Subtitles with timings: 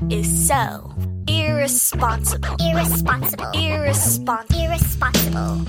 [0.00, 0.92] That is so
[1.26, 2.56] irresponsible.
[2.60, 3.50] Irresponsible.
[3.54, 4.60] Irresponsible.
[4.60, 5.64] Irresponsible.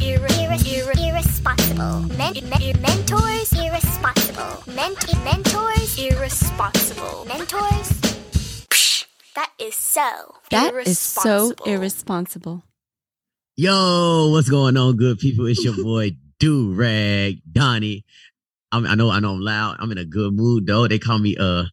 [0.00, 0.28] Irre-
[0.64, 2.00] irre- Irresponsible.
[2.16, 3.52] Men- men- mentors.
[3.52, 4.62] Irresponsible.
[4.74, 4.94] Men-
[5.24, 5.98] mentors.
[5.98, 7.24] irresponsible.
[7.26, 7.88] Mentors.
[8.70, 11.66] Psh, that is so That is so irresponsible.
[11.66, 12.62] irresponsible.
[13.56, 15.46] Yo, what's going on, good people?
[15.46, 18.04] It's your boy Do Rag Donnie.
[18.74, 19.76] I'm, I know, I know, I'm loud.
[19.78, 20.88] I'm in a good mood though.
[20.88, 21.64] They call me uh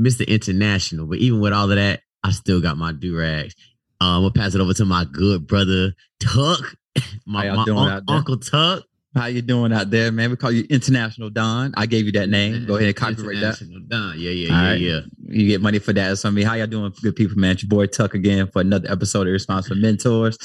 [0.00, 0.26] Mr.
[0.26, 3.54] International, but even with all of that, I still got my do rags.
[4.00, 6.60] Um, gonna pass it over to my good brother Tuck,
[7.26, 8.16] my, How y'all my doing un- out there?
[8.16, 8.84] Uncle Tuck.
[9.14, 10.28] How you doing out there, man?
[10.28, 11.72] We call you International Don.
[11.74, 12.66] I gave you that name.
[12.66, 13.60] Go ahead and copyright that.
[13.60, 14.18] International Don.
[14.18, 14.80] Yeah, yeah, yeah, right.
[14.80, 15.00] yeah.
[15.22, 16.18] You get money for that.
[16.18, 17.52] So I mean, how y'all doing, good people, man?
[17.52, 20.36] It's your boy Tuck again for another episode of Responsible Mentors.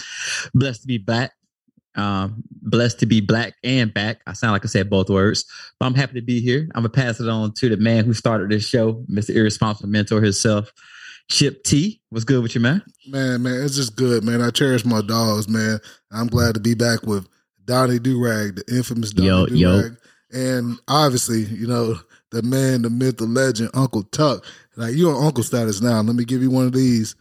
[0.54, 1.34] Blessed to be back.
[1.95, 4.22] Um, blessed to be black and back.
[4.26, 5.45] I sound like I said both words,
[5.80, 6.68] but I'm happy to be here.
[6.73, 9.36] I'm gonna pass it on to the man who started this show, Mr.
[9.36, 10.72] Irresponsible Mentor himself,
[11.30, 12.02] Chip T.
[12.09, 12.82] What's good with you, man?
[13.08, 14.41] Man, man, it's just good, man.
[14.41, 15.80] I cherish my dogs, man.
[16.12, 17.27] I'm glad to be back with
[17.65, 19.27] Donnie Durag, the infamous Donnie
[19.60, 19.90] Yo, yo.
[20.32, 21.99] And obviously, you know,
[22.32, 24.46] the man, the myth, the legend, Uncle Tuck.
[24.77, 26.02] Like you're on Uncle status now.
[26.02, 27.15] Let me give you one of these.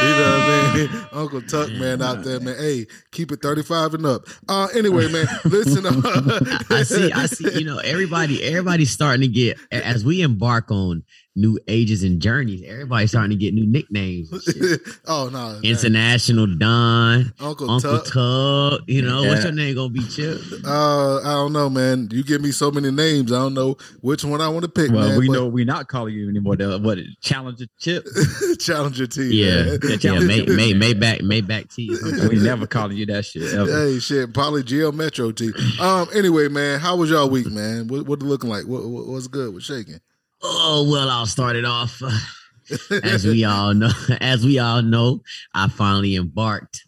[0.00, 1.06] You know what I mean?
[1.12, 2.56] Uncle Tuck, man, out there, man.
[2.56, 4.22] Hey, keep it 35 and up.
[4.48, 5.84] Uh, anyway, man, listen.
[5.86, 7.58] uh, I see, I see.
[7.58, 11.02] You know, everybody, everybody's starting to get as we embark on
[11.38, 12.62] new ages and journeys.
[12.66, 14.30] Everybody's starting to get new nicknames.
[15.06, 18.12] oh no, International Don, Uncle, Uncle Tuck.
[18.12, 18.80] Tug.
[18.86, 20.40] You know, what's your name gonna be, Chip?
[20.64, 22.08] Uh, I don't know, man.
[22.10, 24.90] You give me so many names, I don't know which one I want to pick.
[24.90, 26.56] Well, man, we but- know we're not calling you anymore.
[26.56, 28.06] The, what Challenger Chip?
[28.58, 29.44] Challenger T.
[29.44, 29.98] Yeah, man.
[30.00, 31.88] yeah, May, May, Maybach, Maybach T.
[32.28, 33.70] we never calling you that shit ever.
[33.70, 35.52] Hey, shit, probably Geo Metro T.
[35.80, 36.08] Um.
[36.14, 37.86] Anyway, man, how was y'all week, man?
[37.86, 38.64] What what it looking like?
[38.64, 39.52] What, what what's good?
[39.52, 40.00] What's shaking?
[40.42, 42.00] Oh well, I'll start it off.
[43.02, 45.22] as we all know, as we all know,
[45.54, 46.84] I finally embarked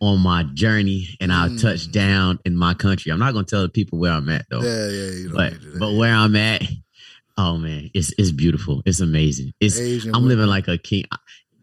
[0.00, 1.60] on my journey and I Mm.
[1.60, 3.10] touched down in my country.
[3.12, 4.62] I'm not gonna tell the people where I'm at though.
[4.62, 5.78] Yeah, yeah, but need to that.
[5.80, 6.62] but where I'm at,
[7.36, 8.82] oh man, it's it's beautiful.
[8.86, 9.52] It's amazing.
[9.60, 10.36] It's Asian I'm women.
[10.38, 11.04] living like a king.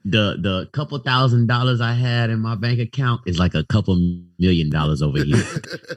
[0.03, 3.95] The the couple thousand dollars I had in my bank account is like a couple
[4.39, 5.35] million dollars over here.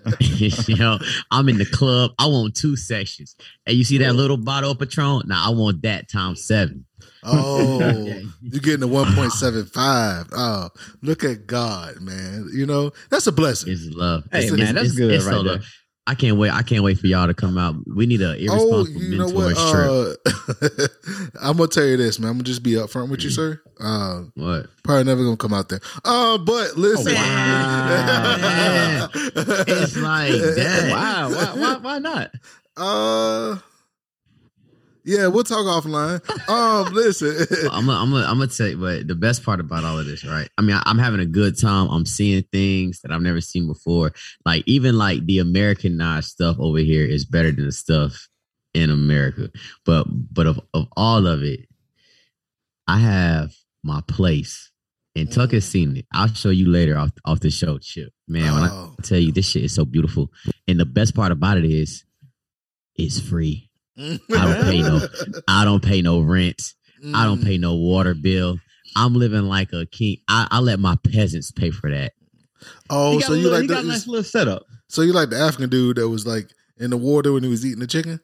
[0.21, 0.99] you know,
[1.31, 2.11] I'm in the club.
[2.19, 3.35] I want two sections.
[3.67, 5.23] And you see that little bottle of Patron?
[5.27, 6.85] Now I want that times seven.
[7.23, 7.79] oh,
[8.43, 10.27] you're getting a one point seven five.
[10.37, 10.69] Oh,
[11.01, 12.49] look at God, man.
[12.53, 13.73] You know that's a blessing.
[13.73, 14.25] It's love.
[14.31, 15.53] Hey, It's- man, it's- that's it's- good it's right so there.
[15.55, 15.65] love.
[16.07, 16.51] I can't wait.
[16.53, 17.77] I can't wait for y'all to come out.
[17.87, 19.57] We need Oh, irresponsible you know what?
[19.57, 20.19] trip.
[20.53, 20.89] Uh,
[21.41, 22.29] I'm gonna tell you this, man.
[22.31, 23.61] I'm gonna just be upfront with you, sir.
[23.81, 24.67] Uh, what?
[24.83, 25.81] probably never gonna come out there.
[26.05, 29.09] Uh, but listen, wow.
[29.15, 30.91] It's like that.
[30.93, 32.31] Wow, why, why, why not?
[32.77, 33.57] Uh,
[35.05, 36.21] yeah, we'll talk offline.
[36.49, 39.85] Um, listen, I'm gonna, I'm gonna, I'm gonna tell you, but the best part about
[39.85, 40.49] all of this, right?
[40.59, 41.89] I mean, I, I'm having a good time.
[41.91, 44.13] I'm seeing things that I've never seen before.
[44.45, 48.29] Like even like the Americanized stuff over here is better than the stuff
[48.73, 49.51] in America.
[49.85, 51.61] But but of of all of it,
[52.87, 54.71] I have my place.
[55.17, 56.07] And Tuck has seen it.
[56.13, 58.13] I'll show you later off off the show, Chip.
[58.27, 58.95] Man, when Oh.
[58.99, 60.33] I tell you this shit is so beautiful.
[60.67, 62.05] And the best part about it is
[62.97, 63.71] it's free.
[63.99, 65.01] I don't pay no
[65.49, 66.75] I don't pay no rent.
[67.15, 67.45] I don't Mm.
[67.45, 68.59] pay no water bill.
[68.97, 70.19] I'm living like a king.
[70.29, 72.13] I, I let my peasants pay for that.
[72.91, 74.63] Oh, so you little- like he got a the, nice little setup.
[74.89, 77.65] so you like the African dude that was like in the water when he was
[77.67, 78.21] eating the chicken?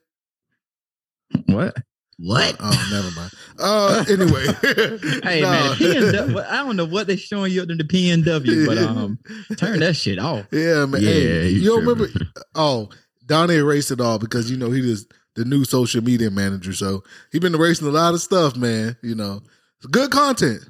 [1.47, 1.77] What?
[2.19, 2.57] What?
[2.61, 3.33] Oh, never mind.
[3.59, 4.47] Uh, anyway,
[5.23, 5.51] Hey Nah.
[5.51, 9.19] man, PNW, I don't know what they showing you up in the PNW, but um,
[9.57, 10.47] turn that shit off.
[10.53, 11.01] yeah, man.
[11.03, 12.09] Yeah, hey, you you don't remember?
[12.55, 12.91] Oh,
[13.25, 16.73] Donnie erased it all because you know he is the new social media manager.
[16.73, 17.03] So
[17.33, 18.97] he been erasing a lot of stuff, man.
[19.03, 19.43] You know,
[19.91, 20.61] good content.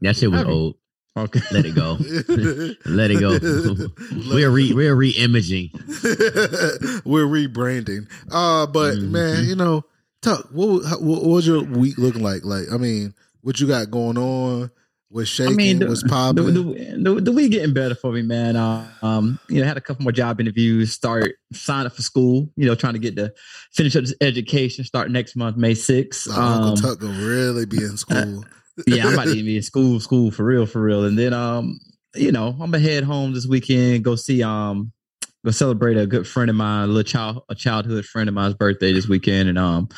[0.00, 0.76] That shit was old.
[1.16, 1.40] Okay.
[1.50, 1.98] Let it go.
[2.86, 3.38] Let it go.
[4.32, 5.70] we're re we're re-imaging.
[7.04, 8.08] We're rebranding.
[8.30, 9.10] Uh, but Mhm.
[9.10, 9.84] man, you know,
[10.22, 12.44] Tuck, what, how- what was your week looking like?
[12.44, 14.70] Like, I mean, what you got going on?
[15.12, 15.80] Was shaking?
[15.80, 16.46] the, was the, popping?
[16.54, 18.56] the, the, the week getting better for me, man.
[19.02, 22.48] Um, you know, had a couple more job interviews, start sign up for school.
[22.56, 23.32] You know, trying to get to
[23.72, 24.84] finish up this education.
[24.84, 26.28] Start next month, May sixth.
[26.30, 28.44] Oh, Uncle Um, Tuck will really be in school.
[28.86, 31.04] yeah, I'm about to be in school, school for real, for real.
[31.04, 31.80] And then, um,
[32.14, 34.92] you know, I'm gonna head home this weekend, go see, um,
[35.44, 38.54] go celebrate a good friend of mine, a little child, a childhood friend of mine's
[38.54, 39.88] birthday this weekend, and um,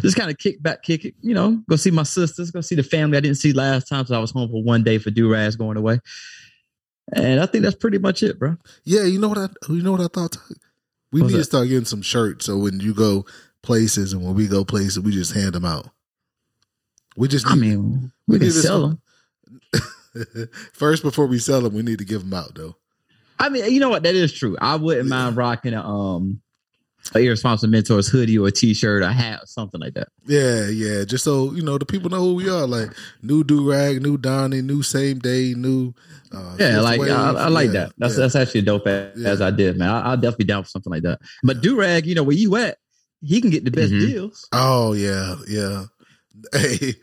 [0.00, 2.74] just kind of kick back, kick it, you know, go see my sisters, go see
[2.74, 5.10] the family I didn't see last time, so I was home for one day for
[5.10, 5.98] Duraz going away.
[7.12, 8.56] And I think that's pretty much it, bro.
[8.84, 10.36] Yeah, you know what I you know what I thought?
[11.10, 13.26] We What's need to start getting some shirts so when you go
[13.62, 15.90] places and when we go places, we just hand them out.
[17.16, 19.02] We just I mean, we we can need sell them.
[20.72, 21.74] first before we sell them.
[21.74, 22.76] We need to give them out though.
[23.42, 24.02] I mean, you know what?
[24.04, 24.56] That is true.
[24.60, 26.40] I wouldn't mind rocking a um
[27.14, 30.08] a irresponsible mentors hoodie or a t-shirt or hat or something like that.
[30.24, 31.04] Yeah, yeah.
[31.04, 32.66] Just so you know, the people know who we are.
[32.66, 32.90] Like
[33.22, 35.92] new do rag, new Donnie, new same day, new.
[36.32, 37.10] Uh, Yeah, like Wave.
[37.10, 37.92] I, I like Yeah, that.
[37.98, 38.20] That's yeah.
[38.20, 39.28] that's actually a dope as, Yeah.
[39.30, 39.90] as I did, man.
[39.90, 41.18] I, I'll definitely down for something like that.
[41.42, 42.78] But do rag, you know where you at?
[43.24, 44.00] He can get the best Mhm.
[44.06, 44.48] deals.
[44.52, 45.84] Oh yeah, yeah.
[46.52, 46.94] Hey,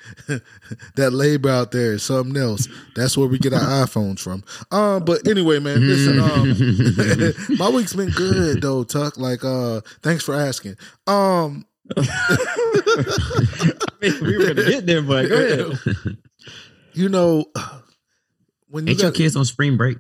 [0.95, 2.68] that labor out there is something else.
[2.95, 4.44] That's where we get our iPhones from.
[4.71, 6.19] Um, but anyway, man, listen.
[6.19, 9.18] Um, my week's been good though, Tuck.
[9.18, 10.75] Like, uh, thanks for asking.
[11.07, 11.65] Um,
[11.97, 12.01] I
[14.01, 16.18] mean, we were gonna get there, but go ahead.
[16.94, 17.45] you know,
[18.68, 19.97] when you Ain't your kids on spring break?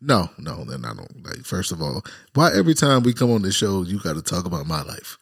[0.00, 1.22] no, no, they're not on.
[1.24, 2.02] Like, first of all,
[2.34, 5.16] why every time we come on the show, you got to talk about my life?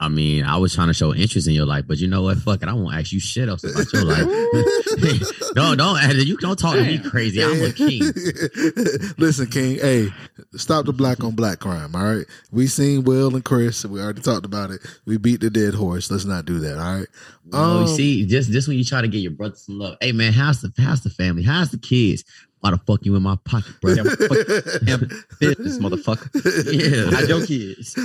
[0.00, 2.38] I mean, I was trying to show interest in your life, but you know what?
[2.38, 2.68] Fuck it.
[2.68, 4.26] I won't ask you shit else about your life.
[5.54, 7.42] don't don't you don't talk to me crazy.
[7.42, 8.02] I'm a king.
[9.18, 9.78] Listen, King.
[9.80, 10.08] Hey,
[10.54, 11.96] stop the black on black crime.
[11.96, 12.26] All right.
[12.52, 13.84] We seen Will and Chris.
[13.84, 14.80] We already talked about it.
[15.04, 16.10] We beat the dead horse.
[16.10, 16.78] Let's not do that.
[16.78, 17.08] All right.
[17.52, 19.96] Oh, Um, you see, just just when you try to get your brother some love.
[20.00, 21.42] Hey man, how's the how's the family?
[21.42, 22.22] How's the kids?
[22.60, 23.92] Why the fuck you in my pocket, bro?
[23.92, 25.08] Yeah, fuck- Damn
[25.38, 26.28] business, motherfucker.
[26.72, 27.16] Yeah.
[27.16, 27.96] Hide your kids.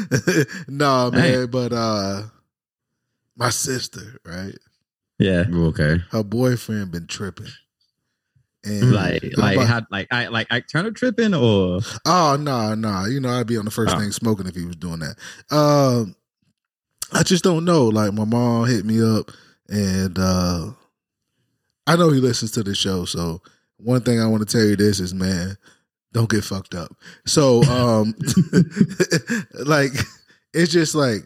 [0.67, 1.21] no, man.
[1.21, 1.45] Hey.
[1.47, 2.23] But uh,
[3.35, 4.53] my sister, right?
[5.19, 5.45] Yeah.
[5.51, 5.97] okay.
[6.11, 7.47] Her boyfriend been tripping.
[8.65, 13.05] And Like, like, about- how, like, I, like, Ike Turner tripping, or Oh no, no.
[13.05, 13.99] You know, I'd be on the first Oh.
[13.99, 15.15] thing smoking if he was doing that.
[15.55, 16.15] Um
[17.11, 17.85] I just don't know.
[17.87, 19.31] Like my mom hit me up
[19.69, 20.71] and uh
[21.85, 23.41] I know he listens to the show, so
[23.77, 25.57] one thing I want to tell you this is man,
[26.13, 26.95] don't get fucked up.
[27.25, 28.13] So um
[29.65, 29.91] like
[30.53, 31.21] it's just like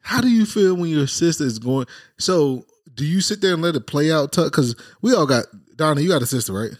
[0.00, 1.86] how do you feel when your sister is going
[2.18, 4.46] so do you sit there and let it play out Tuck?
[4.52, 5.46] because we all got
[5.76, 6.72] Donna, you got a sister, right?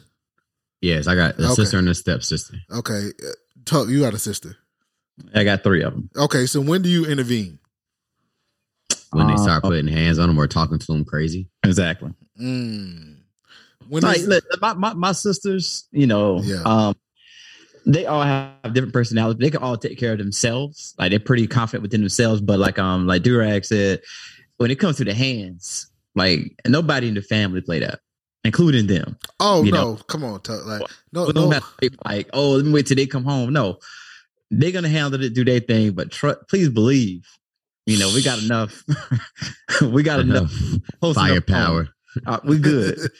[0.83, 1.55] Yes, I got a Okay.
[1.55, 2.55] sister and a stepsister.
[2.71, 3.09] Okay.
[3.27, 3.31] uh,
[3.65, 4.57] Tuck, you got a sister.
[5.35, 6.11] I got three of them.
[6.17, 7.59] Okay, so when do you intervene?
[9.13, 11.49] When they Uh, start putting hands on them or talking to them crazy.
[11.65, 12.13] Exactly.
[12.41, 13.22] Mm.
[13.93, 16.63] When like look, my, my my sisters, you know, Yeah.
[16.65, 16.95] um,
[17.85, 19.39] they all have different personalities.
[19.39, 20.95] They can all take care of themselves.
[20.99, 22.41] Like they're pretty confident within themselves.
[22.41, 24.01] But like um, like Durag said,
[24.57, 28.01] when it comes to the hands, like nobody in the family play that,
[28.45, 29.19] including them.
[29.41, 29.97] oh no, know.
[30.07, 30.65] come on, Tuck.
[30.65, 30.81] Like
[31.13, 31.49] no, But no no.
[31.51, 31.67] matter
[32.07, 33.53] like, oh, let me wait till they come home.
[33.53, 33.77] No,
[34.51, 35.93] they're gonna handle it, do their thing.
[35.93, 37.29] But tr- please believe,
[37.85, 38.83] you know, we got enough.
[39.83, 40.51] we got enough
[41.01, 41.89] close enough Firepower.
[42.27, 42.99] Uh, we good.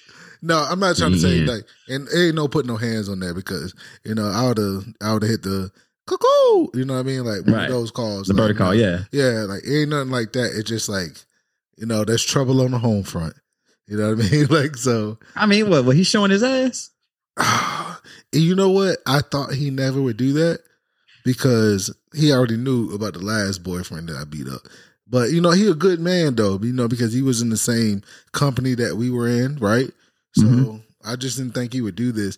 [0.43, 1.53] no, I'm not trying to say Yeah.
[1.53, 3.75] like, and ain't no putting no hands on that because
[4.05, 5.71] you know I would have I would have hit the
[6.07, 6.69] cuckoo.
[6.79, 7.25] You know what I mean?
[7.25, 7.65] Like one Right.
[7.67, 8.27] of those calls.
[8.27, 9.05] The like, bird call, yeah.
[9.13, 9.45] yeah.
[9.49, 10.53] Like ain't nothing like that.
[10.57, 11.17] It's just like
[11.79, 13.35] you know, there's trouble on the home front.
[13.89, 14.47] You know what I mean?
[14.47, 15.19] Like so.
[15.37, 15.85] I mean, what?
[15.85, 16.91] What he's showing his ass?
[17.39, 17.97] and
[18.43, 18.99] you know what?
[19.07, 20.61] I thought he never would do that
[21.25, 24.63] because he already knew about the last boyfriend that I beat up.
[25.09, 27.57] But you know, he a good man though, you know, because he was in the
[27.57, 28.03] same
[28.33, 29.91] company that we were in, right?
[30.35, 30.83] So Mhm.
[31.05, 32.37] I just didn't think he would do this.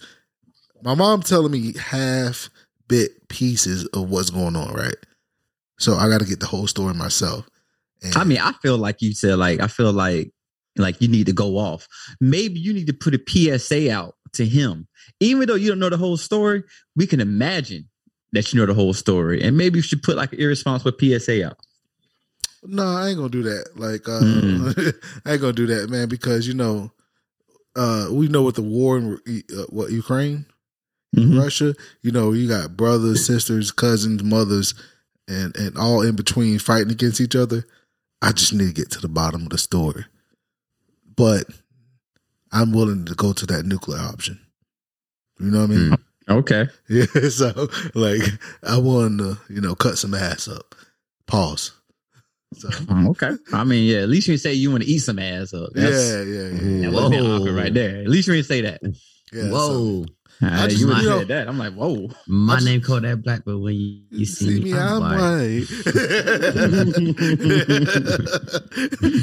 [0.82, 2.50] My mom telling me half
[2.88, 4.96] bit pieces of what's going on, right?
[5.78, 7.46] So I got to get the whole story myself.
[8.02, 10.30] And I mean, I feel like you said, like, I feel like,
[10.76, 11.86] like you need to go off.
[12.20, 14.86] Maybe you need to put a PSA out to him,
[15.20, 16.62] even though you don't know the whole story.
[16.96, 17.88] We can imagine
[18.32, 21.46] that you know the whole story, and maybe you should put like an irresponsible PSA
[21.46, 21.56] out.
[22.64, 23.76] No, I ain't gonna do that.
[23.76, 24.94] Like, uh, Mm.
[25.24, 26.90] I ain't gonna do that, man, because you know,
[27.76, 29.18] uh, we know what the war in
[29.56, 30.46] uh, what Ukraine,
[31.16, 31.38] Mhm.
[31.40, 31.74] Russia.
[32.02, 34.74] You know, you got brothers, sisters, cousins, mothers,
[35.28, 37.66] and and all in between fighting against each other.
[38.22, 40.04] I just need to get to the bottom of the story,
[41.16, 41.46] but
[42.52, 44.40] I'm willing to go to that nuclear option.
[45.38, 45.96] You know what I mean?
[46.28, 46.68] Okay.
[46.88, 47.06] Yeah.
[47.28, 48.22] So, like,
[48.62, 50.74] I want to, you know, cut some ass up.
[51.26, 51.72] Pause.
[52.54, 52.68] So.
[52.88, 53.32] Um, okay.
[53.52, 54.02] I mean, yeah.
[54.02, 55.70] At least you say you want to eat some ass up.
[55.74, 56.80] That's, yeah, yeah, yeah.
[56.82, 57.36] That would have been Whoa.
[57.36, 58.00] awkward right there.
[58.02, 58.80] At least you didn't say that.
[59.32, 60.04] yeah so- Whoa.
[60.42, 61.48] Uh, just- you would have know- said that.
[61.48, 62.08] I'm like, whoa.
[62.26, 65.14] My I just- name Kodak Black, but when you, you see, me, I'm, white.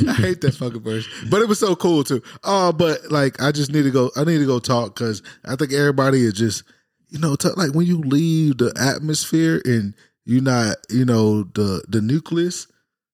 [0.08, 2.22] I hate that fucking verse, but it was so cool too.
[2.44, 4.12] Oh, but like, I just need to go.
[4.16, 6.64] I need to go talk because I think everybody is just,
[7.10, 9.94] you know, t- like when you leave the atmosphere and
[10.26, 12.68] you're not, you know, the the nucleus,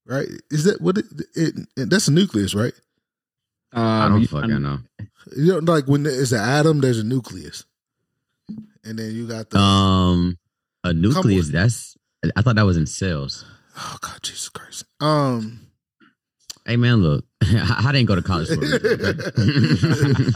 [0.08, 0.28] right?
[0.50, 1.06] Is that what it?
[1.36, 2.74] it, it that's a nucleus, right?
[3.74, 4.80] I Um, don't you- fucking know.
[5.36, 7.66] You know, like when it's an atom, there's a nucleus,
[8.86, 9.58] and then you got the.
[9.60, 10.38] Um,
[10.86, 11.50] a nucleus.
[11.50, 11.98] That's.
[12.36, 13.44] I thought that was in cells.
[13.78, 14.86] Oh God, Jesus Christ.
[15.02, 15.62] Um.
[16.66, 19.22] Hey man, look, I I didn't go to college for a reason,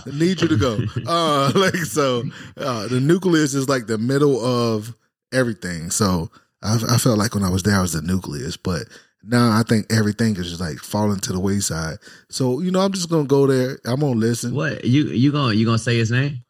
[0.06, 0.12] okay?
[0.18, 0.80] Need you to go.
[1.08, 2.24] Uh, like so,
[2.58, 4.94] uh, the nucleus is like the middle of
[5.34, 5.90] everything.
[5.90, 6.30] So
[6.62, 8.84] I, I felt like when I was there, I was the nucleus, but
[9.24, 11.98] now I think everything is just like falling to the wayside.
[12.30, 13.80] So you know, I'm just gonna go there.
[13.86, 14.56] I'm gonna listen.
[14.56, 16.44] what you you gonna you gonna say his name?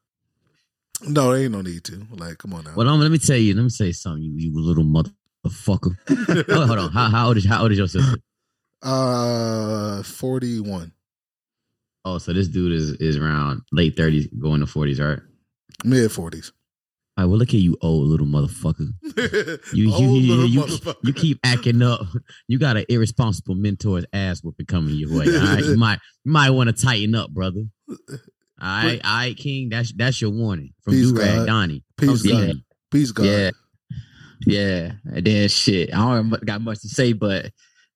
[1.07, 2.05] No, there ain't no need to.
[2.11, 2.73] Like, come on now.
[2.75, 3.55] Well, um, let me tell you.
[3.55, 4.21] Let me say something.
[4.21, 5.95] You you little motherfucker.
[6.49, 6.91] oh, hold on.
[6.91, 8.17] How, how old is how old is your sister?
[8.81, 10.91] Uh, forty one.
[12.05, 15.19] Oh, so this dude is is around late thirties, going to forties, right?
[15.83, 16.51] mid forties.
[17.21, 17.29] All right.
[17.29, 18.87] Well, look at you, old little motherfucker.
[19.73, 20.95] You you you, you, motherfucker.
[21.03, 22.01] you keep acting up.
[22.47, 25.25] You got an irresponsible mentor's ass whooping coming your way.
[25.27, 27.63] All right, you might you might want to tighten up, brother.
[27.89, 27.97] All
[28.59, 29.69] right, all right, King.
[29.69, 31.45] That's that's your warning from Peace, Durag.
[31.45, 31.83] Donnie.
[31.97, 32.51] Peace, Come God.
[32.53, 32.63] see.
[32.91, 33.25] Peace, God.
[33.25, 33.51] Yeah.
[34.45, 34.91] Yeah.
[35.13, 35.93] And then shit.
[35.93, 37.51] I don't got much to say, but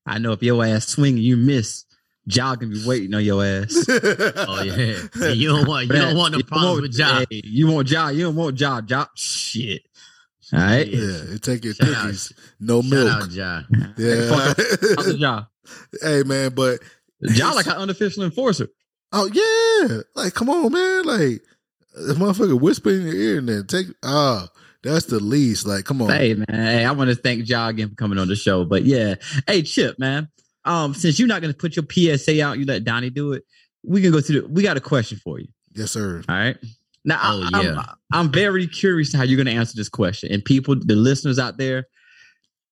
[0.05, 1.84] I know if your ass swing you miss,
[2.27, 3.85] Jock can be waiting on your ass.
[3.89, 7.19] Oh yeah, And you don't want you don't want no problems with Ja.
[7.29, 8.13] Hey, you want Job?
[8.15, 8.87] You don't want Job?
[8.87, 9.09] Job?
[9.15, 9.83] Shit.
[10.53, 10.87] All right.
[10.87, 11.21] Yeah.
[11.31, 13.11] Yeah, take your Shout out- cookies, no Shout milk.
[13.11, 13.61] out, Ja.
[13.97, 14.53] Yeah.
[14.95, 15.43] How's Ja?
[16.01, 16.79] hey man, but
[17.21, 18.67] Ja like an unofficial enforcer.
[19.11, 21.41] oh yeah, like come on, man, like
[21.95, 24.47] the motherfucker whisper in your ear and then take ah,
[24.83, 25.65] that's the least.
[25.65, 28.27] Like, come on, Hey man, hey, I want to thank Ja again for coming on
[28.27, 28.65] the show.
[28.65, 29.15] But yeah,
[29.47, 30.27] hey Chip, man.
[30.65, 33.43] Um, since you're not gonna put your PSA out, you let Donnie do it.
[33.83, 34.41] We can go through.
[34.41, 35.47] The, we got a question for you.
[35.75, 36.23] yes sir.
[36.27, 36.57] All right.
[37.03, 37.83] Now, I- Oh, I'm, yeah.
[38.11, 40.31] I'm very curious how you're going to answer this question.
[40.31, 41.85] And people, the listeners out there,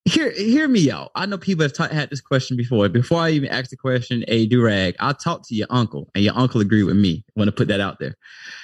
[0.06, 1.12] hear hear me out.
[1.14, 2.90] I know people have ta- had this question before.
[2.90, 6.36] Before I even ask the question, a durag, I talked to your uncle, and your
[6.36, 7.24] uncle agreed with me.
[7.30, 8.16] I want to put that out there.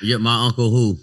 [0.01, 0.97] Yeah, my uncle who?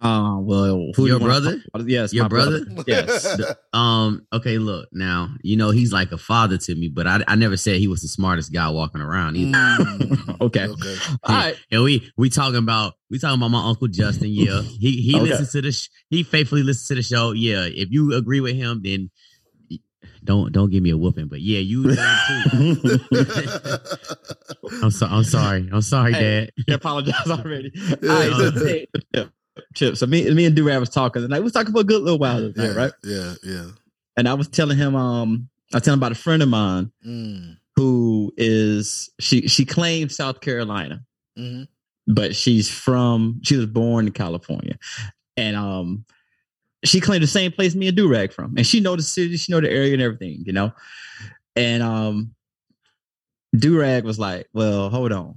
[0.00, 1.58] Uh, well, who Your you brother?
[1.74, 1.82] talk?
[1.86, 2.64] Yes, Your my brother.
[2.66, 2.84] brother?
[2.86, 3.40] Yes.
[3.72, 7.34] Um, okay, look, now, you know, he's like a father to me, but I, I
[7.34, 9.58] never said he was the smartest guy walking around either.
[9.58, 10.66] Mm, okay.
[10.66, 10.96] okay.
[11.24, 11.56] All right.
[11.70, 14.28] And we we talking about we talking about my uncle Justin.
[14.30, 15.24] Yeah, he he Okay.
[15.28, 17.32] listens to the sh- he faithfully listens to the show.
[17.32, 19.10] Yeah, if you agree with him, then
[20.24, 21.28] don't don't give me a whooping.
[21.28, 21.82] But yeah, you.
[21.82, 22.98] learn too.
[24.82, 25.12] I'm sorry.
[25.12, 25.68] I'm sorry.
[25.70, 26.50] I'm sorry, Hey.
[26.56, 26.70] Dad.
[26.70, 27.72] I apologize already.
[27.76, 28.38] All Yeah.
[28.38, 28.54] right.
[28.54, 28.86] So, hey,
[29.74, 29.96] Chip.
[29.96, 32.18] So me, me and Durag was talking, and I was talking for a good little
[32.18, 32.92] while, yeah, right?
[33.02, 33.66] Yeah, yeah.
[34.16, 36.90] And I was telling him, um, I was telling him about a friend of mine
[37.06, 41.02] Mm, who is she she claims South Carolina,
[41.38, 41.68] mhm.
[42.06, 44.78] but she's from she was born in California.
[45.36, 46.04] And um
[46.84, 48.54] she claimed the same place me and Durag from.
[48.56, 50.72] And she know the city, she know the area and everything, you know.
[51.54, 52.34] And um
[53.54, 55.36] Durag was like, Well, hold on.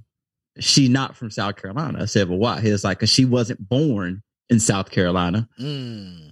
[0.59, 1.99] She not from South Carolina.
[2.01, 2.61] I said, Well, why?
[2.61, 5.47] He was like, because she wasn't born in South Carolina.
[5.59, 6.31] Mm.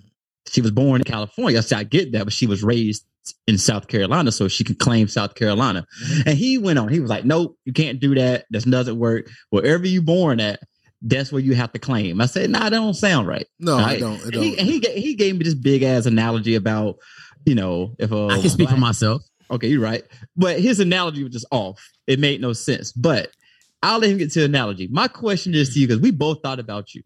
[0.49, 1.57] She was born in California.
[1.57, 3.05] I said, I get that, but she was raised
[3.45, 5.85] in South Carolina, so she could claim South Carolina.
[6.25, 6.87] And he went on.
[6.87, 8.45] He was like, "Nope, you can't do that.
[8.51, 9.29] That doesn't work.
[9.49, 10.61] Wherever you born at,
[11.01, 13.81] that's where you have to claim." I said, "Nah, that don't sound right." No, I
[13.83, 13.99] Right.
[13.99, 14.21] don't.
[14.25, 14.43] It don't.
[14.43, 16.95] he, and he he gave me this big ass analogy about,
[17.45, 19.21] you know, if a I can speak for myself.
[19.51, 20.03] Okay, you're right.
[20.37, 21.85] But his analogy was just off.
[22.07, 22.93] It made no sense.
[22.93, 23.31] But
[23.81, 24.87] I'll let him get to the analogy.
[24.91, 27.03] My question is to you because we both thought about you.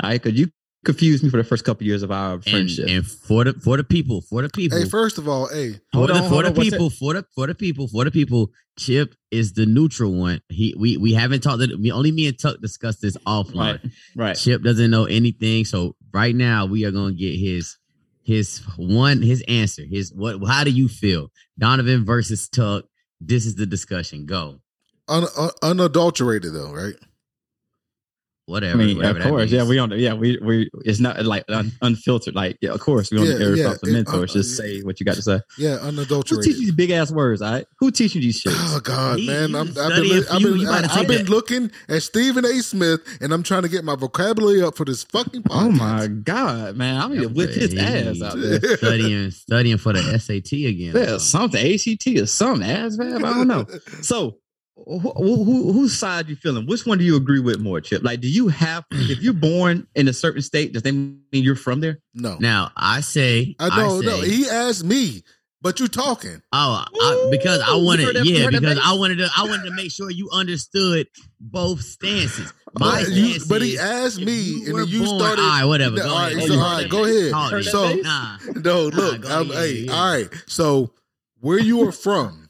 [0.00, 0.48] All right, because you
[0.84, 2.88] confused me for the first couple years of our friendship.
[2.88, 5.98] and for the for the people, for the people, hey, first of all, hey, for
[5.98, 8.10] Hold the, on, for the on, what's people, for the for the people, for the
[8.10, 10.40] people, Chip is the neutral one.
[10.48, 11.60] He we we haven't talked.
[11.60, 13.82] To, me- only me and Tuck discussed this offline.
[13.82, 14.36] right, right.
[14.36, 17.76] Chip doesn't know anything, so right now we are gonna get his
[18.22, 19.82] his one his answer.
[19.88, 20.40] His what?
[20.46, 21.30] How do you feel?
[21.58, 22.84] Donovan versus Tuck.
[23.20, 24.26] This is the discussion.
[24.26, 24.60] Go.
[25.08, 26.94] Un, un, unadulterated though, right?
[27.00, 28.78] I Whatever.
[28.78, 31.70] mean, whatever of course, yeah, we on the, yeah, we we it's not like un,
[31.80, 34.30] unfiltered, like yeah, of course we on Yeah, the air yeah, about the it- mentors.
[34.32, 35.40] uh, just say what you got to say.
[35.56, 35.84] Yeah, unadulterated.
[35.84, 36.44] Who unadulterated.
[36.44, 37.40] teaches these big ass words?
[37.40, 38.52] All right, who teaching these shit?
[38.54, 39.54] Oh God, He- man!
[39.54, 42.52] I'm, I've been, studying I've been, You I, have have been looking at Stephen A.
[42.62, 45.64] Smith, and I'm trying to get my vocabulary up for this fucking podcast.
[45.64, 47.00] Oh my god, man!
[47.00, 48.58] I need to whip his ass out there.
[48.76, 50.96] studying studying for the SAT again.
[50.96, 53.24] Yeah, something ACT or something ass man.
[53.24, 53.66] I don't know.
[54.02, 54.38] So,
[54.86, 54.98] who,
[55.44, 56.66] who, whose side you feeling?
[56.66, 58.02] Which one do you agree with more, Chip?
[58.02, 61.56] Like, do you have if you're born in a certain state, does that mean you're
[61.56, 61.98] from there?
[62.14, 64.20] No, Now I say I don't know.
[64.20, 65.22] He asked me,
[65.60, 66.42] but you talking.
[66.52, 68.78] Oh, I, because I wanted, heard that- yeah, because?
[68.82, 71.06] I wanted to, I wanted to make sure you understood
[71.40, 72.52] both stances.
[72.78, 75.42] My But, you, stance but he asked me, and then you born- started.
[75.42, 75.96] All right, whatever.
[75.96, 76.48] No, Go all right, ahead.
[76.48, 76.90] so, You all heard right, that.
[76.90, 77.32] go ahead.
[77.32, 77.62] Call it.
[77.64, 79.92] So- nah, No, look, go I'm, ahead, hey, yeah, yeah.
[79.92, 80.28] all right.
[80.46, 80.92] So,
[81.40, 82.48] where you are from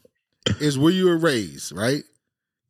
[0.60, 2.02] is where you were raised, right?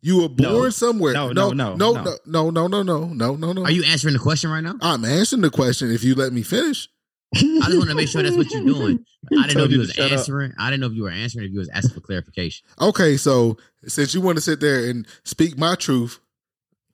[0.05, 0.71] You were born No.
[0.71, 1.13] somewhere.
[1.15, 4.15] No, no, no, no, no, no, no, no, no, no, no, no, are you answering
[4.15, 4.75] the question right now?
[4.81, 5.93] I'm answering the question.
[5.93, 6.89] If you let me finish,
[7.35, 9.05] I just want to make sure that's what you're doing.
[9.39, 10.19] I didn't know if you was shut up.
[10.19, 10.53] answering.
[10.59, 11.47] I didn't know if you were answering.
[11.47, 12.67] If you was asking for clarification.
[12.81, 13.57] Okay, so
[13.87, 16.19] since you want to sit there and speak my truth,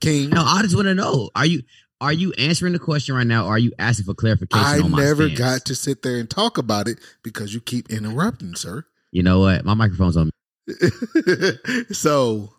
[0.00, 1.62] King, No, I just want to know: Are you
[2.00, 3.46] are you answering the question right now?
[3.46, 4.64] Or are you asking for clarification?
[4.64, 5.38] I never stance?
[5.38, 8.84] got to sit there and talk about it because you keep interrupting, sir.
[9.10, 9.64] You know what?
[9.64, 10.30] My microphone's on.
[11.90, 12.52] so,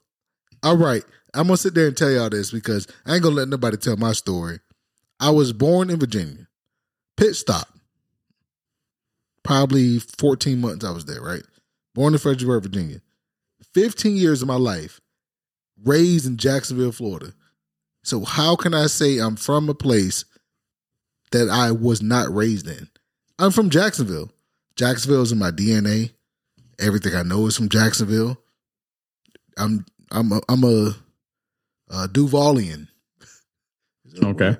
[0.64, 3.48] all right, I'm gonna sit there and tell y'all this because I ain't gonna let
[3.48, 4.60] nobody tell my story.
[5.20, 6.48] I was born in Virginia,
[7.18, 7.68] pit stop.
[9.44, 11.44] Probably 14 months I was there, right?
[11.96, 13.02] Born in Fredericksburg, Virginia.
[13.74, 15.00] 15 years of my life
[15.84, 17.34] raised in Jacksonville, Florida.
[18.04, 20.26] So how can I say I'm from a place
[21.32, 22.90] that I was not raised in?
[23.38, 24.32] I'm from Jacksonville.
[24.76, 26.12] Jacksonville is in my DNA.
[26.80, 28.38] Everything I know is from Jacksonville.
[29.58, 30.96] I'm I'm a, I'm a,
[31.92, 32.88] uh Duvalian.
[34.24, 34.58] Okay.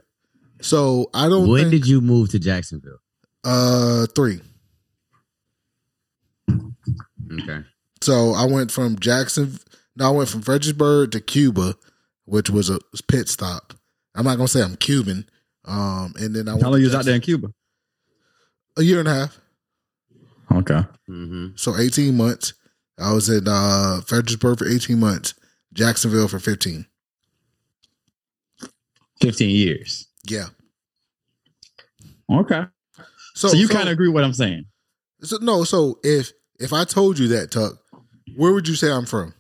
[0.62, 1.48] So I don't.
[1.50, 2.98] When think, did you move to Jacksonville?
[3.44, 4.42] uh three?
[7.32, 7.60] Okay.
[8.02, 9.60] So I went from Jackson.
[9.96, 11.76] No, I went from Fredericksburg to Cuba,
[12.26, 13.74] which was a pit stop.
[14.16, 15.30] I'm not gonna say I'm Cuban.
[15.66, 17.54] Um, and then I How long you was out there in Cuba?
[18.78, 19.40] A year and a half.
[20.52, 20.82] Okay.
[21.08, 22.54] hmm So 18 months.
[22.98, 25.34] I was in uh, Fredericksburg for 18 months,
[25.74, 26.86] Jacksonville for 15.
[29.22, 30.08] 15 years.
[30.28, 30.46] Yeah.
[32.32, 32.64] Okay.
[33.36, 34.66] So, So, you kind of agree with what I'm saying.
[35.22, 37.74] So, no, so if if I told you that, Tuck,
[38.36, 39.34] where would you say I'm from?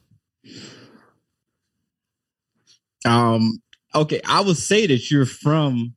[3.06, 3.62] Um,
[3.96, 5.96] okay, I would say that you're from.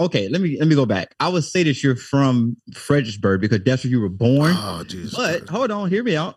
[0.00, 1.14] Okay, let me let me go back.
[1.18, 4.54] I would say that you're from Fredericksburg because that's where you were born.
[4.56, 5.14] Oh, Jesus.
[5.14, 5.48] but Christ.
[5.50, 6.36] hold on, hear me out.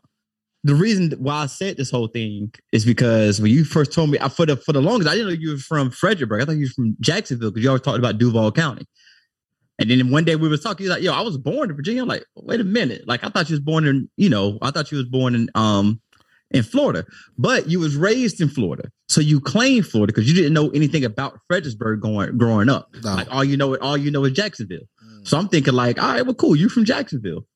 [0.63, 4.20] The reason why I said this whole thing is because when you first told me,
[4.22, 6.41] I, for the for the longest, I didn't know you were from Fredericksburg.
[6.41, 8.86] I thought you were from Jacksonville because you always talked about Duval County.
[9.80, 12.08] And then one day we were talking, like, "Yo, I was born in Virginia." I'm
[12.08, 14.91] like, "Wait a minute!" Like I thought you was born in, you know, I thought
[14.91, 16.00] you was born in, um,
[16.51, 17.06] in Florida,
[17.38, 21.03] but you was raised in Florida, so you claim Florida because you didn't know anything
[21.03, 22.90] about Fredericksburg going growing up.
[23.03, 23.16] No.
[23.16, 24.88] Like all you know, all you know is Jacksonville.
[25.03, 25.27] Mm.
[25.27, 27.48] So I'm thinking, like, all right, well, cool, you from Jacksonville.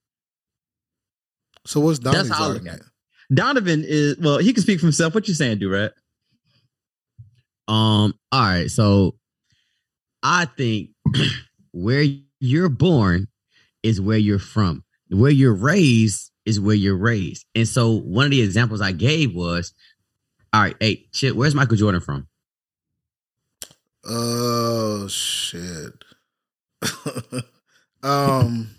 [1.65, 2.83] So what's Donnie's That's how I look argument?
[3.33, 5.13] Donovan is well, he can speak for himself.
[5.13, 5.93] What you saying, Durant?
[7.67, 8.13] Um.
[8.31, 8.69] All right.
[8.69, 9.15] So,
[10.21, 10.89] I think
[11.71, 12.05] where
[12.39, 13.27] you're born
[13.83, 14.83] is where you're from.
[15.09, 17.45] Where you're raised is where you're raised.
[17.55, 19.73] And so, one of the examples I gave was,
[20.53, 22.27] all right, hey, Chip, where's Michael Jordan from?
[24.05, 25.93] Oh shit.
[28.03, 28.69] um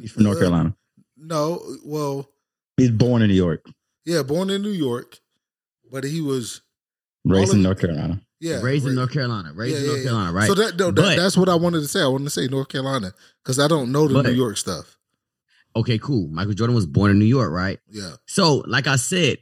[0.00, 0.76] He's from North uh, Carolina.
[1.16, 2.28] No, well,
[2.76, 3.64] He's born in New York,
[4.04, 5.18] yeah, born in New York,
[5.90, 6.60] but he was
[7.24, 8.20] raised in North Carolina.
[8.40, 9.52] yeah raised in North Carolina.
[9.54, 10.04] Raised yeah, in North yeah.
[10.04, 10.46] Carolina, right?
[10.46, 12.02] So that, no, that But- that's what I wanted to say.
[12.02, 13.12] I wanted to say North Carolina
[13.42, 14.96] because I don't know the But- New York stuff.
[15.74, 16.28] okay, cool.
[16.28, 17.78] Michael Jordan was born in New York, right?
[17.90, 19.38] Yeah, So, like I said,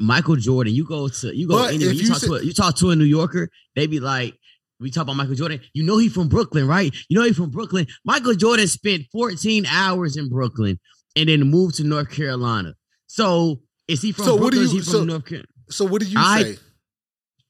[0.00, 2.52] Michael Jordan, you go to you go anywhere, you, you talk say- to a, you
[2.52, 4.38] talk to a New Yorker, they be like,
[4.80, 5.60] we talk about Michael Jordan.
[5.74, 6.94] You know he from Brooklyn, right?
[7.08, 7.86] You know he from Brooklyn.
[8.04, 10.78] Michael Jordan spent 14 hours in Brooklyn
[11.16, 12.74] and then moved to North Carolina.
[13.06, 14.64] So is he from So what do Brooklyn?
[14.64, 15.48] is you- he from so- North Carolina?
[15.70, 16.56] So what do you I- say?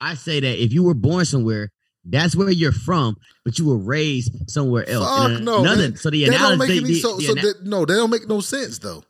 [0.00, 1.70] I say that if you were born somewhere,
[2.04, 5.06] that's where you're from, but you were raised somewhere else.
[5.06, 7.16] Fuck no, another- that- so the analogy, make any the- so.
[7.16, 9.02] the so that, no, they don't make no sense though.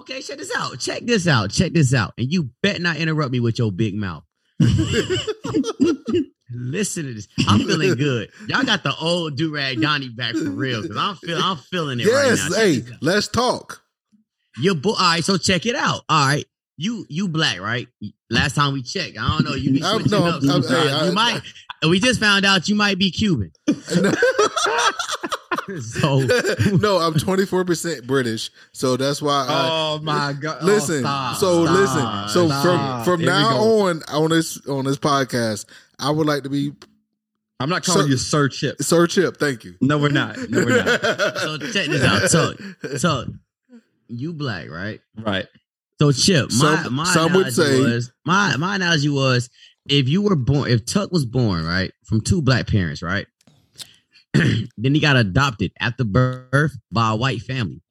[0.00, 0.78] okay, check this out.
[0.80, 1.50] Check this out.
[1.50, 2.12] Check this out.
[2.18, 4.24] And you bet not interrupt me with your big mouth.
[6.54, 7.28] Listen to this.
[7.48, 8.30] I'm feeling good.
[8.48, 12.00] Y'all got the old do rag Donnie back for real because I'm feeling I'm feeling
[12.00, 12.56] it right yes, now.
[12.56, 13.81] Check hey, let's talk.
[14.58, 14.90] Your boy.
[14.90, 16.02] All right, so check it out.
[16.08, 16.44] All right,
[16.76, 17.88] you you black right?
[18.30, 19.54] Last time we checked, I don't know.
[19.54, 20.42] You be I'm- switching no, up.
[20.42, 21.40] I'm- hey, I- you might.
[21.88, 23.50] we just found out you might be Cuban.
[25.80, 26.20] so
[26.80, 29.46] no, I'm 24 percent British, so that's why.
[29.48, 30.58] I, Oh my god!
[30.62, 31.02] Oh, listen,
[31.38, 35.66] so listen, so from from Here now on on this on this podcast,
[35.98, 36.72] I would like to be
[37.60, 38.82] I'm not calling so- you Sir Chip.
[38.82, 39.36] Sir Chip.
[39.36, 39.74] Thank you.
[39.80, 40.36] No, we're not.
[40.50, 41.00] No, we're not.
[41.38, 42.28] so check this out.
[42.30, 42.54] So
[42.96, 43.26] so
[44.08, 45.00] you black right?
[45.18, 45.46] right.
[46.00, 49.48] So Chip, my Some- my some would analogy say- was my my analogy was
[49.88, 53.26] if you were born if Tuck was born right from two black parents right,
[54.34, 57.82] then he got adopted after birth by a white family,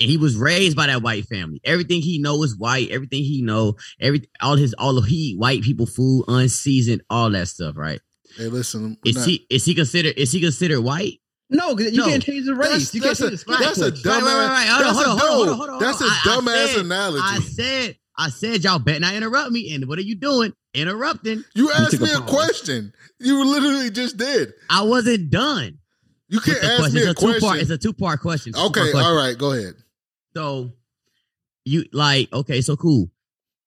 [0.00, 1.60] and he was raised by that white family.
[1.64, 2.90] Everything he know is white.
[2.90, 7.48] Everything he know, every all his all of he white people food unseasoned, all that
[7.48, 7.76] stuff.
[7.76, 8.00] Right?
[8.36, 11.20] Hey, listen, Is not- he is he considered is he considered white?
[11.50, 12.06] No, 'cause you No.
[12.06, 12.70] can't change the race.
[12.70, 14.20] That's, you that's, can't a, change the skin that's a color.
[14.20, 14.22] dumbass.
[14.22, 14.66] Right, right, right, right.
[14.68, 16.48] Hold on, That's a hold on, hold on, dumb- hold on, That's a hold on.
[16.48, 17.22] I- I dumbass said- analogy.
[17.24, 19.74] I said, I said, y'all better not interrupt me.
[19.74, 20.52] And what are you doing?
[20.72, 21.44] Interrupting.
[21.54, 22.92] you asked took a me a question.
[23.20, 24.52] You literally just did.
[24.70, 25.78] I wasn't done.
[26.28, 26.94] You can't ask question.
[26.94, 27.40] me It's a a two part.
[27.40, 27.60] question.
[27.60, 28.50] It's a two part question.
[28.50, 29.00] It's a Okay, question.
[29.00, 29.74] all right, go ahead.
[30.36, 30.72] So
[31.64, 33.10] you like okay, so cool.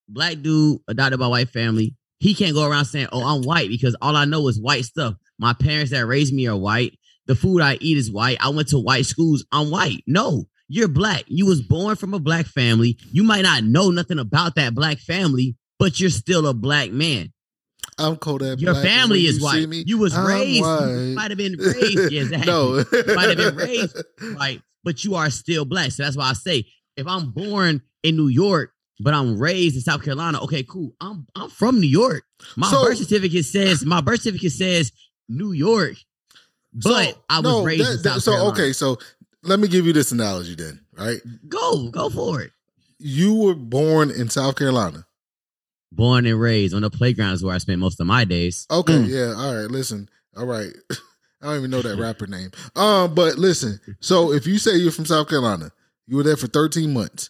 [0.10, 1.96] Black dude adopted by white family.
[2.20, 5.16] He can't go around saying, "Oh, I'm white," because all I know is white stuff.
[5.40, 6.98] My parents that raised me are white.
[7.28, 8.38] The food I eat is white.
[8.40, 9.46] I went to white schools.
[9.52, 10.04] I'm white.
[10.08, 11.24] No, you're black.
[11.28, 12.98] You was born from a black family.
[13.12, 17.34] You might not know nothing about that black family, but you're still a black man.
[18.00, 18.62] I'm Kodak.
[18.62, 19.68] Your Black, family is you white.
[19.88, 20.62] you was I'm raised.
[20.62, 21.14] white.
[21.16, 22.12] Might have been raised.
[22.12, 22.46] Yeah, exactly.
[22.48, 22.84] no,
[23.16, 23.98] might have been raised
[24.38, 24.62] right?
[24.84, 25.92] But you are still black.
[25.92, 29.82] So that's why I say if I'm born in New York, but I'm raised in
[29.82, 30.94] South Carolina, okay, cool.
[31.02, 32.24] I'm I'm from New York.
[32.56, 34.92] My So- birth certificate says my birth certificate says
[35.28, 35.96] New York,
[36.74, 38.52] but So, I was no, raised that- in that- South so Carolina.
[38.54, 38.98] okay, so
[39.44, 41.20] let me give you this analogy then, right?
[41.48, 42.52] Go, go for it.
[43.00, 45.06] You were born in South Carolina.
[45.92, 48.66] Born and raised on the playgrounds where I spent most of my days.
[48.70, 49.08] Okay, Mm.
[49.08, 49.72] yeah, all right.
[49.72, 50.74] Listen, all right.
[51.42, 52.50] I don't even know that rapper name.
[52.76, 53.80] Um, but listen.
[54.00, 55.72] So if you say you're from South Carolina,
[56.08, 57.30] you were there for 13 months.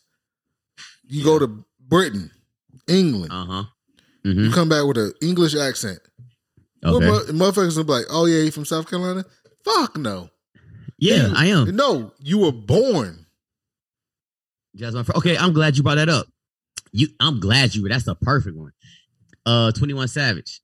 [1.07, 2.31] You go to Britain,
[2.87, 3.31] England.
[3.31, 3.63] Uh huh.
[4.23, 5.99] You hmm come back with an English accent.
[6.81, 7.31] What Okay.
[7.31, 9.25] mu- motherfuckers will be like, "Oh yeah, you from South Carolina?"
[9.65, 10.29] Fuck no.
[10.99, 11.75] Yeah, you- I am.
[11.75, 13.25] No, you were born.
[14.73, 16.27] That's my okay, I'm glad you brought that up.
[16.91, 17.87] You, I'm glad you.
[17.87, 18.71] That's the perfect one.
[19.45, 20.61] Uh, Twenty One Savage,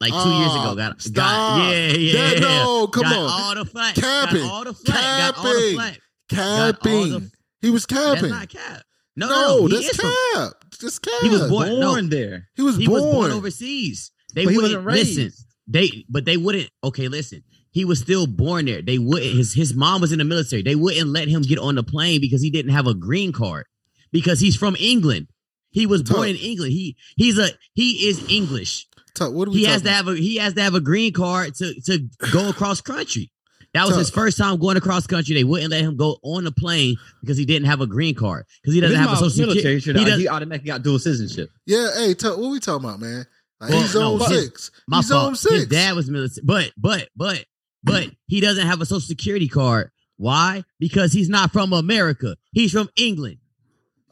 [0.00, 1.14] like two years Ah, ago, got stop.
[1.14, 2.30] got yeah yeah.
[2.34, 3.30] That- no, come got on.
[3.30, 4.42] all the flack, Capping.
[4.42, 4.96] got all the flack,
[5.34, 5.74] got all the Capping.
[5.76, 6.00] flack.
[6.30, 7.10] Got all Capping.
[7.10, 7.30] the-
[7.62, 8.30] he was That's capping.
[8.30, 8.82] not cap.
[9.16, 10.52] No, no, no, no, he that's is from- cap.
[10.80, 11.14] Just cap.
[11.22, 12.00] He was born- no.
[12.02, 12.48] There.
[12.56, 13.02] He was he born.
[13.04, 14.10] was born overseas.
[14.34, 15.32] They But wouldn't wasn't listen.
[15.72, 15.92] Raised.
[15.92, 16.70] They but they wouldn't.
[16.82, 17.42] Okay, listen.
[17.70, 18.82] He was still born there.
[18.82, 19.34] They wouldn't.
[19.34, 20.62] His his mom was in the military.
[20.62, 23.66] They wouldn't let him get on the plane because he didn't have a green card
[24.12, 25.28] because he's from England.
[25.70, 26.72] He was born in England.
[26.72, 28.86] He he's a he is English.
[29.14, 30.80] Tuck, what are we He has talking to have a he has to have a
[30.80, 33.30] green card to to go across country.
[33.72, 35.34] That was his first time going across country.
[35.34, 38.46] They wouldn't let him go on the plane because he didn't have a green card
[38.62, 39.92] because he doesn't His have a social security.
[39.98, 41.50] He, He he automatically got dual citizenship.
[41.66, 43.26] Yeah, hey, Tuck, what we talking about, man?
[43.64, 44.70] Like, Well, he's no, on but- six.
[44.86, 45.26] My he's fault.
[45.28, 45.54] on six.
[45.54, 47.44] His dad was military, but but but
[47.82, 49.90] but he doesn't have a social security card.
[50.16, 50.64] Why?
[50.78, 52.36] Because he's not from America.
[52.52, 53.38] He's from England.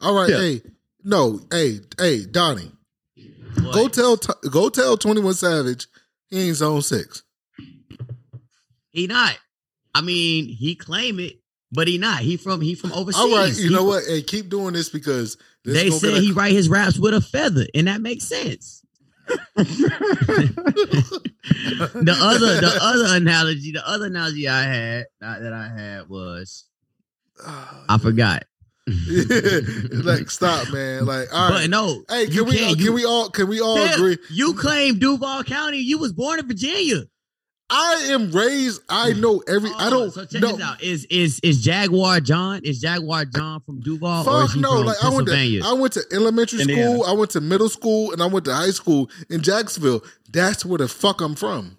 [0.01, 0.37] All right, Yeah.
[0.37, 0.61] hey,
[1.03, 2.71] no, hey, hey, Donnie,
[3.61, 3.73] What?
[3.73, 4.17] go tell,
[4.49, 5.87] go tell Twenty One Savage
[6.29, 7.23] he ain't zone six.
[8.91, 9.37] he not.
[9.95, 11.39] I mean, he claim it,
[11.71, 12.19] but he not.
[12.21, 13.19] He from he from overseas.
[13.21, 14.03] All right, you He know from- what?
[14.07, 16.97] Hey, keep doing this because this They gonna say get a- he write his raps
[16.97, 18.82] with a feather, and that makes sense.
[22.03, 26.65] The other the other analogy, the other analogy I had that I had was
[27.45, 28.43] ah, I forgot.
[28.87, 31.05] like, stop, man.
[31.05, 32.57] Like, all but no, hey, can we?
[32.57, 32.75] can't.
[32.75, 33.29] can You- we all?
[33.29, 34.17] Can we all agree?
[34.29, 35.77] You claim Duval County.
[35.77, 37.03] You was born in Virginia.
[37.75, 38.81] I am raised.
[38.87, 39.21] I hmm.
[39.21, 39.71] know every.
[39.71, 40.11] I Oh, don't.
[40.11, 40.83] So check no, this out.
[40.83, 42.61] Is is is Jaguar John?
[42.63, 44.77] Is Jaguar John from Duval or is Fuck he no!
[44.77, 46.83] from Like I went to I went to elementary Indiana.
[46.93, 50.03] school, I went to middle school, and I went to high school in Jacksonville.
[50.31, 51.77] That's where the fuck I'm from.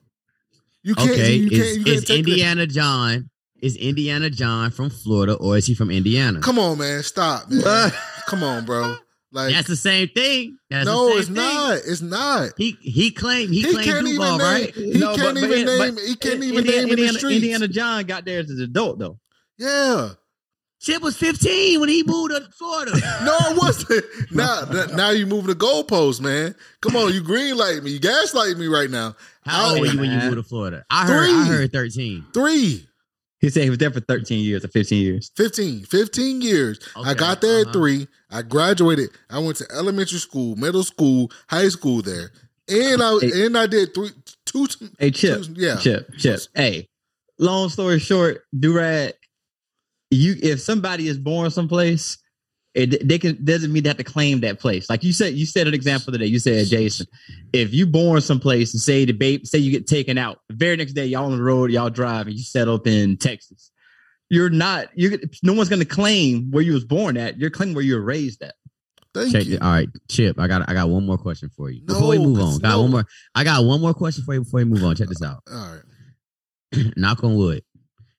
[0.83, 1.11] You can't.
[1.11, 1.63] okay, you can't.
[1.63, 3.31] is, you can't is take that- Indiana John?
[3.63, 6.41] Is Indiana John from Florida or is he from Indiana?
[6.41, 7.03] Come on, man.
[7.03, 7.93] Stop, man.
[8.27, 8.97] Come on, bro.
[9.35, 10.59] Like That's the same thing.
[10.71, 11.35] That's no, same it's thing.
[11.35, 11.77] not.
[11.85, 12.51] It's not.
[12.57, 14.47] He he claimed he, He claimed can't even Duval, name.
[14.47, 14.75] right?
[14.75, 16.07] He No, can't but- but- even but- name.
[16.07, 17.37] He can't even Indiana, name in the Indiana, streets.
[17.37, 19.19] Indiana John got there as an adult though.
[19.59, 20.11] Yeah.
[20.81, 22.93] Chip was 15 when he moved to Florida.
[23.25, 24.05] No, it wasn't.
[24.31, 24.63] now,
[24.95, 26.55] now you moving the goalpost, man.
[26.81, 27.91] Come on, you green light me.
[27.93, 29.17] You gaslight me right now.
[29.45, 30.85] How old were you when you moved to Florida?
[30.91, 32.27] I heard I heard 13.
[32.33, 32.87] Three.
[33.41, 35.31] He said he was there for 13 years or 15 years.
[35.37, 36.79] 15, 15 years.
[36.97, 37.73] I got there at uh-huh.
[37.75, 38.09] three.
[38.35, 39.11] I graduated.
[39.31, 42.33] I went to elementary school, middle school, high school there.
[42.69, 43.47] And I Hey.
[43.47, 44.11] and I did three
[44.45, 44.67] two
[44.99, 45.45] Hey, Chip.
[45.45, 45.77] two- yeah.
[45.77, 46.41] Chip, Chip.
[46.55, 46.89] Hey,
[47.39, 49.13] long story short, Durag,
[50.11, 52.19] you if somebody is born someplace,
[52.75, 54.91] it they can doesn't mean they have to claim that place.
[54.91, 56.27] Like you said, you said an example today.
[56.27, 57.07] You said Jason,
[57.53, 60.77] if you born someplace and say the babe, say you get taken out, the very
[60.77, 63.71] next day y'all on the road, y'all drive, and you set up in Texas.
[64.31, 64.89] You're not.
[64.95, 67.39] You no one's going to claim where you was born at.
[67.39, 68.55] You're claiming where you were raised at.
[69.13, 69.57] Thank Check you.
[69.57, 69.63] it.
[69.63, 70.41] All right, Chip.
[70.41, 72.61] I got I got one more question for you before we No, move 'cause on.
[72.61, 72.83] Got no.
[72.83, 73.05] one more.
[73.35, 74.97] I got one more question for you before we move on.
[74.97, 75.43] Check this out.
[75.51, 75.57] All
[76.77, 76.93] right.
[76.97, 77.63] Knock on wood.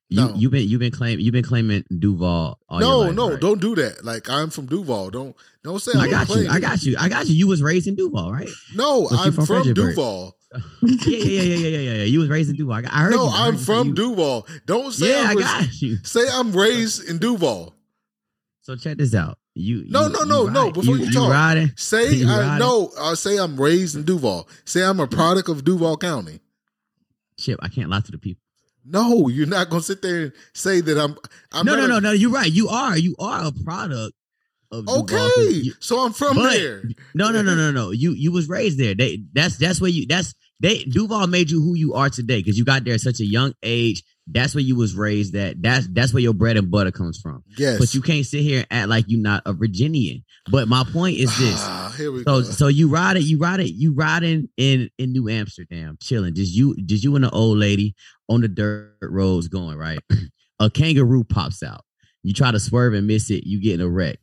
[0.08, 0.36] You No.
[0.36, 2.60] you been you've been claiming you've been claiming Duval.
[2.70, 3.40] All no, your life, no, right?
[3.42, 4.06] don't do that.
[4.06, 5.10] Like I'm from Duval.
[5.10, 6.48] Don't don't say I I'm got you.
[6.48, 6.96] I got you.
[7.00, 7.34] I got you.
[7.36, 8.48] You was raised in Duval, right?
[8.76, 9.96] No, But you I'm from from, Fredericksburg.
[9.96, 10.38] Duval.
[10.82, 12.04] yeah, yeah, yeah, yeah, yeah, yeah.
[12.04, 12.82] You was raised in Duval.
[12.90, 13.32] I, heard No, you.
[13.34, 14.48] I I'm from you- Duval.
[14.66, 15.98] Don't say Yeah, I I got you.
[16.04, 17.74] say I'm raised in Duval.
[18.62, 19.38] So check this out.
[19.54, 21.30] You No, you- no, no, no, before you talk.
[21.32, 21.72] riding.
[21.78, 22.60] Say I riding.
[22.60, 24.48] no, I say I'm raised in Duval.
[24.66, 26.40] Say I'm a product of Duval County.
[27.38, 28.42] Chip, I can't lie to the people.
[28.86, 31.18] No, you're not gonna sit there and say that I'm.
[31.52, 32.12] I'm no, no, no, no.
[32.12, 32.52] You're right.
[32.52, 32.98] You are.
[32.98, 34.14] You are a product
[34.72, 36.84] of Duval, 'cause Okay, you- so I'm from there.
[37.14, 37.92] no, no, no, no, no.
[37.92, 38.94] You you was raised there.
[38.94, 42.58] They that's that's where you that's they Duval made you who you are today because
[42.58, 44.04] you got there at such a young age.
[44.28, 45.34] That's where you was raised.
[45.34, 47.44] That that's that's where your bread and butter comes from.
[47.58, 50.24] Yes, But you can't sit here and act like you're not a Virginian.
[50.50, 51.58] But my point is this.
[51.60, 52.42] Ah, here we So go.
[52.42, 56.34] so you ride it, you ride it, you riding in in New Amsterdam, chilling.
[56.34, 57.94] Just you, just you and the old lady
[58.28, 60.00] on the dirt roads going right.
[60.60, 61.84] a kangaroo pops out.
[62.24, 63.46] You try to swerve and miss it.
[63.46, 64.18] You get in a wreck.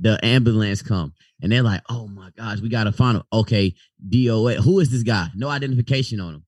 [0.00, 3.74] The ambulance come and they're like, "Oh my gosh, we gotta find him." Okay,
[4.08, 4.56] DOA.
[4.56, 5.28] Who is this guy?
[5.34, 6.44] No identification on him.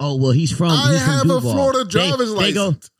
[0.00, 0.70] Oh well, he's from.
[0.72, 1.52] I he's from have a Duval.
[1.52, 2.90] Florida They- driver's they go, license.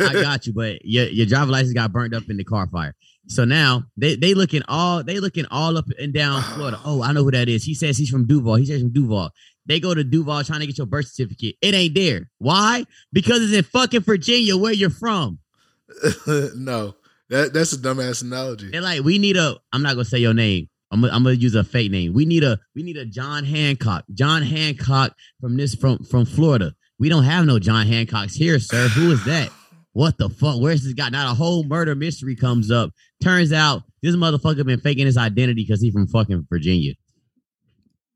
[0.00, 2.94] I got you, but your your driver license got burnt up in the car fire.
[3.28, 6.80] So now they they looking all they looking all up and down Florida.
[6.84, 7.64] Oh, I know who that is.
[7.64, 8.56] He says he's from Duval.
[8.56, 9.30] He says from Duval.
[9.66, 11.56] They go to Duval trying to get your birth certificate.
[11.60, 12.30] It ain't there.
[12.38, 12.84] Why?
[13.12, 15.40] Because it's in fucking Virginia, where you're from.
[16.56, 16.94] no,
[17.30, 18.70] that that's a dumbass analogy.
[18.70, 19.56] They're like, we need a.
[19.72, 20.68] I'm not gonna say your name.
[20.90, 22.12] I'm gonna, I'm gonna use a fake name.
[22.14, 24.04] We need a we need a John Hancock.
[24.14, 26.72] John Hancock from this from from Florida.
[26.98, 28.88] We don't have no John Hancocks here, sir.
[28.88, 29.50] Who is that?
[29.92, 30.60] What the fuck?
[30.60, 31.08] Where's this guy?
[31.08, 32.90] Not a whole murder mystery comes up.
[33.22, 36.92] Turns out this motherfucker been faking his identity because he's from fucking Virginia.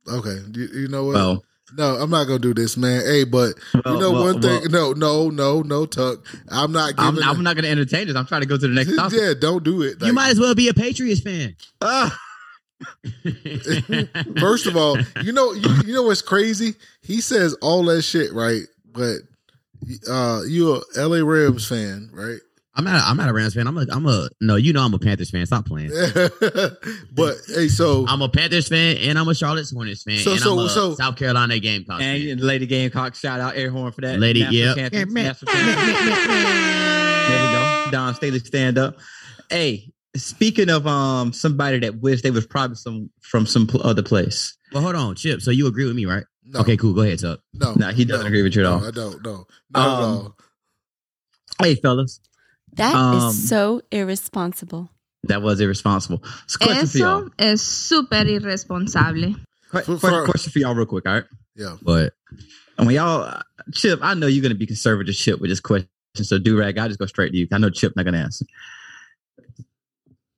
[0.06, 1.14] Okay, you, you know what?
[1.14, 1.44] Well,
[1.76, 3.04] No, I'm not gonna do this, man.
[3.04, 3.54] Hey, but
[3.84, 4.62] well, you know well, one thing?
[4.70, 6.24] well, no, no, no, no, Tuck.
[6.48, 7.28] I'm not I'm, giving.
[7.28, 8.16] I'm not going to entertain this.
[8.16, 9.18] I'm trying to go to the next topic.
[9.20, 10.02] yeah, don't do it.
[10.02, 11.56] you might as well be a Patriots fan.
[11.80, 12.18] Ah,
[14.40, 16.74] First of all, you know, you, you know what's crazy?
[17.02, 18.62] He says all that shit, right?
[18.92, 19.18] But
[20.10, 22.38] uh you're a LA Rams fan, right?
[22.74, 23.02] I'm not.
[23.04, 23.66] I'm not a Rams fan.
[23.66, 23.86] I'm a.
[23.90, 24.28] I'm a.
[24.40, 25.44] No, you know I'm a Panthers fan.
[25.44, 25.90] Stop playing.
[27.12, 30.40] but hey, so I'm a Panthers fan and I'm a Charlotte Hornets fan So- and
[30.40, 32.28] so- I'm a so- South Carolina Gamecock fan.
[32.28, 34.20] and Lady Gamecock, shout out air horn for that.
[34.20, 34.78] Lady, National yep.
[34.78, 36.30] anthem, national anthem.
[37.30, 37.52] There we
[37.86, 37.90] go.
[37.90, 38.96] Dawn Staley stand up.
[39.50, 44.02] Hey, speaking of um somebody that wish they was probably some from some pl- other
[44.02, 44.56] place.
[44.72, 45.40] Well, hold on, Chip.
[45.40, 46.24] So you agree with me, right?
[46.44, 46.94] no, Okay, cool.
[46.94, 47.40] Go ahead, Tuck.
[47.52, 48.86] no, No, he doesn't agree with you at no, all.
[48.86, 49.24] I don't.
[49.24, 50.36] No, not at Um, all.
[51.62, 52.20] Hey, fellas,
[52.74, 54.90] That is Um, so irresponsible.
[55.24, 56.22] that was irresponsible.
[56.44, 57.22] It's a question for y'all.
[57.38, 59.34] Eso es súper irresponsable.
[59.70, 61.06] Que- For- for- question for y'all, real quick.
[61.06, 61.24] All right.
[61.56, 61.76] Yeah.
[61.82, 62.14] But
[62.78, 63.42] And when y'all,
[63.74, 65.88] Chip, I know you're going to be conservative, Chip, with this question.
[66.16, 67.46] So, do rag, I'll just go straight to you.
[67.52, 68.46] I know Chip not going to answer.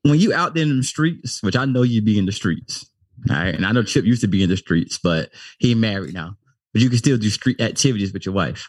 [0.03, 2.85] When you out there in the streets, which I know you be in the streets,
[3.31, 6.15] all right, and I know Chip used to be in the streets, but he married
[6.15, 6.37] now.
[6.73, 8.69] But you can still do street activities with your wife.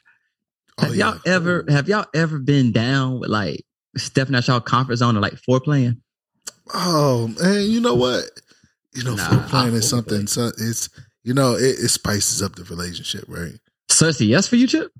[0.79, 3.63] Oh, Have y'all ever have y'all ever been down with like
[3.97, 5.97] stepping out y'all comfort zone or like foreplaying?
[6.73, 8.25] Oh man, you know what?
[8.95, 10.27] You know, Nah, foreplay I- is something.
[10.27, 10.89] So it's
[11.23, 13.53] you know, it, it spices up the relationship, right?
[13.89, 14.91] So it's a yes for you, Chip?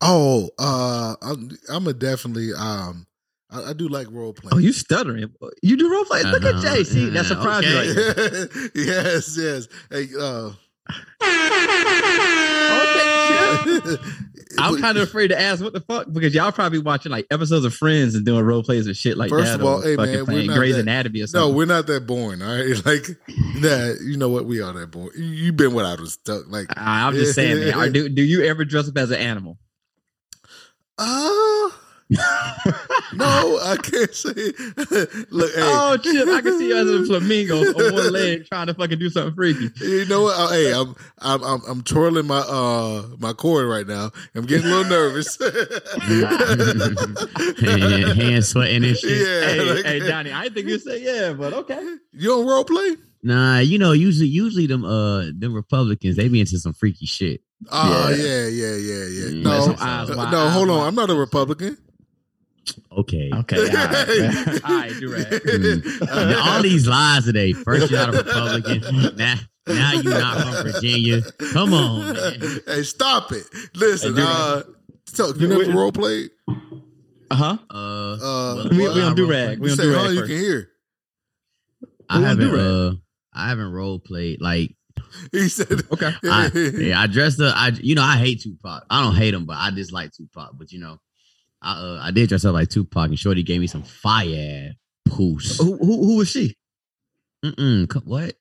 [0.00, 3.06] Oh, uh, I'm, I'm a definitely um,
[3.50, 4.54] I, I do like role playing.
[4.54, 5.30] Oh, you stuttering.
[5.62, 6.22] You do role play.
[6.22, 6.76] Look at Uh-huh.
[6.76, 6.84] Jay.
[6.84, 8.46] See, that Yeah, surprised me okay.
[8.52, 9.66] right yes, yes.
[9.90, 10.52] Hey, uh,
[12.70, 13.17] Okay, Chip.
[14.58, 17.64] I'm kind of afraid to ask what the fuck because y'all probably watching like episodes
[17.64, 19.60] of Friends and doing role plays and shit like First that.
[19.60, 22.42] of all, hey, man, we're not Grey's that- Anatomy or no, we're not that boring.
[22.42, 23.06] All right, like
[23.56, 24.46] nah, you know what?
[24.46, 25.10] We are that boring.
[25.16, 26.44] You, you've been without us stuck.
[26.48, 27.74] Like, I- I'm just saying, man.
[27.74, 29.58] Are, do do you ever dress up as an animal?
[30.98, 31.68] uh
[33.14, 34.30] no, I can't say.
[35.30, 38.66] Look, hey, Oh, Chip, I can see you as a flamingo on one leg trying
[38.68, 39.68] to fucking do something freaky.
[39.84, 40.34] You know what?
[40.38, 44.10] Oh, hey, I'm I'm I'm I'm twirling my uh my cord right now.
[44.34, 45.36] I'm getting a little nervous.
[47.60, 49.10] hand, hand sweating and shit.
[49.26, 51.80] Yeah, Hey, like- hey, Donnie, I didn't think you'd say yeah, but okay.
[52.12, 52.96] You don't role play?
[53.22, 57.42] Nah, you know, usually usually them uh them Republicans, they be into some freaky shit.
[57.70, 58.16] Oh Yeah.
[58.16, 59.30] yeah, yeah, yeah, yeah.
[59.30, 60.86] Mm, No, uh, no, hold on.
[60.86, 61.76] I'm not a Republican.
[62.98, 63.30] Okay.
[63.32, 64.60] Okay, all right, man.
[64.64, 65.26] all right, do rag.
[65.26, 66.36] Mm.
[66.42, 67.52] All these lies today.
[67.52, 69.16] First you're not a Republican.
[69.16, 69.34] Now
[69.66, 71.20] now you're not from Virginia.
[71.52, 72.40] Come on, man.
[72.66, 73.44] hey, stop it.
[73.74, 74.62] Listen, Hey, do uh,
[75.06, 76.30] so you never role played?
[77.30, 77.58] Uh huh.
[77.70, 79.58] Uh, Uh, well, We, well, we I don't do roll- rag.
[79.60, 80.04] We you don't do huh?
[80.06, 80.68] rag You can hear.
[82.08, 82.92] I We haven't uh
[83.34, 84.74] I haven't role played like
[85.32, 86.12] He said, Okay.
[86.24, 87.54] I, yeah, I dressed up.
[87.56, 88.84] I, you know, I hate Tupac.
[88.90, 90.52] I don't hate him, but I dislike Tupac.
[90.58, 90.98] But you know,
[91.62, 94.72] I, uh, I did dress up like Tupac, and Shorty gave me some fire
[95.08, 95.58] poos.
[95.58, 96.56] Who, who who was she?
[97.44, 98.34] Mm-mm, what?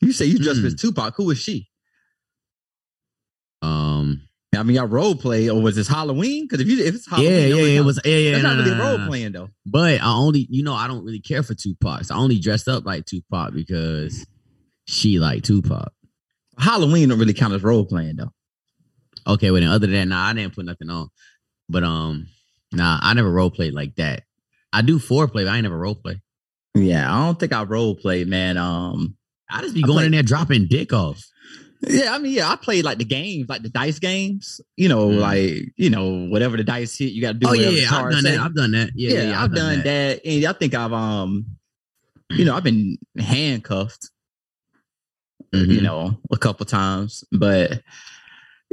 [0.00, 0.66] You say you dressed Mm.
[0.66, 1.14] as Tupac.
[1.16, 1.68] Who was she?
[3.62, 4.22] Um,
[4.56, 6.44] I mean, y'all role play, or was this Halloween?
[6.46, 8.00] Because if you if it's Halloween, yeah, yeah, it was.
[8.04, 9.50] Yeah, yeah, That's no, not really no, role playing though.
[9.66, 12.04] But I only, you know, I don't really care for Tupac.
[12.04, 14.26] So I only dressed up like Tupac because
[14.86, 15.92] she liked Tupac.
[16.58, 18.32] Halloween don't really count as role playing though.
[19.26, 21.08] Okay, well then other than that, nah, I didn't put nothing on.
[21.68, 22.26] But um,
[22.72, 24.24] nah, I never role played like that.
[24.72, 26.20] I do foreplay, but I ain't never role play.
[26.74, 28.56] Yeah, I don't think I role play, man.
[28.56, 29.16] Um,
[29.50, 31.20] I just be I going in there dropping dick off.
[31.88, 34.60] yeah, I mean, yeah, I played like the games, like the dice games.
[34.76, 35.18] You know, Mm.
[35.20, 37.48] like you know, whatever the dice hit, you got to do.
[37.48, 38.30] oh yeah, whatever the yeah, I've done say.
[38.36, 38.40] that.
[38.40, 38.90] I've done that.
[38.94, 40.20] Yeah, yeah, yeah, yeah, I've done that.
[40.26, 41.46] and I think I've um,
[42.30, 44.10] you know, I've been handcuffed,
[45.52, 45.82] you Mhm.
[45.82, 47.80] know, a couple times, but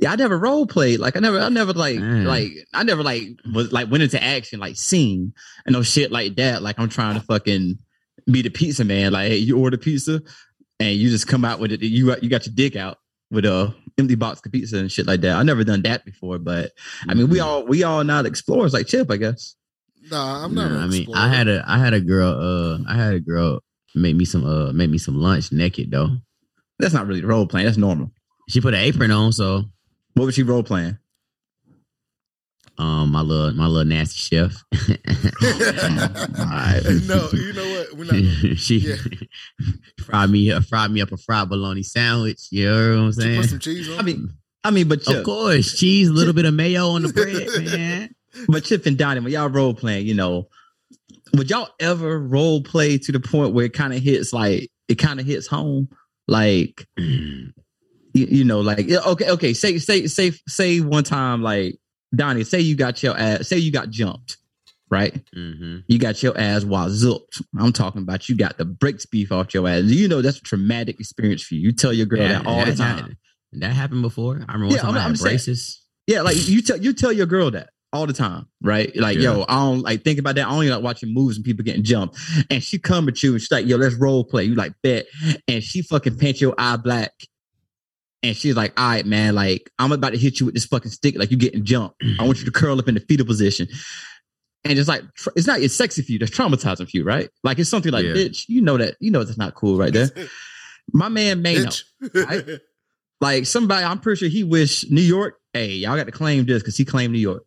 [0.02, 1.00] yeah, I never role played.
[1.00, 2.26] Like I never, I never like, Mm.
[2.26, 5.34] like I never like was like went into action, like scene
[5.66, 6.62] and no shit like that.
[6.62, 7.78] Like I'm trying to fucking
[8.30, 9.14] be the pizza man.
[9.14, 10.22] Like, hey, you order pizza,
[10.80, 11.82] and you just come out with it.
[11.82, 12.98] You got- you got your dick out
[13.32, 15.38] with a empty box of pizza and shit like that.
[15.38, 16.72] I never done that before, but
[17.08, 17.46] I mean, we Mhm.
[17.46, 19.56] all we all not explorers like Chip, I guess.
[20.12, 20.70] Nah, I'm not.
[20.72, 21.20] Nah, an I mean, explorer.
[21.20, 22.30] I had a, I had a girl.
[22.40, 23.64] Uh, I had a girl
[23.96, 26.18] make me some, uh, make me some lunch naked though.
[26.80, 27.66] That's not really role playing.
[27.66, 28.12] That's normal.
[28.50, 29.64] She put an apron on, so
[30.16, 30.98] What was she role playing?
[32.78, 34.54] um, my little, my little nasty chef.
[37.08, 37.94] No, you know what?
[37.94, 38.16] We're not.
[38.58, 38.96] She Yeah.
[40.02, 42.48] fried me, uh, fried me up a fried bologna sandwich.
[42.52, 43.42] You know what I'm she saying?
[43.42, 44.00] put some cheese on.
[44.00, 44.30] I mean,
[44.64, 47.48] I mean, but Chip, of course, cheese, a little bit of mayo on the bread,
[47.64, 48.14] man.
[48.48, 50.50] but Chip and Donnie, when y'all role playing, you know,
[51.34, 54.96] would y'all ever role play to the point where it kind of hits like it
[54.96, 55.88] kind of hits home,
[56.28, 56.86] like
[58.16, 61.76] you, you know, like okay, okay, say say say say one time, like
[62.16, 64.38] Donnie, say you got your ass, say you got jumped,
[64.90, 65.14] right?
[65.34, 67.42] hmm You got your ass wazzooped.
[67.60, 69.84] I'm talking about you got the bricks beef off your ass.
[69.84, 71.62] You know that's a traumatic experience for you.
[71.62, 73.18] You tell your girl that all the time.
[73.52, 74.44] That, that happened before.
[74.48, 75.82] I remember one Yeah, time I'm- I had I'm saying- braces.
[76.08, 78.96] Yeah, like you tell you tell your girl that all the time, right?
[78.96, 79.34] Like, Yeah.
[79.36, 80.48] yo, I don't like think about that.
[80.48, 82.18] I only like watching movies and people getting jumped.
[82.50, 84.44] And she come at you and she's like, yo, let's role play.
[84.44, 85.06] You like bet.
[85.48, 87.12] And she fucking paint your eye black.
[88.26, 90.90] And she's like, all right, man, like I'm about to hit you with this fucking
[90.92, 92.02] stick, like you getting jumped.
[92.20, 93.68] I want you to curl up in the fetal position.
[94.64, 95.04] And it's like
[95.36, 97.30] it's not it's sexy for you, that's traumatizing for you, right?
[97.44, 98.14] Like it's something like, Yeah.
[98.14, 100.10] bitch, you know that, you know that's not cool right there.
[100.94, 101.84] My man Bitch.
[102.16, 102.60] right?
[103.22, 105.40] like somebody, I'm pretty sure he wished New York.
[105.54, 107.44] Hey, y'all got to claim this because he claimed New York.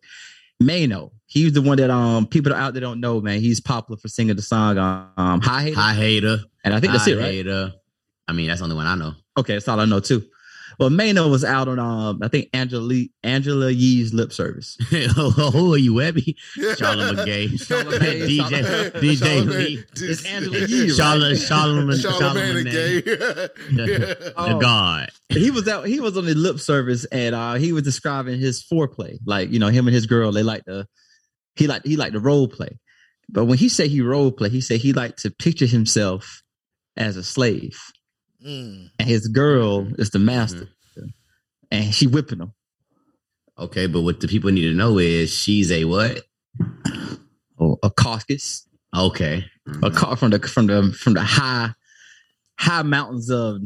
[0.63, 3.39] Maino, he's the one that um people out there don't know, man.
[3.41, 5.75] He's popular for singing the song um Hi Hater.
[5.75, 6.37] High hater.
[6.63, 7.25] and I think that's high it, right?
[7.25, 7.73] Hater.
[8.27, 9.13] I mean, that's the only one I know.
[9.37, 10.23] Okay, that's all I know too.
[10.79, 14.77] Well, Maino was out on um I think Angela Angela Yee's lip service.
[14.89, 16.37] Who are you, Webby?
[16.77, 17.49] Charlotte McGay.
[17.49, 19.45] Charlamagne, DJ, DJ.
[19.45, 19.83] Lee.
[19.97, 20.89] It's Angela Yee?
[20.89, 23.01] Charlotte, Charlamagne, Charlamagne and Charlamagne, gay.
[23.75, 24.57] the.
[24.61, 25.09] God.
[25.29, 28.63] he was out he was on the lip service and uh he was describing his
[28.63, 30.85] foreplay like you know him and his girl they like to
[31.55, 32.79] he like he like to role play
[33.27, 36.41] but when he said he role play he said he liked to picture himself
[36.97, 37.79] as a slave
[38.45, 38.89] Mm.
[38.97, 40.69] and his girl is the master
[41.71, 42.53] and she whipping him
[43.57, 46.21] Okay, but what the people need to know is she's a what?
[47.57, 49.45] or a carcass Okay.
[49.83, 51.69] a car from the from the from the high
[52.57, 53.61] high mountains of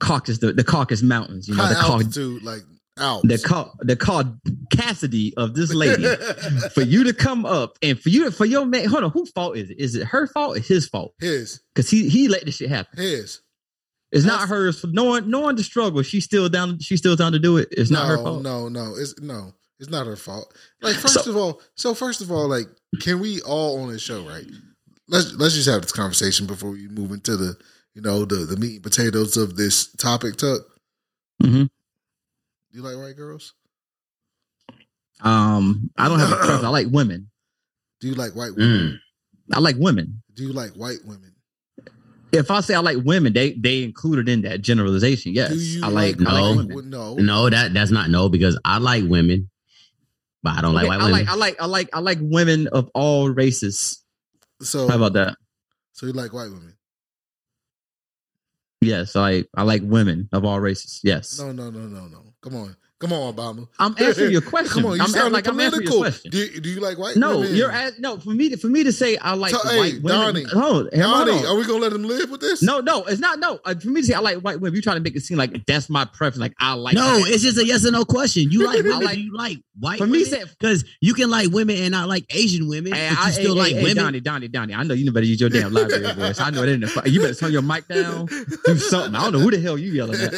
[0.00, 2.62] Caucasus the, the Caucasus mountains you know High the car altitude, like
[2.98, 3.28] Alps.
[3.28, 4.24] the car the car
[4.72, 6.04] Cassidy of this lady
[6.74, 9.30] for you to come up and for you to, for your man, hold on, whose
[9.30, 9.78] fault is it?
[9.78, 11.12] Is it her fault or his fault?
[11.20, 12.98] his, Because he he let this shit happen.
[12.98, 13.40] his.
[14.12, 14.84] It's not hers.
[14.84, 16.78] Knowing knowing the struggle, she's still down.
[16.78, 17.68] She's still down to do it.
[17.72, 18.42] It's no, not her fault.
[18.42, 18.94] no, no.
[18.96, 20.54] It's no, it's not her fault.
[20.80, 22.66] Like first So- of all, so first of all, like,
[23.00, 24.46] can we all on this show, right?
[25.08, 27.56] Let's let's just have this conversation before we move into the,
[27.94, 30.36] you know, the the meat and potatoes of this topic.
[30.36, 30.62] Tuck,
[31.42, 31.68] Mhm.
[32.72, 33.54] you like white girls?
[35.20, 36.64] Um, I don't have a preference.
[36.64, 37.30] I like women.
[38.00, 39.00] Do you like white women?
[39.50, 39.56] Mm.
[39.56, 40.22] I like women.
[40.34, 41.32] Do you like white women?
[42.38, 45.32] If I say I like women, they they included in that generalization.
[45.34, 46.30] Yes, I like, no.
[46.32, 46.90] like women.
[46.90, 49.50] No, No, that that's not no because I like women,
[50.42, 51.12] but I don't like Okay, white I women.
[51.12, 54.02] like I like I like I like women of all races.
[54.62, 55.36] So How about that?
[55.92, 56.74] so you like white women?
[58.80, 61.00] Yes, I I like women of all races.
[61.02, 62.34] Yes, No, no, no, no, no.
[62.42, 63.68] Come on, come on, Obama.
[63.78, 64.72] I'm answering your question.
[64.82, 66.30] Come on, you I'm sound like I'm answering your question.
[66.30, 67.54] Do, do you like white No, women?
[67.54, 70.02] you're at, no for me to for me to say I like So, hey, white
[70.02, 70.18] women.
[70.20, 71.46] Donnie, hold, on, hold Donnie, on.
[71.46, 72.62] are we gonna let them live with this?
[72.62, 73.38] No, no, it's not.
[73.38, 75.22] No, uh, for me to say I like white women, you're trying to make it
[75.22, 76.38] seem like that's my preference.
[76.38, 76.94] Like I like.
[76.94, 77.28] no, that.
[77.28, 78.50] it's just a yes or no question.
[78.50, 79.00] You like I women?
[79.04, 80.26] like- you like white For me, women?
[80.26, 83.30] say- Because you can like women and not like Asian women, Hey, but you I-
[83.30, 83.96] still hey, like hey, hey, women.
[84.04, 84.74] Donnie, Donnie, Donnie.
[84.74, 86.40] I know you better use your damn library voice.
[86.40, 87.02] I know it in the.
[87.06, 88.26] You better turn your mic down.
[88.26, 89.14] Do something.
[89.14, 90.32] I don't know who the hell you yelling at.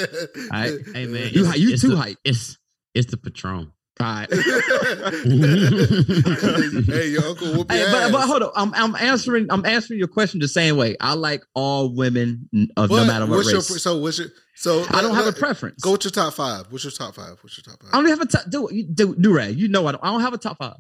[0.51, 0.73] right.
[0.95, 2.17] Hey man, You you too the, hype.
[2.25, 2.58] It's
[2.95, 3.73] it's the Patron.
[4.01, 4.29] All right.
[6.87, 8.13] hey, your uncle whoop your Hey, but, ass.
[8.13, 9.47] but hold on, I'm, I'm answering.
[9.51, 10.97] I'm answering your question the same way.
[11.01, 13.83] I like all women, n- of no matter what what's your race.
[13.83, 15.83] so what's your so I don't have a preference.
[15.83, 16.67] Go with your top five.
[16.71, 17.37] What's your top five?
[17.43, 17.91] What's your top five?
[17.93, 18.45] I don't have a top.
[18.49, 20.05] Do do do Ray, You know I don't.
[20.05, 20.77] I don't have a top five.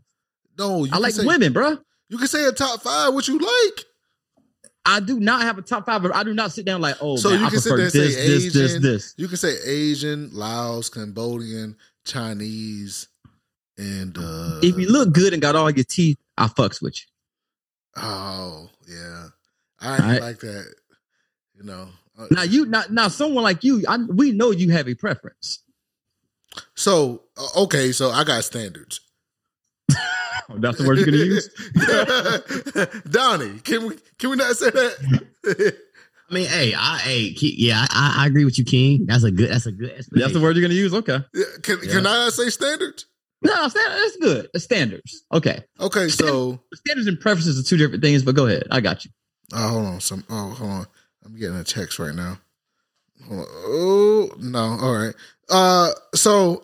[0.58, 1.78] no, you I like say, women, bro.
[2.08, 3.12] You can say a top five.
[3.14, 3.84] What you like?
[4.86, 7.16] I do not have a top five, but I do not sit down like, oh,
[7.16, 9.14] So man, you I can sit there and say this, this, this, this.
[9.18, 11.76] You can say Asian, Laos, Cambodian,
[12.08, 13.08] Chinese,
[13.76, 18.02] and uh If you look good and got all your teeth, I fucks with you.
[18.02, 19.26] Oh yeah,
[19.80, 20.20] I Alright.
[20.22, 20.74] like that.
[21.56, 21.88] You know.
[22.18, 25.62] Uh, Now you, not now someone like you, I, we know you have a preference.
[26.74, 29.00] So uh, okay, so I got standards.
[30.48, 31.48] That's the word you're gonna use.
[33.10, 35.76] Donnie, can we can we not say that?
[36.30, 39.06] I mean, hey, I, hey, yeah, I, I agree with you, King.
[39.06, 39.50] That's a good.
[39.50, 40.04] That's a good.
[40.10, 40.92] That's the word you're gonna use.
[40.92, 41.18] Okay.
[41.32, 43.06] Yeah, can can I say standards?
[43.40, 44.48] No, stand- that's good.
[44.52, 45.24] The standards.
[45.32, 45.62] Okay.
[45.80, 48.64] Okay, so Standards and preferences are two different things, but go ahead.
[48.70, 49.10] I got you.
[49.54, 50.86] oh, hold on, some oh hold on,
[51.24, 52.38] I'm getting a text right now.
[53.30, 55.14] Oh no, all right.
[55.48, 56.62] Uh, so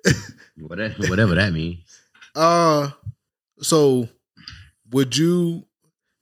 [0.58, 1.80] whatever, whatever that means.
[2.34, 2.90] uh,
[3.60, 4.08] so
[4.90, 5.64] would you?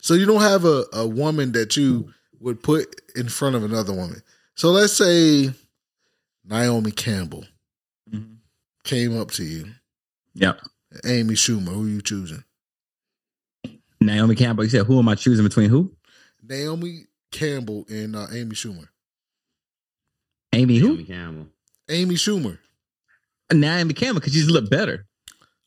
[0.00, 2.12] So you don't have a a woman that you
[2.42, 4.22] would put in front of another woman.
[4.54, 5.50] So let's say
[6.44, 7.44] Naomi Campbell
[8.84, 9.66] came up to you,
[10.34, 10.54] Yeah.
[11.06, 11.68] Amy Schumer.
[11.68, 12.44] Who are you choosing?
[14.00, 14.64] Naomi Campbell.
[14.64, 15.92] You said, who am I choosing between who?
[16.42, 18.88] Naomi Campbell and uh, Amy Schumer.
[20.52, 20.88] Amy who?
[20.88, 21.46] Naomi Campbell.
[21.88, 22.58] Amy Schumer.
[23.52, 25.06] Naomi Campbell because she's a little better.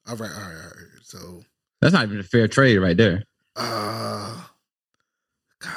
[0.07, 0.85] All right, all right, all right.
[1.01, 1.43] So,
[1.81, 3.23] That's not even a fair trade right there.
[3.55, 4.37] uh,
[5.59, 5.71] God,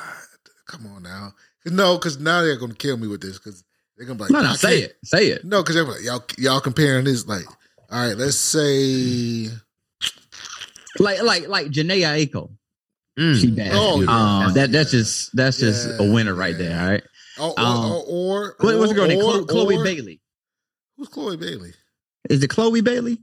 [0.69, 1.33] come on now.
[1.66, 3.64] No, because now they're gonna kill me with this because
[3.97, 4.97] they're gonna be like, no, no, I say can't- it.
[5.05, 5.45] Say it.
[5.45, 7.45] No, because they're like, y'all, y'all comparing this like,
[7.91, 9.49] all right, let's say,
[10.99, 12.51] Like like like Jhené Aiko.
[13.19, 13.41] Mm.
[13.41, 13.71] She bad.
[13.73, 14.47] Oh, yeah.
[14.47, 16.69] Um, that that's just that's just a winner right yeah.
[16.69, 16.81] there.
[16.81, 17.03] All right.
[17.41, 19.19] or, or, Um, or, or, What, what's the girl name?
[19.19, 20.21] or- Chloe, Chloe or- Bailey.
[20.97, 21.73] Who's Chloe Bailey?
[22.31, 23.19] Is it Chloe Bailey?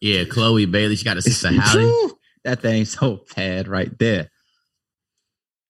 [0.00, 0.96] Yeah, Chloe Bailey.
[0.96, 2.10] She got a sister Halle.
[2.44, 4.30] That thing so bad right there.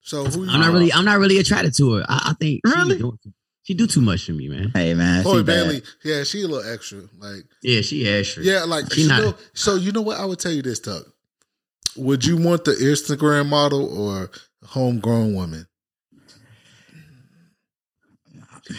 [0.03, 0.45] So who?
[0.45, 0.93] You, I'm not really.
[0.93, 2.05] I'm not really attracted to her.
[2.09, 2.99] I, I think she Really?
[2.99, 3.19] do-
[3.63, 4.71] She do too much for me, man.
[4.75, 5.67] Hey man, Chloe she bad.
[5.69, 5.83] Bailey.
[6.05, 7.03] Yeah, she a little extra.
[7.19, 8.43] Like, Yeah, she extra.
[8.43, 10.19] yeah, like She you not- know, so you know what?
[10.19, 11.05] I would tell you this, Tuck.
[11.97, 14.31] Would you want the Instagram model or
[14.65, 15.67] homegrown woman?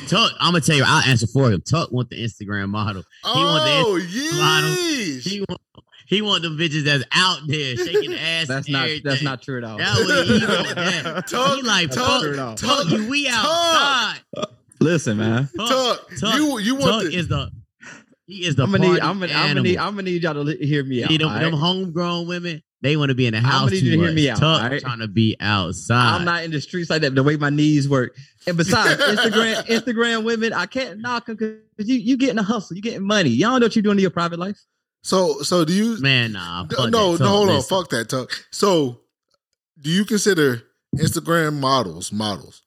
[0.07, 0.31] Tuck.
[0.39, 0.83] I'm gonna tell you.
[0.85, 1.61] I'll answer for him.
[1.61, 3.03] Tuck want the Instagram model.
[3.25, 3.93] want the Oh,
[4.37, 5.19] model.
[5.21, 5.61] He want.
[6.11, 8.49] He want the bitches that's out there shaking ass.
[8.49, 9.01] That's and not everything.
[9.05, 9.77] that's not true at all.
[9.77, 11.05] That what he want.
[11.05, 11.21] Yeah.
[11.21, 13.09] Tuck, he like Tuck, fuck, Tuck, fuck you.
[13.09, 13.35] We Tuck.
[13.37, 14.19] outside.
[14.81, 15.47] Listen, man.
[15.57, 17.49] Tuck, Tuck, you you want Tuck the, is the.
[18.27, 18.63] He is the.
[18.63, 21.01] I'm gonna need I'm gonna, I'm gonna need I'm gonna need y'all to hear me
[21.01, 21.11] out.
[21.11, 23.83] See, them, all them homegrown women, they want to be in the I'ma house need
[23.83, 24.81] you to hear me out, Tuck alright?
[24.81, 26.17] trying to be outside.
[26.17, 27.15] I'm not in the streets like that.
[27.15, 31.87] The way my knees work, and besides, Instagram Instagram women, I can't knock them because
[31.87, 33.29] you you getting a hustle, you getting money.
[33.29, 34.59] Y'all don't know what you're doing in your private life.
[35.01, 36.63] So so do you Man, nah.
[36.63, 37.17] no fuck no, that.
[37.19, 38.31] Tuck, hold on fuck that Tuck.
[38.51, 38.99] So
[39.79, 40.63] do you consider
[40.95, 42.61] Instagram models models?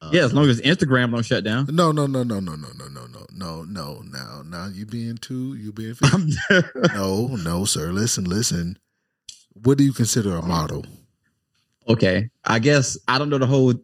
[0.00, 1.66] Uh, Yeah, as long as Instagram don't shut down.
[1.70, 5.16] No no no no no no no no no no no now now you being
[5.16, 5.94] too you being
[6.94, 8.78] no no sir listen listen.
[9.54, 10.84] What do you consider a model?
[11.88, 13.74] okay, I guess I don't know the whole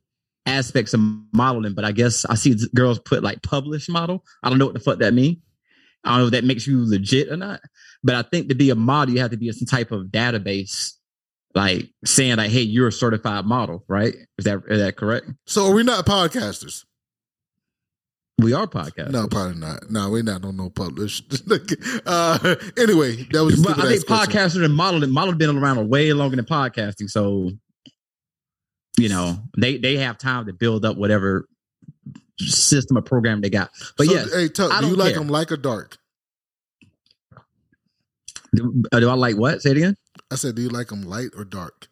[0.46, 1.00] aspects of
[1.32, 4.24] modeling, but I guess I see girls put like published model.
[4.42, 5.42] I don't know what the fuck that mean.
[6.04, 7.60] I don't know if that makes you legit or not.
[8.02, 10.06] But I think to be a model, you have to be in some type of
[10.06, 10.92] database,
[11.54, 14.14] like saying like, "Hey, you're a certified model," right?
[14.38, 15.26] Is that is that correct?
[15.46, 16.84] So are we not podcasters?
[18.38, 19.10] We are podcasters.
[19.10, 19.90] No, probably not.
[19.90, 21.42] No, we're not on no published.
[22.06, 23.60] uh, anyway, that was.
[23.60, 27.10] but I think podcasters and modeling modeling been around way longer than podcasting.
[27.10, 27.50] So,
[28.96, 31.48] you know, they they have time to build up whatever
[32.38, 33.70] system or program they got.
[33.96, 35.20] But so, yes, hey, Tuck, do you like care.
[35.20, 35.96] them like or dark?
[38.54, 39.60] do, uh, do I like what?
[39.62, 39.96] Say it again,
[40.30, 41.88] I said, do you like them light or dark?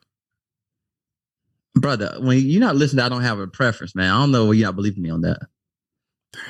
[1.75, 2.17] brother.
[2.21, 4.11] When you're not listening, I don't have a preference, man.
[4.11, 5.41] I don't know why you're not believing me on that.
[6.33, 6.43] Damn,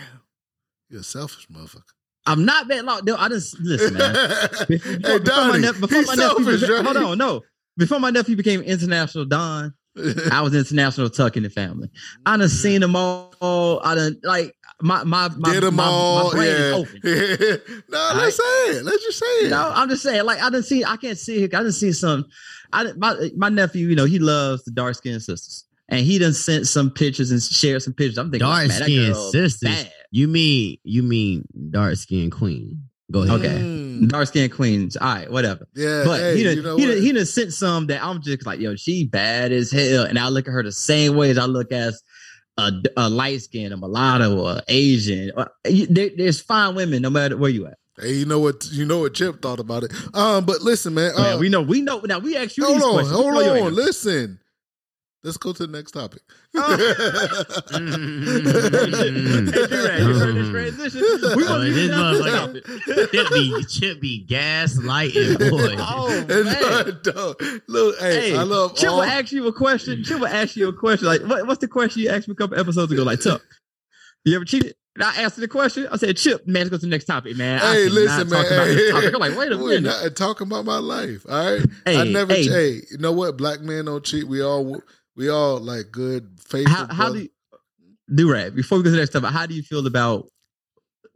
[0.89, 1.83] you're a selfish motherfucker.
[2.27, 3.01] I'm not that long.
[3.05, 4.15] No, I just listen, man.
[4.69, 6.85] Before, hey, before my, Donnie, nep- before he's my selfish, became- right?
[6.85, 7.43] hold on, no.
[7.77, 9.75] Before my nephew became international Don,
[10.31, 11.89] I was international Tuck in the family.
[12.25, 12.49] I done mm-hmm.
[12.49, 13.81] seen them all.
[13.83, 16.25] I done like my my my, Did them my, all.
[16.25, 16.55] my brain yeah.
[16.55, 17.83] is open.
[17.89, 18.85] no, let's say it.
[18.85, 19.51] Let's just say it.
[19.51, 22.27] No, I'm just saying, like I didn't see, I can't see, I didn't see some.
[22.73, 26.19] I didn't- my my nephew, you know, he loves the dark skinned sisters, and he
[26.19, 28.19] done sent some pictures and shared some pictures.
[28.19, 29.71] I'm thinking, Dark man, that skinned girl sisters.
[29.71, 29.93] bad.
[30.11, 32.86] You mean you mean dark skinned queen?
[33.13, 33.41] Go ahead.
[33.41, 33.59] Okay.
[33.59, 34.09] Mm.
[34.09, 34.97] Dark skinned queens.
[34.97, 35.67] All right, whatever.
[35.75, 36.95] Yeah, But hey, he done, you know he, what?
[36.95, 40.05] done, he done sent some that I'm just like, yo, she bad as hell.
[40.05, 41.95] And I look at her the same way as I look at
[42.59, 45.31] a, a light skin, a mulatto, or Asian.
[45.65, 47.79] There- there's fine women no matter where you at.
[48.01, 48.67] hey, you know what?
[48.73, 49.93] You know what Chip thought about it.
[50.15, 51.15] Um, but listen, man.
[51.17, 52.01] Man, uh, we know, we know.
[52.01, 53.17] Now we ask you hold these on, questions.
[53.17, 53.57] Hold on.
[53.59, 53.71] answer.
[53.71, 54.41] Listen.
[55.25, 56.23] Let's go to the next topic.
[56.55, 56.77] Mm.
[59.53, 61.01] Hey, Durag, you heard this transition?
[61.37, 63.11] We Oh, gonna leave this it down motherfucker- topic.
[63.13, 65.75] Chip be Chip be gaslighting boy.
[65.79, 66.99] Oh, And, man.
[67.03, 68.97] dog, look, hey, Hey, I love Chip all.
[68.99, 70.05] will ask you a question.
[70.05, 71.07] Chip will ask you a question.
[71.09, 73.03] Like, what, what's the question you asked me a couple episodes ago?
[73.03, 73.43] Like, Tuck,
[74.25, 74.75] you ever cheated?
[74.95, 75.87] And I answered the question.
[75.93, 77.61] I said, Chip, man, let's go to the next topic, man.
[77.61, 78.43] I Hey, cannot listen, man.
[78.45, 79.15] talk about Hey, this topic.
[79.15, 79.83] I'm like, wait a We're minute.
[80.05, 81.27] not talking about my life.
[81.29, 81.67] All right.
[81.87, 82.33] I Hey, never.
[82.33, 82.45] Hey.
[82.47, 82.71] hey.
[82.91, 83.37] you know what?
[83.37, 84.27] Black men don't cheat.
[84.27, 84.81] We all.
[85.17, 86.75] We all like good, faithful.
[86.75, 87.29] How, how do you,
[88.15, 88.55] do rap?
[88.55, 90.29] Before we go to the next topic, how do you feel about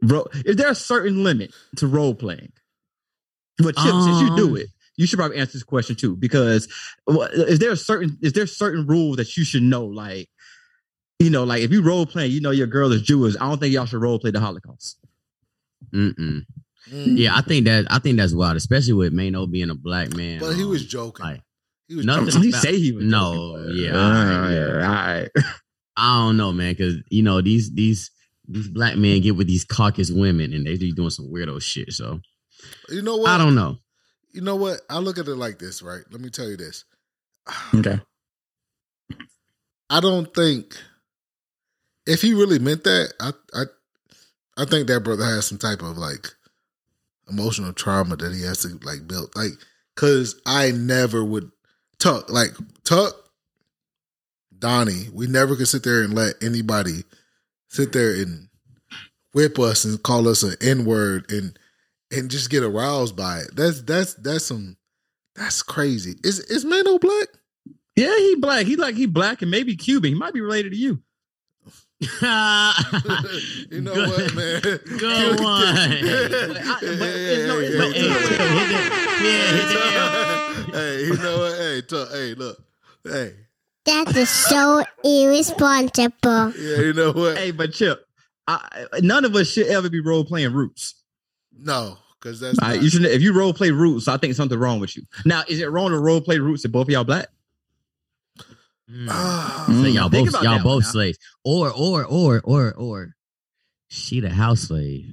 [0.01, 2.51] ro- Is there a certain limit to role playing?
[3.57, 6.15] But Chip, since you do Um, it, you should probably answer this question too.
[6.15, 6.67] Because
[7.33, 9.85] is there a certain is there certain rules that you should know?
[9.85, 10.29] Like,
[11.19, 13.35] you know, like if you role playing, you know your girl is Jewish.
[13.39, 14.97] I don't think y'all should role play the Holocaust.
[15.93, 16.45] Mm-mm.
[16.89, 17.17] Mm.
[17.17, 20.39] Yeah, I think that I think that's wild, especially with Maino being a black man.
[20.39, 21.25] But he um, was joking.
[21.25, 21.41] like
[21.91, 22.43] he was nothing- joking.
[22.43, 25.29] He say he was No, joking, yeah, all all right, right, yeah, all right.
[25.97, 28.09] I don't know, man, because you know these these
[28.47, 31.91] these black men get with these caucus women and they be doing some weirdo shit.
[31.93, 32.21] So
[32.89, 33.29] You know what?
[33.29, 33.77] I don't know.
[34.33, 34.79] You know what?
[34.89, 36.01] I look at it like this, right?
[36.09, 36.85] Let me tell you this.
[37.75, 37.99] Okay.
[39.89, 40.77] I don't think
[42.07, 43.63] if he really meant that, I I
[44.57, 46.27] I think that brother has some type of like
[47.29, 49.31] emotional trauma that he has to like build.
[49.35, 49.51] Like,
[49.95, 51.51] cause I never would
[52.01, 52.49] Tuck, like
[52.83, 53.13] Tuck,
[54.57, 57.03] Donnie, we never could sit there and let anybody
[57.69, 58.49] sit there and
[59.33, 61.57] whip us and call us an N-word and
[62.11, 63.55] and just get aroused by it.
[63.55, 64.77] That's that's that's some
[65.35, 66.15] that's crazy.
[66.23, 67.27] Is is Maino black?
[67.95, 68.65] Yeah, he black.
[68.65, 70.11] He like he black and maybe Cuban.
[70.11, 71.03] He might be related to you.
[73.71, 74.61] you know Good- what, man?
[74.61, 75.75] Good one.
[75.75, 77.91] yeah, But it's no- yeah, yeah, yeah.
[77.91, 78.09] hey, hit
[78.69, 78.81] that-
[79.21, 81.57] yeah, hit that- hey, you know what?
[81.59, 82.57] Hey, talk, hey, look,
[83.03, 83.33] hey,
[83.85, 86.53] That is so irresponsible.
[86.59, 87.37] yeah, you know what?
[87.37, 88.03] Hey, but Chip,
[88.47, 88.67] I,
[89.01, 90.95] none of us should ever be role playing roots.
[91.55, 93.05] No, because that's All right, not- you should.
[93.05, 95.03] If you role play roots, I think something wrong with you.
[95.25, 97.27] Now, is it wrong to role play roots if both of y'all black?
[98.91, 99.07] Mm.
[99.67, 103.15] So Mm, y'all think both y'all both slaves, or or or or or
[103.89, 105.05] she the house slave,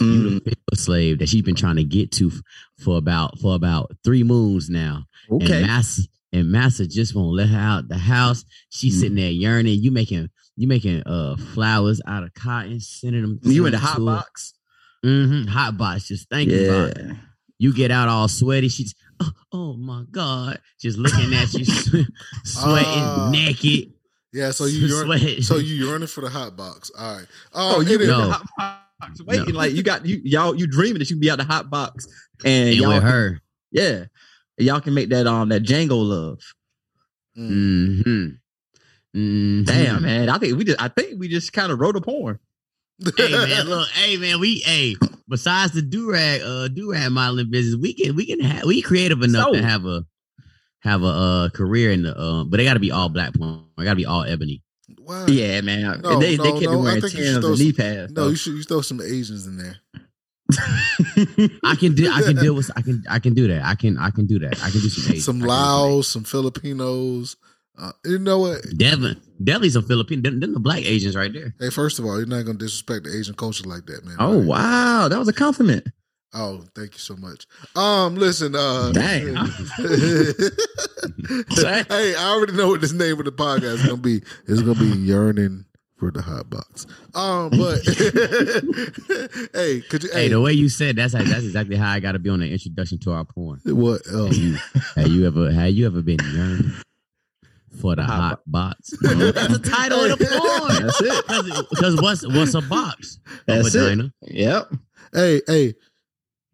[0.00, 2.30] you Mm, the physical slave that she's been trying to get to
[2.78, 5.04] for about for about three moons now.
[5.30, 5.58] okay.
[5.58, 8.44] And Massa and Massa just won't let her out the house.
[8.70, 9.00] She's Mm.
[9.00, 9.80] sitting there yearning.
[9.82, 13.40] You making you making uh flowers out of cotton, sending them.
[13.42, 14.54] you in the hot box?
[15.04, 15.48] Mm-hmm.
[15.48, 16.08] Hot box.
[16.08, 17.16] Just thinking about it.
[17.58, 18.68] You get out all sweaty.
[18.68, 18.94] She's
[19.24, 21.64] oh, oh my god, just looking at you,
[22.44, 23.30] sweating, Ah.
[23.32, 23.92] naked.
[24.32, 24.50] yeah.
[24.50, 25.42] So you yearn, sweating.
[25.42, 26.90] so you yearning for the hot box?
[26.98, 27.26] All right.
[27.52, 28.26] Oh, Um, you it in is- No.
[28.28, 29.58] the hot box waiting No.
[29.58, 32.06] like you got you y'all you dreaming that you can be out the hot box
[32.44, 33.40] and, and y'all with can- her.
[33.70, 34.04] yeah
[34.58, 36.38] y'all can make that um that Django love.
[37.36, 37.50] Mm.
[38.04, 39.18] Mm-hmm.
[39.18, 39.62] Mm-hmm.
[39.64, 42.38] Damn man, I think we just I think we just kind of wrote a porn.
[43.16, 44.96] hey man, look, hey man, we hey.
[45.28, 49.46] Besides the durag, uh, durag modeling business, we can we can have we creative enough
[49.46, 50.04] So- to have a
[50.80, 53.64] have a uh career in the uh, but they got to be all black porn.
[53.78, 54.62] They got to be all ebony.
[54.98, 55.24] Wow.
[55.26, 57.40] Yeah man, No, they no, they can't no, be I wearing think you Tims should
[57.40, 58.12] throw and some- knee pads.
[58.12, 58.28] No, though.
[58.30, 59.76] you should you throw some Asians in there.
[61.64, 63.64] I can do I can deal with I can I can do that.
[63.64, 64.62] I can I can do that.
[64.62, 65.22] I can do some Asian.
[65.22, 67.36] some I can do Laos, some Filipinos.
[67.76, 68.62] Uh, you know what?
[68.76, 70.22] Devin, definitely a Filipino.
[70.22, 71.54] Them, them the black Asians right there.
[71.58, 74.16] Hey, first of all, you're not gonna disrespect the Asian culture like that, man.
[74.20, 74.46] oh right?
[74.46, 75.88] wow, that was a compliment.
[76.32, 77.46] Oh, thank you so much.
[77.76, 79.34] Um, listen, uh Damn.
[81.88, 84.22] hey, I already know what this name of the podcast is gonna be.
[84.46, 85.64] It's gonna be yearning
[85.96, 86.86] for the hot box.
[87.14, 87.78] Um, but
[89.54, 92.00] hey, could you Hey, hey, the way you said that's how, that's exactly how I
[92.00, 93.60] got to be on the introduction to our porn.
[93.64, 94.58] what um, You,
[94.96, 96.72] have you ever have you ever been yearning
[97.80, 98.90] for the Hot hot, box?
[99.02, 100.82] that's the title of the porn.
[100.86, 101.68] That's it.
[101.70, 103.18] Because what's what's a box?
[103.26, 103.78] A That's it.
[103.80, 104.12] vagina.
[104.22, 104.72] Yep.
[105.12, 105.74] hey, hey,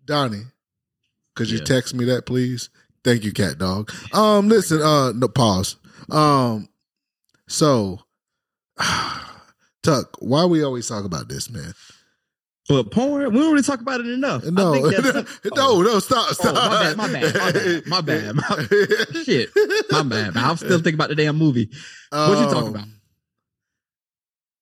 [0.05, 0.43] Donnie,
[1.37, 1.65] could you Yeah.
[1.65, 2.71] text me that, please?
[3.05, 3.93] Thank you, cat dog.
[4.13, 5.77] Um, listen, uh, no pause.
[6.11, 6.69] Um,
[7.49, 8.01] so,
[9.83, 11.73] Tuck, why we always talk about this, man?
[12.71, 14.45] But porn, we don't really talk about it enough.
[14.47, 16.55] I No, think that's- no, no, stop, stop.
[16.57, 18.67] Oh, my bad, my bad, my bad, my bad,
[19.15, 19.51] my- Shit,
[19.91, 20.37] my bad.
[20.37, 21.69] I'm still thinking about the damn movie.
[22.11, 22.83] What you talking about?
[22.85, 23.01] Um,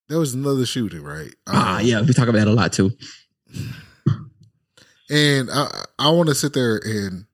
[0.07, 1.33] There was another shooting, right?
[1.47, 2.91] Ah, Um, yeah, we talk about that a lot too.
[5.11, 7.25] And I I want to sit there and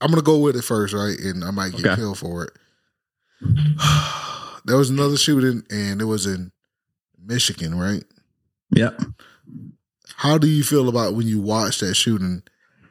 [0.00, 1.18] I'm gonna go with it first, right?
[1.18, 1.96] And I might get Okay.
[1.96, 2.50] killed for it.
[4.64, 6.50] there was another shooting, and it was in
[7.22, 8.04] Michigan, right?
[8.74, 9.02] Yep.
[10.16, 12.42] How do you feel about when you watch that shooting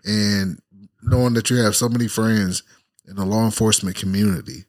[0.05, 0.59] and
[1.01, 2.63] knowing that you have so many friends
[3.07, 4.65] in the law enforcement community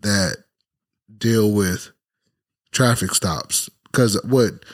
[0.00, 0.36] that
[1.18, 1.90] deal with
[2.72, 3.68] traffic stops?
[3.84, 4.64] Because what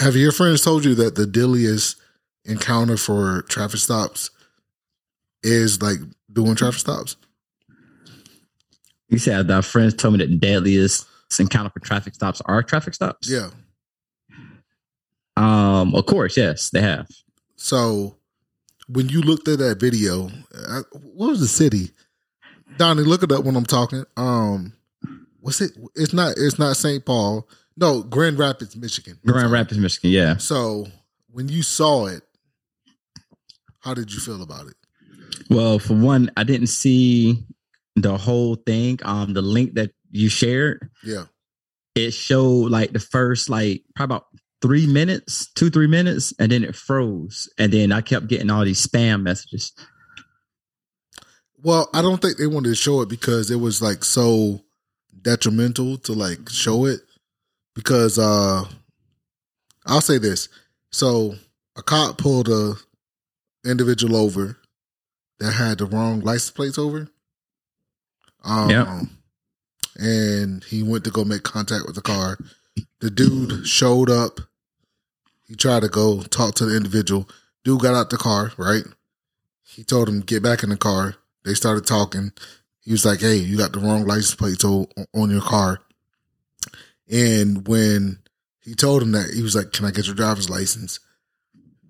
[0.00, 1.96] have your friends told you that the deadliest
[2.44, 4.30] encounter for traffic stops
[5.42, 5.98] is like
[6.32, 7.16] doing traffic stops?
[9.08, 11.06] You said our friends told me that the deadliest
[11.38, 13.30] encounter for traffic stops are traffic stops.
[13.30, 13.50] Yeah.
[15.36, 15.94] Um.
[15.94, 17.08] Of course, yes, they have.
[17.56, 18.16] So
[18.88, 20.30] when you looked at that video,
[20.68, 21.90] I, what was the city?
[22.78, 24.04] Donnie, look it up when I'm talking.
[24.16, 24.72] Um,
[25.40, 25.72] what's it?
[25.94, 26.34] It's not.
[26.36, 27.04] It's not St.
[27.04, 27.48] Paul.
[27.76, 29.18] No, Grand Rapids, Michigan.
[29.26, 30.10] Grand Rapids, Michigan.
[30.10, 30.36] Yeah.
[30.38, 30.86] So
[31.30, 32.22] when you saw it,
[33.80, 34.74] how did you feel about it?
[35.50, 37.44] Well, for one, I didn't see
[37.94, 38.98] the whole thing.
[39.02, 41.24] Um, the link that you shared, Yeah.
[41.94, 44.26] it showed like the first like probably about
[44.62, 48.64] three minutes, two three minutes, and then it froze, and then I kept getting all
[48.64, 49.72] these spam messages.
[51.62, 54.60] Well, I don't think they wanted to show it because it was like so
[55.22, 57.00] detrimental to like show it
[57.74, 58.64] because uh
[59.86, 60.48] I'll say this.
[60.92, 61.34] So
[61.76, 62.74] a cop pulled a
[63.64, 64.56] individual over
[65.40, 67.08] that had the wrong license plates over.
[68.44, 68.88] Um Yep.
[69.96, 72.38] and he went to go make contact with the car.
[73.00, 74.40] The dude showed up.
[75.46, 77.28] He tried to go talk to the individual.
[77.62, 78.84] Dude got out the car, right?
[79.62, 81.16] He told him get back in the car.
[81.44, 82.32] They started talking.
[82.80, 85.80] He was like, "Hey, you got the wrong license plate on your car."
[87.08, 88.20] And when
[88.58, 90.98] he told him that, he was like, "Can I get your driver's license?"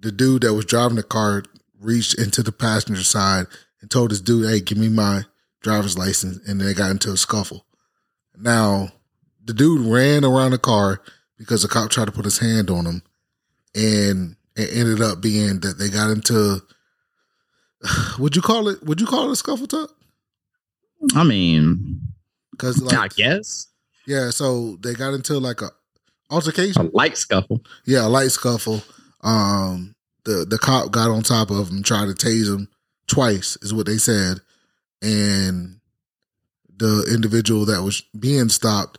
[0.00, 1.44] The dude that was driving the car
[1.80, 3.46] reached into the passenger side
[3.80, 5.24] and told this dude, "Hey, give me my
[5.62, 7.64] driver's license." And they got into a scuffle.
[8.36, 8.92] Now,
[9.46, 11.00] the dude ran around the car
[11.38, 13.02] because the cop tried to put his hand on him,
[13.74, 16.62] and it ended up being that they got into.
[18.18, 18.82] Would you call it?
[18.84, 19.90] Would you call it a scuffle tuck?
[21.14, 22.00] I mean,
[22.50, 23.68] Because I like, guess
[24.06, 25.70] yeah, so they got into like a
[26.30, 27.60] altercation, a light scuffle.
[27.84, 28.82] Yeah, a light scuffle.
[29.22, 29.94] Um,
[30.24, 32.68] the the cop got on top of him, tried to tase him
[33.08, 34.38] twice, is what they said,
[35.02, 35.80] and
[36.78, 38.98] the individual that was being stopped,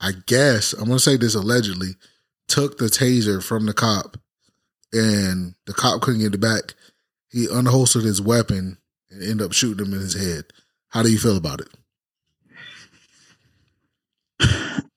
[0.00, 1.96] I guess I'm gonna say this allegedly,
[2.48, 4.16] took the taser from the cop,
[4.92, 6.74] and the cop couldn't get it back.
[7.30, 8.78] He unholstered his weapon
[9.10, 10.44] and ended up shooting him in his head.
[10.88, 11.68] How do you feel about it?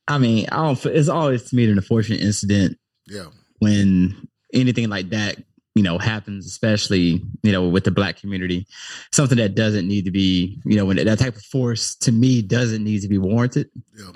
[0.07, 0.85] I mean, I don't.
[0.85, 2.77] It's always to me an unfortunate incident
[3.07, 3.27] Yeah,
[3.59, 5.37] when anything like that
[5.75, 8.65] you know happens especially you know with the black community
[9.11, 12.41] something that doesn't need to be you know when that type of force to me
[12.41, 14.11] doesn't need to be warranted yeah,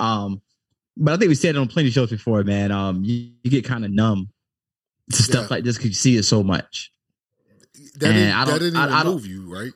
[0.00, 0.40] um
[0.96, 3.50] but i think we said it on plenty of shows before man um you, you
[3.50, 4.28] get kind of numb
[5.12, 5.56] to stuff Yeah.
[5.56, 6.90] like this because you see it so much
[7.96, 9.72] that And didn't, I don't- didn't I- I don't- move you, right?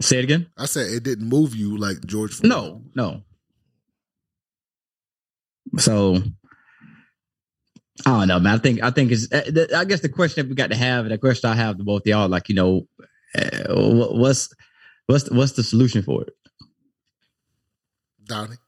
[0.00, 2.34] say it again I said it didn't move you like George.
[2.34, 2.50] Floyd.
[2.50, 3.22] no no
[5.78, 6.22] so
[8.04, 8.54] I don't know, man.
[8.54, 9.32] I think I think it's.
[9.32, 11.78] uh, I guess the question that we got to have, and the question I have
[11.78, 12.86] to both y'all, like you know,
[13.34, 14.52] uh, what's
[15.06, 16.34] what's what's the solution for it?
[18.26, 18.52] Donnie.
[18.52, 18.58] I don't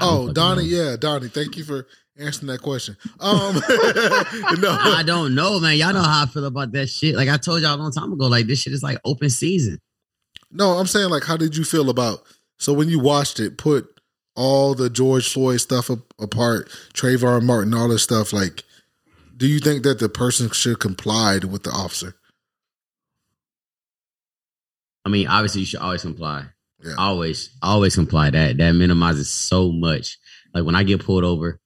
[0.00, 0.90] Oh, Donnie, know.
[0.90, 1.28] yeah, Donnie.
[1.28, 1.86] Thank you for
[2.18, 2.96] answering that question.
[3.20, 3.54] Um,
[4.60, 5.76] no, I don't know, man.
[5.76, 7.14] Y'all know how I feel about that shit.
[7.14, 9.78] Like I told y'all a long time ago, like this shit is like open season.
[10.50, 10.72] no.
[10.72, 12.22] I'm saying, like, how did you feel about?
[12.58, 13.88] So when you watched it, put
[14.34, 18.32] all the George Floyd stuff up, apart, Trayvon Martin, all this stuff.
[18.32, 18.64] Like,
[19.36, 22.14] do you think that the person should comply with the officer?
[25.04, 26.46] I mean, obviously you should always comply.
[26.82, 26.94] Yeah.
[26.98, 28.30] Always, always comply.
[28.30, 30.18] That that minimizes so much.
[30.54, 31.60] Like when I get pulled over,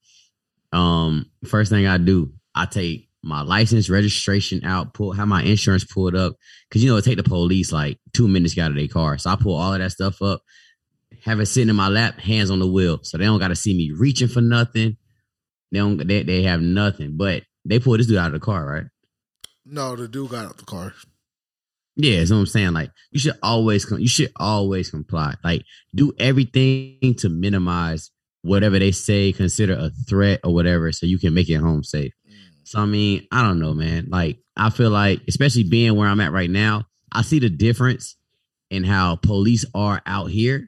[0.71, 5.83] um, first thing I do, I take my license registration out, pull have my insurance
[5.83, 6.35] pulled up.
[6.69, 8.87] Cause you know, it take the police like two minutes to get out of their
[8.87, 9.17] car.
[9.17, 10.41] So I pull all of that stuff up,
[11.23, 12.99] have it sitting in my lap, hands on the wheel.
[13.03, 14.97] So they don't gotta see me reaching for nothing.
[15.71, 17.17] They don't they, they have nothing.
[17.17, 18.85] But they pull this dude out of the car, right?
[19.65, 20.93] No, the dude got out of the car.
[22.01, 22.73] Yeah, that's what I'm saying.
[22.73, 25.35] Like you should always com- you should always comply.
[25.43, 28.09] Like do everything to minimize
[28.41, 32.11] whatever they say, consider a threat or whatever, so you can make it home safe.
[32.27, 32.33] Mm.
[32.63, 34.07] So I mean, I don't know, man.
[34.09, 38.15] Like I feel like, especially being where I'm at right now, I see the difference
[38.71, 40.67] in how police are out here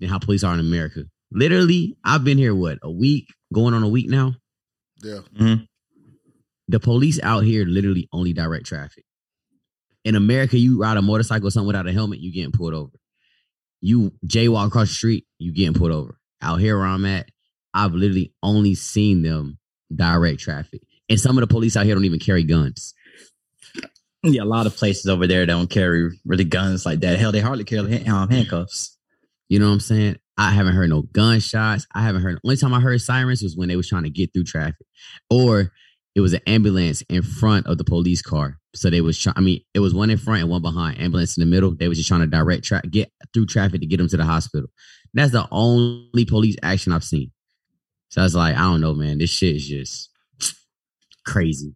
[0.00, 1.04] and how police are in America.
[1.32, 4.34] Literally, I've been here what a week, going on a week now.
[5.02, 5.20] Yeah.
[5.36, 5.64] Mm-hmm.
[6.68, 9.04] The police out here literally only direct traffic.
[10.04, 12.92] In America, you ride a motorcycle or something without a helmet, you getting pulled over.
[13.80, 16.18] You jaywalk across the street, you getting pulled over.
[16.40, 17.28] Out here where I'm at,
[17.72, 19.58] I've literally only seen them
[19.94, 20.82] direct traffic.
[21.08, 22.94] And some of the police out here don't even carry guns.
[24.24, 27.18] Yeah, a lot of places over there don't carry really guns like that.
[27.18, 28.96] Hell, they hardly carry um, handcuffs.
[29.48, 30.16] You know what I'm saying?
[30.38, 31.86] I haven't heard no gunshots.
[31.94, 32.38] I haven't heard.
[32.44, 34.86] Only time I heard sirens was when they was trying to get through traffic,
[35.28, 35.72] or
[36.14, 38.58] it was an ambulance in front of the police car.
[38.74, 39.34] So they was trying.
[39.36, 40.98] I mean, it was one in front and one behind.
[41.00, 41.74] Ambulance in the middle.
[41.74, 44.24] They was just trying to direct track, get through traffic to get them to the
[44.24, 44.68] hospital.
[45.14, 47.30] That's the only police action I've seen.
[48.08, 49.18] So I was like, I don't know, man.
[49.18, 50.10] This shit is just
[51.26, 51.74] crazy.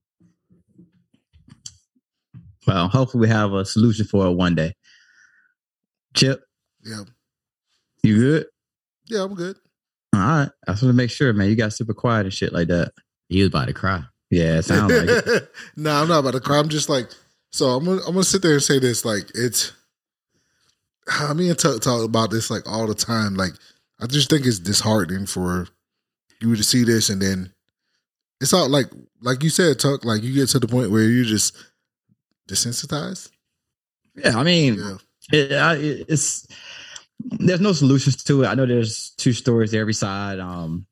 [2.66, 4.74] Well, hopefully we have a solution for it one day.
[6.14, 6.42] Chip,
[6.82, 7.04] Yeah.
[8.02, 8.46] you good?
[9.06, 9.56] Yeah, I'm good.
[10.14, 10.48] All right.
[10.66, 11.48] I just want to make sure, man.
[11.48, 12.92] You got super quiet and shit like that.
[13.28, 14.02] He was about to cry.
[14.30, 15.52] Yeah, it sounds like it.
[15.76, 16.58] no, I'm not about to cry.
[16.58, 17.08] I'm just like,
[17.52, 19.04] so I'm gonna I'm gonna sit there and say this.
[19.04, 19.72] Like, it's
[21.08, 23.34] I mean, talk, talk about this like all the time.
[23.34, 23.52] Like,
[24.00, 25.68] I just think it's disheartening for
[26.40, 27.52] you to see this, and then
[28.40, 28.86] it's all like,
[29.22, 30.04] like you said, Tuck.
[30.04, 31.56] Like, you get to the point where you're just
[32.48, 33.30] desensitized.
[34.16, 34.96] Yeah, I mean, Yeah,
[35.32, 35.74] it, I,
[36.08, 36.46] it's
[37.20, 38.46] there's no solutions to it.
[38.46, 40.86] I know there's two stories to every side, um,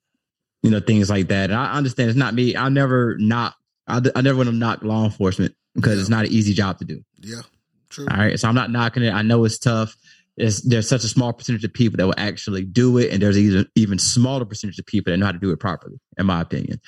[0.64, 1.50] you know, things like that.
[1.50, 2.56] And I understand it's not me.
[2.56, 3.54] I never not
[3.86, 6.84] I, I never want to knock law enforcement because it's not an easy job to
[6.86, 7.04] do.
[7.20, 7.42] yeah,
[7.90, 8.06] true.
[8.10, 9.12] All right, so I'm not knocking it.
[9.12, 9.94] I know it's tough.
[10.36, 13.38] It's, there's such a small percentage of people that will actually do it, and there's
[13.38, 16.40] even even smaller percentage of people that know how to do it properly, in my
[16.40, 16.80] opinion.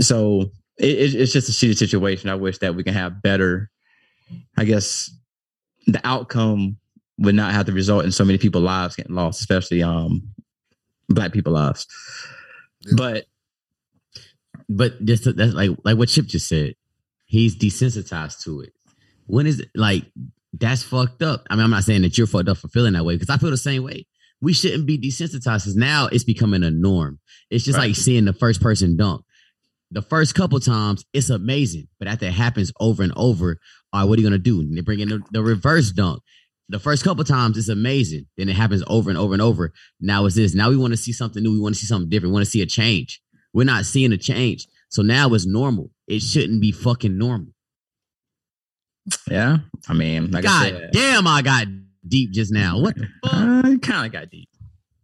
[0.00, 2.28] So it, it- it's just a shitty situation.
[2.30, 3.70] I wish that we can have better.
[4.58, 5.10] I guess
[5.86, 6.76] the outcome
[7.18, 10.22] would not have to result in so many people lives getting lost, especially um
[11.08, 11.86] black people lives.
[12.86, 12.94] Yeah.
[12.96, 13.26] But
[14.68, 16.74] but just to- that's like like what Chip just said.
[17.26, 18.72] He's desensitized to it.
[19.26, 20.04] When is it like
[20.52, 21.46] that's fucked up?
[21.50, 23.38] I mean, I'm not saying that you're fucked up for feeling that way because I
[23.38, 24.06] feel the same way.
[24.40, 27.20] We shouldn't be desensitized because now it's becoming a norm.
[27.50, 27.88] It's just Right.
[27.88, 29.22] like seeing the first person dunk.
[29.92, 33.58] The first couple times, it's amazing, but after it happens over and over,
[33.92, 34.66] all right, what are you gonna do?
[34.74, 36.22] They bring in the, the reverse dunk.
[36.72, 38.26] The first couple times, it's amazing.
[38.38, 39.74] Then it happens over and over and over.
[40.00, 40.54] Now it's this.
[40.54, 41.52] Now we want to see something new.
[41.52, 42.30] We want to see something different.
[42.30, 43.20] We want to see a change.
[43.52, 44.66] We're not seeing a change.
[44.88, 45.90] So now it's normal.
[46.06, 47.48] It shouldn't be fucking normal.
[49.30, 51.66] yeah, I mean, like I God said, damn, I got
[52.08, 52.80] deep just now.
[52.80, 53.32] What the fuck?
[53.34, 54.48] uh, kind of got deep.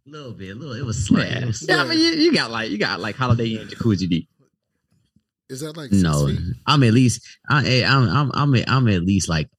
[0.07, 0.73] A little bit, a little.
[0.73, 1.29] It was slight.
[1.29, 4.09] Yeah, was yeah I mean, you, you got like you got like Holiday Inn jacuzzi
[4.09, 4.27] deep.
[5.49, 6.39] Is that like six No, feet?
[6.65, 7.21] I'm at least.
[7.47, 9.49] I, hey, I'm, I'm, I'm, at, I'm at least like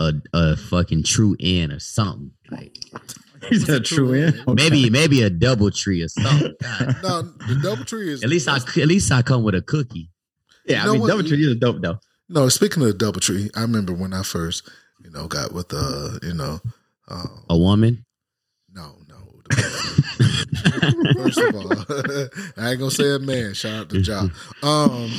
[0.00, 2.32] a, a fucking true end or something.
[2.50, 2.76] Like
[3.48, 4.42] He's a true end.
[4.48, 6.54] maybe, maybe a double tree or something.
[6.62, 6.96] God.
[7.02, 10.10] No, the double tree is At least I, at least I come with a cookie.
[10.66, 11.08] Yeah, You know I mean, what?
[11.08, 11.98] Double Tree is dope though.
[12.28, 14.68] No, speaking of the double tree, I remember when I first,
[15.02, 16.60] you know, got with uh, you know,
[17.08, 18.04] uh, A woman.
[18.72, 19.16] no, no.
[21.14, 21.72] First of all,
[22.56, 23.54] I ain't gonna say a man.
[23.54, 24.32] Shout out to John.
[24.62, 25.10] Um,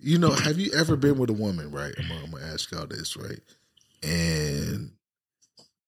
[0.00, 1.70] you know, have you ever been with a woman?
[1.70, 3.40] Right, I'm, gonna- I'm gonna ask y'all this, right?
[4.02, 4.92] And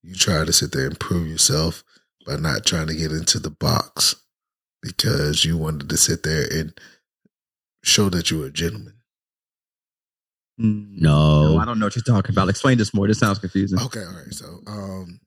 [0.02, 1.82] you try to sit there and prove yourself
[2.26, 4.14] by not trying to get into the box
[4.82, 6.78] because you wanted to sit there and
[7.84, 8.94] show that you were a gentleman.
[10.58, 11.54] No.
[11.54, 12.48] No, I don't know what you're talking about.
[12.48, 13.06] Explain this more.
[13.08, 13.80] This sounds confusing.
[13.80, 14.32] Okay, all right.
[14.32, 15.20] So, um,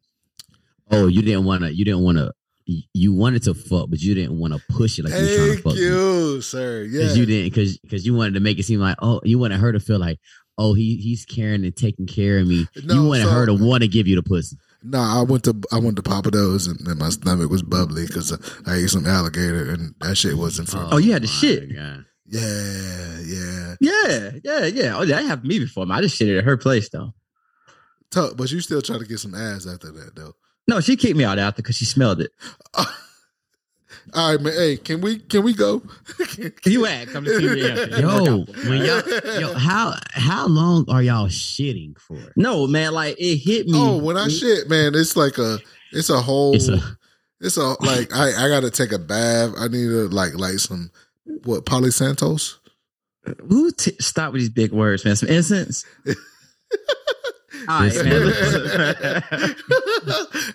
[0.92, 1.74] Oh, you didn't want to.
[1.74, 2.32] You didn't want to.
[2.66, 5.38] You wanted to fuck, but you didn't want to push it like you were trying
[5.38, 5.74] to thank fuck.
[5.74, 5.80] me.
[5.82, 6.84] you, sir.
[6.84, 9.38] Yeah, because you didn't because because you wanted to make it seem like oh you
[9.38, 10.20] wanted her to feel like
[10.57, 12.68] oh he he's caring and taking care of me.
[12.84, 14.57] No, you wanted so- her to want to give you the pussy.
[14.82, 18.32] No, I went to I went to Pappadeaux's and, and my stomach was bubbly because
[18.68, 20.89] I ate some alligator and that shit wasn't fun.
[20.91, 21.76] Oh, you had the shit.
[21.76, 22.05] God.
[22.28, 23.76] Yeah, yeah.
[23.80, 24.97] Yeah, yeah, yeah.
[24.97, 25.86] Oh, that happened to me before.
[25.86, 25.97] man.
[25.97, 27.13] I just shitted at her place though.
[28.11, 30.34] Tuck, but you still try to get some ass after that though.
[30.68, 32.32] No, she kicked me out after because she smelled it.
[34.13, 34.53] All right, man.
[34.53, 35.82] Hey, can we can we go?
[36.66, 37.16] You asked.
[37.16, 37.66] I'm just giving you.
[37.97, 42.18] Yo, when y'all yo how how long are y'all shitting for?
[42.36, 43.74] No, man, like it hit me.
[43.76, 45.59] oh, when I shit, man, it's like a
[45.91, 46.70] it's a whole It's
[47.39, 49.53] it's a, a like I I gotta take a bath.
[49.57, 50.91] I need to like like some
[51.43, 52.59] what Palo Santos.
[53.49, 55.16] Who t- stop with these big words, man?
[55.16, 55.86] Some incense.
[57.68, 58.26] All right, man.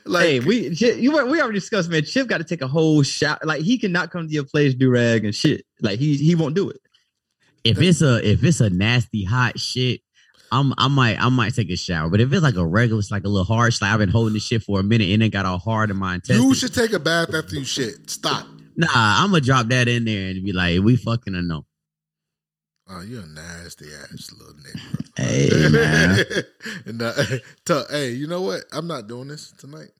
[0.04, 2.04] like hey, we you we already discussed, man.
[2.04, 3.44] Chip got to take a whole shot.
[3.44, 5.64] Like he cannot come to your place, do rag and shit.
[5.80, 6.80] Like he he won't do it.
[7.64, 10.00] if it's a if it's a nasty hot shit.
[10.52, 13.12] I'm, I might I might take a shower, but if it's like a regular, it's
[13.12, 13.72] like a little hard.
[13.80, 15.96] Like I've been holding this shit for a minute and it got all hard in
[15.96, 16.44] my intestines.
[16.44, 18.10] you should take a bath after you shit.
[18.10, 18.48] Stop.
[18.76, 21.66] Nah, I'm gonna drop that in there and be like, we fucking or no.
[22.92, 25.06] Oh, you're a nasty ass little nigga.
[25.16, 26.44] Hey man,
[26.86, 28.62] and uh, hey, you know what?
[28.72, 29.90] I'm not doing this tonight.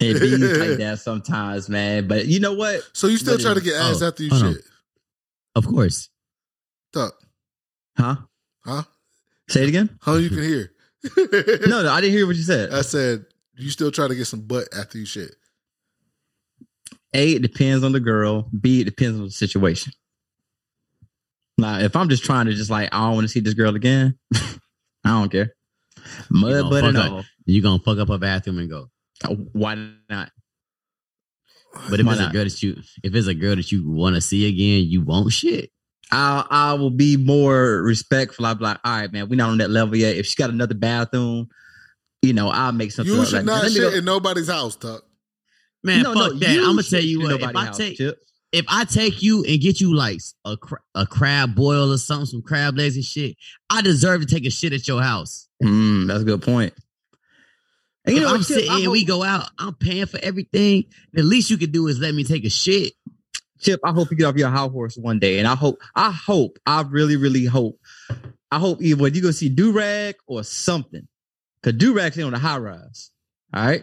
[0.00, 2.08] it be like that sometimes, man.
[2.08, 2.80] But you know what?
[2.92, 4.54] So you still What trying to get ass oh, after you hold on.
[4.54, 4.64] shit?
[5.54, 6.08] Of course.
[6.92, 7.14] Tuck,
[7.96, 8.16] Huh?
[8.64, 8.82] huh?
[9.48, 9.98] Say it again.
[10.02, 10.72] How you can hear?
[11.68, 12.72] No, no, I didn't hear what you said.
[12.72, 13.26] I said
[13.56, 15.34] you still try to get some butt after you shit.
[17.14, 18.48] A, it depends on the girl.
[18.60, 19.92] B, it depends on the situation.
[21.60, 23.74] Now, if I'm just trying to just like, I don't want to see this girl
[23.74, 24.50] again, I
[25.04, 25.54] don't care.
[26.30, 27.24] Mud, gonna butt, and all.
[27.46, 28.90] You gonna fuck up a bathroom and go.
[29.28, 29.74] Oh, Why
[30.08, 30.30] not?
[31.88, 34.16] But if Why it's a girl that you if it's a girl that you want
[34.16, 35.70] to see again, you won't shit.
[36.10, 38.46] I I will be more respectful.
[38.46, 40.16] I'll be like, all right, man, we're not on that level yet.
[40.16, 41.48] If she got another bathroom,
[42.22, 43.14] you know, I'll make something.
[43.14, 43.28] You up.
[43.28, 45.04] should Like, not shit go- in nobody's house, Tuck.
[45.82, 46.58] Man, No, fuck no, that.
[46.58, 47.40] I'm gonna tell you what.
[47.40, 48.18] If I house, take Chip.
[48.52, 52.26] If I take you and get you like a cra- a crab boil or something,
[52.26, 53.36] some crab legs and shit,
[53.68, 55.48] I deserve to take a shit at your house.
[55.62, 56.74] Mm, that's a good point.
[58.04, 60.84] And if you know, I'm sitting and we go out, I'm paying for everything.
[61.12, 62.94] The least you could do is let me take a shit.
[63.60, 65.38] Chip, I hope you get off your high horse one day.
[65.38, 67.78] And I hope, I hope, I really, really hope,
[68.50, 71.06] I hope either you go see Durag or something.
[71.62, 73.10] Cause Durag's in on the high rise.
[73.52, 73.82] All right.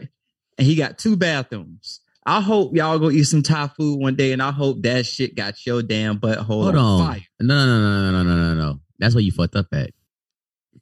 [0.58, 2.02] And he got two bathrooms.
[2.28, 5.34] I hope y'all go eat some Thai food one day, and I hope that shit
[5.36, 7.08] got your damn butthole Hold on, on.
[7.14, 7.22] fire.
[7.40, 8.80] No, no, no, no, no, no, no, no.
[9.00, 9.92] That's what you fucked up at.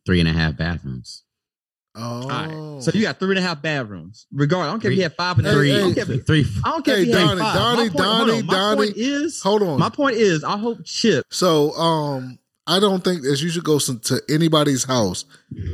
[0.05, 1.23] Three and a half bathrooms.
[1.97, 2.83] Oh, All right.
[2.83, 4.27] So you got three and a half bathrooms.
[4.33, 5.75] Regardless, I don't care if you had five and a Hey.
[5.75, 6.45] I don't care if you- Three.
[6.65, 7.55] I don't care if Hey, you had Donnie, five.
[7.55, 8.45] Donnie, my point, hold Donnie, on.
[8.47, 8.77] My Donnie.
[8.87, 9.79] point is, hold on.
[9.79, 12.37] my point is, I hope Chip So, um,
[12.67, 15.25] I don't think that you should go some, to anybody's house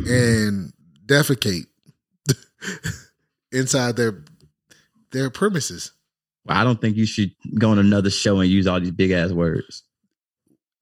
[0.06, 0.72] and
[1.08, 1.66] defecate
[3.52, 4.24] inside their
[5.12, 5.92] their premises.
[6.46, 9.12] Well, I don't think you should go on another show and use all these big
[9.12, 9.84] ass words.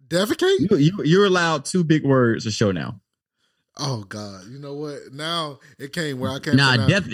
[0.08, 0.60] Defecate?
[0.60, 3.00] You, you you're allowed two big words a show now.
[3.78, 4.46] Oh God!
[4.50, 5.14] You know what?
[5.14, 6.58] Now it came where I can't.
[6.58, 7.08] Nah, def,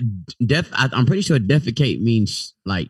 [0.44, 0.70] def.
[0.74, 2.90] I, I'm pretty sure defecate means like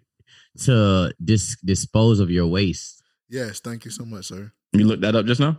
[0.63, 3.03] to dis dispose of your waste.
[3.29, 4.51] Yes, thank you so much, sir.
[4.71, 5.57] You looked that up just now.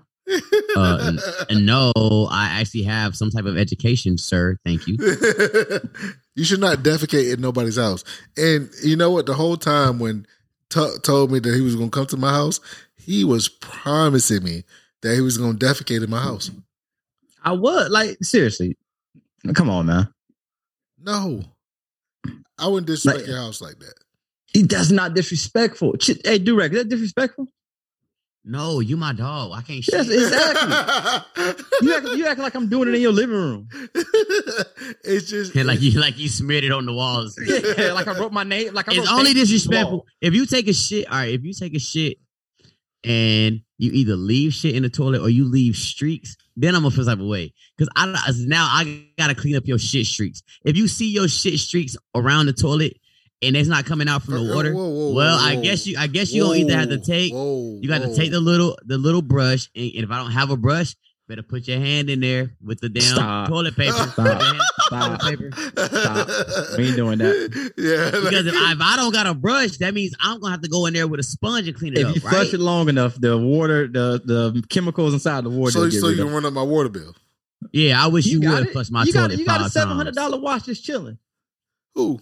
[0.77, 1.13] Uh,
[1.51, 1.93] And no,
[2.31, 4.59] I actually have some type of education, sir.
[4.65, 4.97] Thank you.
[6.35, 8.05] you should not defecate in nobody's house.
[8.37, 9.27] And you know what?
[9.27, 10.27] The whole time when
[10.71, 12.61] Tuck told me that he was going to come to my house,
[12.97, 14.65] he was promising me
[15.03, 16.51] that he was going to defecate in my house.
[17.43, 18.77] I would like seriously.
[19.55, 20.09] Come on, man.
[20.99, 21.43] No,
[22.59, 23.95] I wouldn't disrespect Like- your house like that.
[24.53, 25.97] He that's not disrespectful.
[25.99, 27.47] Ch- Hey, Durag, is that disrespectful?
[28.49, 29.51] No, you my dog.
[29.53, 30.07] I can't shit.
[30.07, 31.65] Yes, exactly.
[31.83, 33.69] You act, you act like I'm doing it in your living room.
[35.05, 37.37] it's just Yeah, like you like you smeared it on the walls.
[37.47, 38.73] Yeah, like I wrote my name.
[38.73, 41.11] Like I It's only thank you on the disrespectful if you take a shit.
[41.11, 42.19] All right, if you take a shit
[43.05, 46.95] and you either leave shit in the toilet or you leave streaks, then I'm gonna
[46.95, 47.53] feel type of way.
[47.77, 48.07] Because I
[48.47, 50.43] now I gotta clean up your shit streaks.
[50.65, 52.97] If you see your shit streaks around the toilet
[53.43, 55.87] and it's not coming out from the Uh, water, whoa, whoa, well, whoa, I guess
[55.87, 58.41] you I guess you don't either have to take whoa, you got to take the
[58.41, 60.95] little the little brush and, and if I don't have a brush,
[61.29, 63.49] better put your hand in there with the damn Stop.
[63.49, 63.93] toilet paper.
[63.93, 64.15] Stop.
[64.15, 65.21] Put your hand in the Stop.
[65.21, 65.97] toilet paper.
[65.97, 66.79] Stop.
[66.79, 67.73] We ain't doing that.
[67.77, 70.63] Yeah, Because if I, if I don't got a brush, that means I'm gonna have
[70.63, 72.15] to go in there with a sponge and clean it If up.
[72.17, 72.31] you right?
[72.31, 75.73] flush it long enough, the water, the the chemicals inside the water.
[75.73, 77.15] so get so you can run up my water bill.
[77.73, 78.73] yeah, I wish you, got would it.
[78.73, 81.19] flush my you toilet got, you got a seven hundred dollar dollar watch just chilling.
[81.97, 82.21] Who?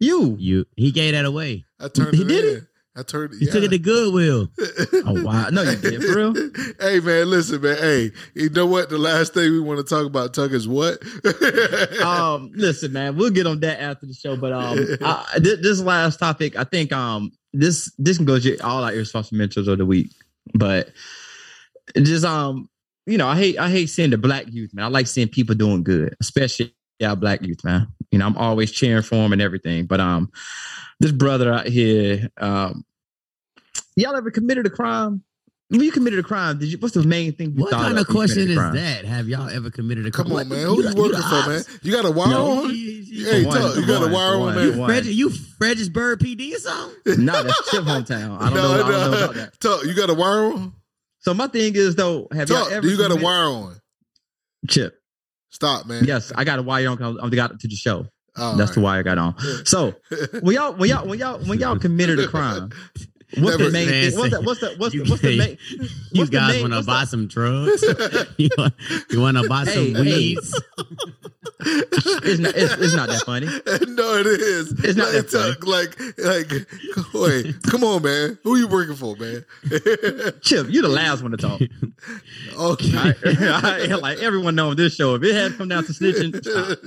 [0.00, 0.36] You.
[0.38, 1.64] You he gave that away.
[1.80, 2.68] I turned He it did in.
[2.96, 3.38] I turned it.
[3.38, 4.48] He took it to Goodwill.
[5.06, 5.50] Oh wow!
[5.50, 6.32] No, you did for real.
[6.80, 7.76] hey man, listen, man.
[7.76, 8.88] Hey, you know what?
[8.88, 10.98] The last thing we want to talk about, Tuck, is what?
[12.02, 14.34] um, listen, man, we'll get on that after the show.
[14.34, 18.58] But um, I, this, this last topic, I think um, this this can go to
[18.60, 20.10] all our irresponsible mentors of the week.
[20.54, 20.90] But
[21.96, 22.70] just um,
[23.04, 24.86] you know, I hate I hate seeing the black youth, man.
[24.86, 26.74] I like seeing people doing good, especially
[27.04, 27.88] our black youth, man.
[28.10, 29.86] You know, I'm always cheering for them and everything.
[29.86, 30.30] But um,
[31.00, 32.84] this brother out here, um,
[33.96, 35.22] y'all ever committed a crime?
[35.70, 36.78] When you committed a crime, did you?
[36.78, 39.04] What's the main thing you What thought kind of question is that?
[39.06, 40.26] Have y'all ever committed a crime?
[40.28, 40.66] Come on, man.
[40.66, 41.62] Who you, the- working for, man?
[41.82, 42.64] You got a wire No.
[42.64, 42.70] on?
[42.74, 42.94] You-
[43.24, 44.76] Hey, you- One, Tuck, you got a one, wire on, man?
[44.78, 44.88] one.
[44.90, 47.24] Fred, you Fredericksburg PD or something?
[47.24, 48.38] No, that's Chip hometown.
[48.40, 48.72] I don't know.
[48.74, 49.60] I don't know about that.
[49.60, 50.72] Tuck, you got a wire on?
[51.20, 53.76] So my thing is though, have y'all ever do you got a wire on?
[54.68, 55.00] Chip?
[55.54, 56.04] Stop, man.
[56.04, 56.96] Yes, I got a wire on.
[56.98, 58.06] 'cause I'm the guy to the show.
[58.36, 58.84] All That's the right.
[58.84, 59.34] wire I got on.
[59.64, 59.94] So
[60.40, 62.70] when y'all when y'all when y'all when y'all committed a crime,
[63.38, 64.18] What's the main thing?
[64.18, 65.58] What's the what's the what's, you the, what's the main?
[66.12, 67.82] You guys want to buy the- some drugs?
[68.38, 68.50] you
[69.20, 70.60] want, to buy some Hey, weeds?
[71.66, 73.46] It's not, it's, it's not that funny.
[73.94, 74.72] no, it is.
[74.84, 75.72] It's not like, that funny.
[75.72, 78.38] like, like, wait, come on, man.
[78.42, 79.44] Who you working for, man?
[80.42, 81.60] Chip, you the last one to talk.
[82.58, 83.14] okay.
[83.24, 85.14] I, I- like everyone knows this show.
[85.14, 86.78] If it had come down to snitching, stop.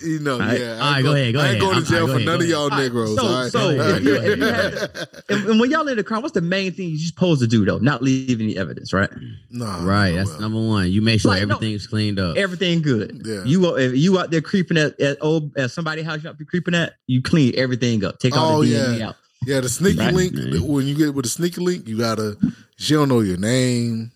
[0.00, 0.60] You know, All right.
[0.60, 0.72] yeah.
[0.74, 1.60] I All right, ain't go ahead, go I ain't ahead.
[1.60, 2.76] going to jail all right, for go none of y'all go.
[2.76, 3.16] Negroes.
[3.16, 3.52] So- all right?
[3.52, 6.40] so, if you- if you had- and, and when y'all in the crime, what's the
[6.40, 7.78] main thing you're supposed to do though?
[7.78, 9.10] Not leave any evidence, right?
[9.50, 10.40] Nah, Right, nah, that's well.
[10.40, 10.90] number one.
[10.90, 12.36] You make sure Like, no- everything's cleaned up.
[12.36, 13.22] Everything good.
[13.24, 13.44] Yeah.
[13.44, 16.46] You if you out there creeping at, at old at somebody house you out there
[16.46, 18.18] creeping at, you clean everything up.
[18.18, 19.08] Take all Oh, the DNA yeah.
[19.08, 19.16] out.
[19.46, 20.14] Yeah, the sneaky Right.
[20.14, 20.34] link.
[20.34, 20.66] Man.
[20.66, 22.36] When you get with the sneaky link, you gotta.
[22.76, 24.10] She don't know your name.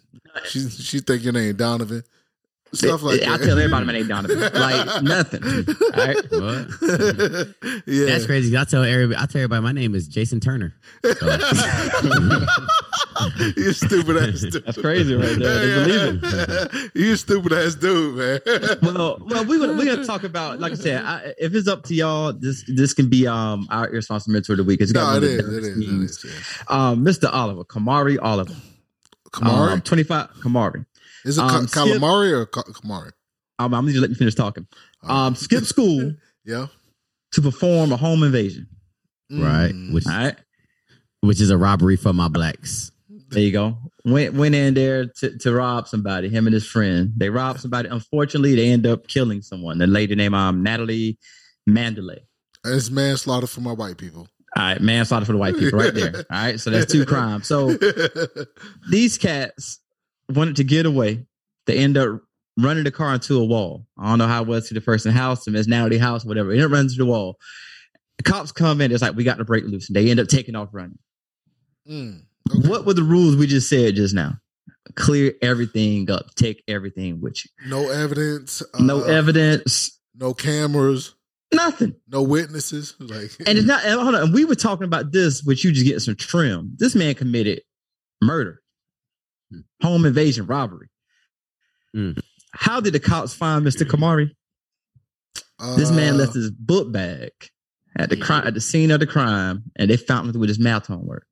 [0.48, 2.02] She she think your name Donovan.
[2.72, 3.28] Stuff like that.
[3.28, 3.46] I that.
[3.46, 4.38] tell everybody my name Donovan.
[4.40, 5.42] Like nothing.
[5.44, 6.16] All right.
[6.30, 7.54] What?
[7.86, 8.56] yeah, That's crazy.
[8.56, 9.20] I tell everybody.
[9.20, 10.74] I tell everybody my name is Jason Turner.
[11.02, 11.12] So-
[13.56, 14.64] you stupid ass dude.
[14.64, 15.84] That's crazy right there.
[15.84, 16.90] They believe it.
[16.94, 18.40] you stupid ass dude, man.
[18.82, 21.84] well, well, we're gonna we're gonna talk about like I said, I, if it's up
[21.84, 24.80] to y'all, this this can be um our irresponsible mentor of the week.
[24.80, 25.42] It's no, got it really is.
[25.42, 25.68] better It is.
[25.68, 26.10] It schemes.
[26.10, 26.24] is.
[26.24, 26.62] yes.
[26.68, 27.28] Um, Mr.
[27.32, 28.54] Oliver, Kamari Oliver,
[29.32, 30.86] Kamari, um, twenty five Kamari.
[31.24, 33.10] Is it um, Ka- Skip- calamari or Ka- Kamari?
[33.58, 34.66] Um, I'm gonna just let you finish talking.
[35.02, 36.14] Um, skip school
[36.44, 36.68] yeah,
[37.32, 38.66] to perform a home invasion.
[39.30, 39.92] right, Mm.
[39.92, 40.36] which All right,
[41.20, 42.90] which is a robbery for my blacks.
[43.28, 43.76] there you go.
[44.06, 46.30] Went went in there to, to rob somebody.
[46.30, 47.12] Him and his friend.
[47.16, 47.88] They robbed somebody.
[47.90, 49.76] Unfortunately, they end up killing someone.
[49.76, 51.18] The lady named um Natalie
[51.66, 52.20] Mandalay.
[52.64, 54.26] it's manslaughter for my white people.
[54.56, 56.14] All right, manslaughter for the white people, right there.
[56.16, 57.46] All right, so that's two crimes.
[57.46, 57.76] So
[58.90, 59.80] these cats
[60.30, 61.26] wanted to get away.
[61.66, 62.20] They end up
[62.56, 63.86] running the car into a wall.
[63.98, 66.52] I don't know how it was to the person's house, to Miss Natalie house, whatever.
[66.52, 67.36] It runs into the wall.
[68.18, 68.92] The cops come in.
[68.92, 69.88] It's like we got to break loose.
[69.88, 70.98] And they end up taking off running.
[71.88, 72.68] Mm, okay.
[72.68, 74.34] What were the rules we just said just now?
[74.94, 76.34] Clear everything up.
[76.34, 77.68] Take everything with you.
[77.68, 78.62] No evidence.
[78.78, 79.98] No uh, evidence.
[80.14, 81.14] No cameras.
[81.52, 81.94] Nothing.
[82.08, 82.94] No witnesses.
[83.00, 83.84] Like And it's not.
[83.84, 84.32] and Hold on.
[84.32, 86.72] We were talking about this, which you just getting some trim.
[86.76, 87.62] This man committed
[88.20, 88.60] murder,
[89.82, 90.88] home invasion, robbery.
[91.94, 92.20] Mm.
[92.52, 93.86] How did the cops find Mr.
[93.86, 94.30] Kamari?
[95.76, 97.32] This man uh, left his book bag
[97.96, 100.58] at the crime at the scene of the crime, and they found him with his
[100.58, 101.26] math homework.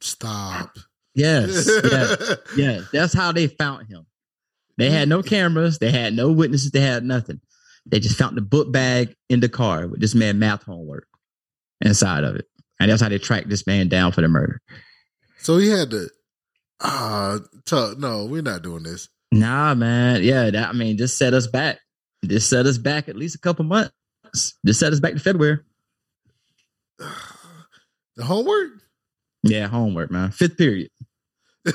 [0.00, 0.76] Stop.
[1.14, 2.84] Yes, yes, yes.
[2.92, 4.06] That's how they found him.
[4.76, 5.78] They had no cameras.
[5.78, 6.70] They had no witnesses.
[6.70, 7.40] They had nothing.
[7.86, 11.08] They just found the book bag in the car with this man math homework
[11.80, 12.46] inside of it,
[12.78, 14.60] and that's how they tracked this man down for the murder.
[15.38, 16.08] So he had to.
[16.82, 17.38] Ah,
[17.72, 19.08] uh, no, we're not doing this.
[19.32, 20.22] Nah, man.
[20.22, 21.78] Yeah, that I mean, just set us back.
[22.24, 23.92] Just set us back at least a couple months.
[24.64, 25.58] Just set us back to February.
[28.16, 28.72] The homework.
[29.42, 30.30] Yeah, homework, man.
[30.30, 30.90] Fifth period.
[31.64, 31.74] It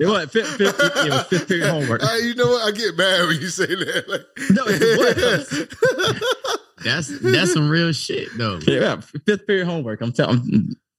[0.00, 2.02] was fifth, fifth, it was fifth period homework.
[2.22, 2.68] You know what?
[2.68, 4.08] I get mad when you say that.
[4.08, 4.20] Like,
[4.50, 6.24] No, it
[6.84, 8.58] That's that's some real shit though.
[8.66, 10.00] Yeah, fifth period homework.
[10.02, 10.40] I'm telling,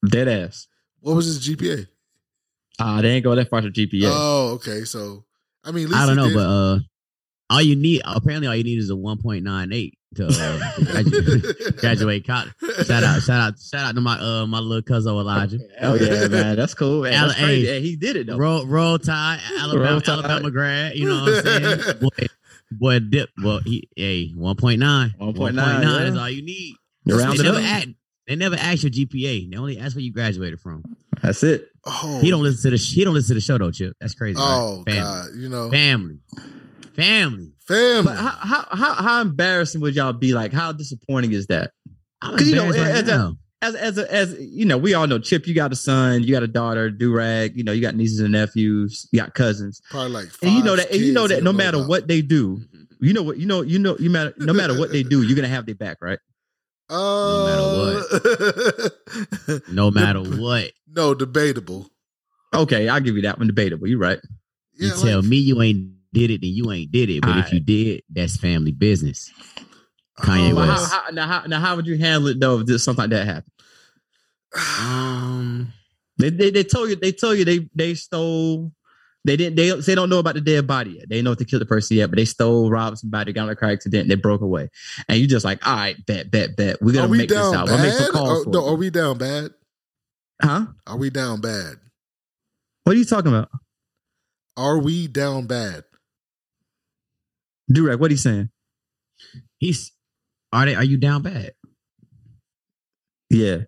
[0.04, 0.68] I'm dead ass.
[1.02, 1.88] what was his GPA?
[2.80, 4.04] Ah, they ain't go that far to GPA.
[4.12, 4.84] Oh, okay.
[4.84, 5.26] So,
[5.64, 6.80] I mean, at least I don't know, did- but uh,
[7.50, 10.76] all you need apparently all you need is a one point nine eight to, uh,
[10.76, 12.52] to graduate, graduate college.
[12.86, 15.60] Shout out, shout out, shout out to my uh my little cousin Elijah.
[15.82, 16.56] Oh yeah, man.
[16.56, 17.04] That's cool.
[17.04, 17.12] Man.
[17.12, 17.68] That's Al- crazy.
[17.68, 18.38] hey, Yeah, he did it though.
[18.38, 20.14] Roll Roll Tide, Alabama, Roll Tide.
[20.20, 20.96] Alabama grad.
[20.96, 22.00] You know what I'm saying?
[22.00, 22.28] boy,
[22.72, 23.30] boy, dip.
[23.44, 25.14] Well, he hey one point nine.
[25.20, 26.22] 1.9, is yeah.
[26.22, 26.76] all you need.
[27.06, 27.62] You round They it up.
[27.62, 27.88] ask.
[28.28, 29.52] They never ask your GPA.
[29.52, 30.84] They only ask where you graduated from.
[31.22, 31.68] That's it.
[31.86, 32.84] oh, He don't listen to the.
[32.84, 33.96] He don't listen to the show though, Chip.
[34.00, 34.38] That's crazy.
[34.40, 35.02] Oh family.
[35.02, 36.20] God, you know, family,
[36.96, 37.52] family.
[37.68, 38.04] family.
[38.04, 40.34] But how, how how how embarrassing would y'all be?
[40.34, 41.72] Like, how disappointing is that?
[42.22, 43.36] I'm 'Cause, you know, right as a- now.
[43.62, 45.48] As as a, as you know, we all know Chip.
[45.48, 47.56] You got a son, you got a daughter, Durag.
[47.56, 50.76] You know, you got nieces and nephews, you got cousins, Probably like, and you know
[50.76, 50.92] that.
[50.92, 51.88] And you know that no matter about.
[51.88, 53.06] what they do, mm-hmm.
[53.06, 53.62] you know what you know.
[53.62, 54.34] You know you matter.
[54.38, 56.20] No matter what they do, you're gonna have their back, right?
[56.90, 58.04] Uh,
[59.72, 61.90] No matter what, no, debatable.
[62.54, 63.48] Okay, I'll give you that one.
[63.48, 63.88] Debatable.
[63.88, 64.20] You're right.
[64.74, 67.22] you Yeah, tell me you ain't did it, then you ain't did it.
[67.22, 69.32] But if you did, that's family business.
[70.20, 70.94] Kanye oh, But how, West.
[70.94, 73.26] how, now, how, now, how would you handle it though if this, something like that
[73.26, 73.52] happened?
[74.80, 75.74] Um,
[76.18, 78.72] They, they they told you they told you they they stole.
[79.26, 79.56] They didn't.
[79.56, 81.08] They they don't know about the dead body yet.
[81.10, 83.50] They know if they killed the person yet, but they stole, robbed somebody, got in
[83.52, 84.70] a car accident, they broke away.
[85.08, 86.82] And you just like, all right, bet, bet, bet.
[86.82, 87.68] We're gonna we make this out.
[87.68, 89.52] We'll make some calls Or- for no, are we down bad?
[90.42, 90.66] huh?
[90.88, 91.76] Are we down bad?
[92.84, 93.50] What are you talking about,
[94.58, 95.86] Are we down bad?
[97.72, 98.00] Durag?
[98.00, 98.50] What are you saying?
[99.58, 99.94] he's
[100.52, 100.76] are they?
[100.76, 101.54] Are you down bad?
[103.30, 103.60] Yeah,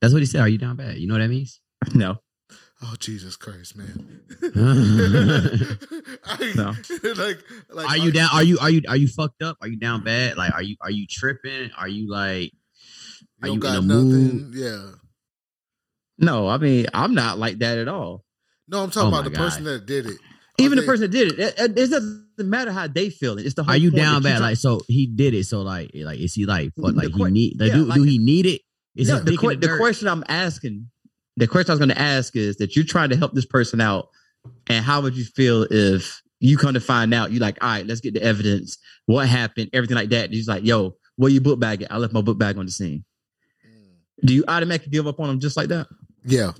[0.00, 0.40] That's what he said.
[0.40, 0.96] Are you down bad?
[0.96, 1.60] You know what that means?
[1.94, 2.16] No.
[2.80, 4.20] Oh Jesus Christ, man!
[6.24, 6.74] I, No.
[7.16, 7.38] like,
[7.70, 8.28] like, are you down?
[8.32, 9.56] Are you are you are you fucked up?
[9.60, 10.36] Are you down bad?
[10.36, 11.70] Like, are you are you tripping?
[11.76, 12.52] Are you like?
[12.52, 14.04] You Are don't you got in a nothing.
[14.10, 14.54] mood?
[14.54, 14.90] Yeah.
[16.18, 18.24] No, I mean, I'm not like that at all.
[18.68, 20.16] No, I'm talking Oh about my the person Oh, that did it.
[20.60, 23.38] Even the person that did it, it, it, it doesn't matter how they feel.
[23.38, 24.40] It's the whole Are you down bad?
[24.40, 25.44] Like, so he did it.
[25.46, 26.94] So like, like is he like what?
[26.96, 27.60] Like que- he need?
[27.60, 28.60] Like, yeah, do, like- do he need it?
[28.96, 30.90] Is Yeah, the, dick in que- the the question I'm asking,
[31.38, 33.80] the question I was going to ask is that you're trying to help this person
[33.80, 34.08] out,
[34.68, 37.86] and how would you feel if you come to find out you're like, all right,
[37.86, 40.30] let's get the evidence, what happened, everything like that.
[40.30, 41.90] He's like, yo, where you book bag at?
[41.92, 43.04] I left my book bag on the scene.
[43.66, 44.26] Mm.
[44.26, 45.88] Do you automatically give up on them just like that?
[46.24, 46.52] Yeah,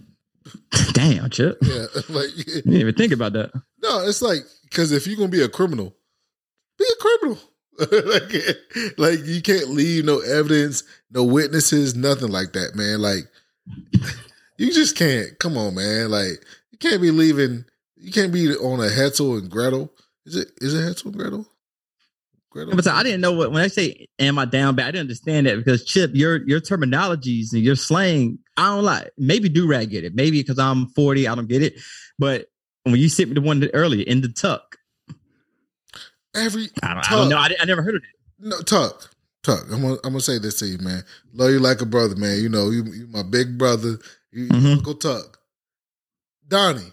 [0.93, 1.59] Damn, Chip.
[1.63, 1.87] yeah.
[2.09, 3.51] like, You didn't even think about that.
[3.83, 5.95] no, it's like because if you're gonna be a criminal,
[6.79, 7.39] be a criminal.
[7.79, 13.01] like, like you can't leave no evidence, no witnesses, nothing like that, man.
[13.01, 13.25] Like,
[14.59, 15.39] you just can't.
[15.39, 16.11] Come on, man.
[16.11, 17.65] Like, you can't be leaving.
[17.97, 19.93] You can't be on a Hetzel and Gretel.
[20.27, 20.49] Is it?
[20.59, 21.47] Is it Hetzel and Gretel?
[22.51, 22.77] Gretel.
[22.77, 25.47] But I didn't know what when I say "am I down bad," I didn't understand
[25.47, 29.11] that because Chip, your your terminologies and your slang, I don't like.
[29.17, 30.15] Maybe Durag get it.
[30.15, 31.75] Maybe because I'm 40, I don't get it.
[32.19, 32.47] But
[32.85, 34.79] when you sent me the one earlier in the tuck,
[36.35, 37.39] Every I don't, I don't know.
[37.39, 38.09] I, I never heard of it.
[38.39, 39.11] No, Tuck.
[39.43, 39.65] Tuck.
[39.71, 41.03] I'm gonna, I'm gonna say this to you, man.
[41.33, 42.39] Love you like a brother, man.
[42.41, 43.99] You know, you, you my big brother.
[44.37, 44.73] Mhm.
[44.77, 45.39] Uncle Tuck.
[46.47, 46.93] Donnie,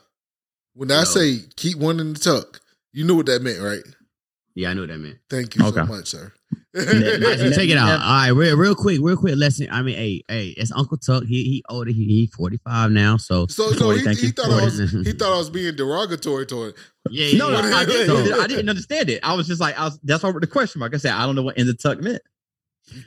[0.74, 2.62] when I say keep one in the tuck,
[2.92, 3.84] you knew what that meant, right?
[4.54, 5.18] Yeah, I know what that meant.
[5.30, 6.32] Thank you so much, sir.
[6.76, 7.90] So it out.
[8.02, 9.68] All right, real, real quick, real quick lesson.
[9.70, 11.24] I mean, hey, hey, it's Uncle Tuck.
[11.24, 11.92] He he older.
[11.92, 13.18] He he forty five now.
[13.18, 14.32] So so, so 40, he, thank he you.
[14.32, 16.76] thought I was he thought I was being derogatory toward.
[17.10, 17.58] yeah, yeah, No, no.
[17.58, 19.20] I didn't, I didn't understand it.
[19.24, 20.00] I was just like, I was.
[20.04, 20.94] That's why the question mark.
[20.94, 22.22] I said, I don't know what in the tuck meant.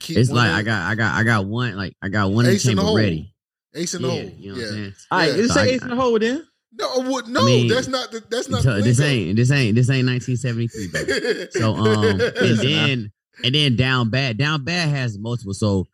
[0.09, 2.59] It's like I got I got I got one like I got one in the
[2.59, 3.33] chamber ready.
[3.79, 4.17] Ace in Yeah, hole.
[4.39, 4.67] you know what yeah.
[4.67, 4.95] I'm saying.
[5.11, 5.37] All right, Yeah.
[5.37, 6.47] let's So say ace in the hole then.
[6.79, 8.63] No, I no, I mean, that's not the, that's not.
[8.63, 11.49] So this ain't this ain't this ain't 1973, baby.
[11.53, 13.13] So um and then
[13.43, 15.55] and then down bad down bad has multiple.
[15.55, 15.87] So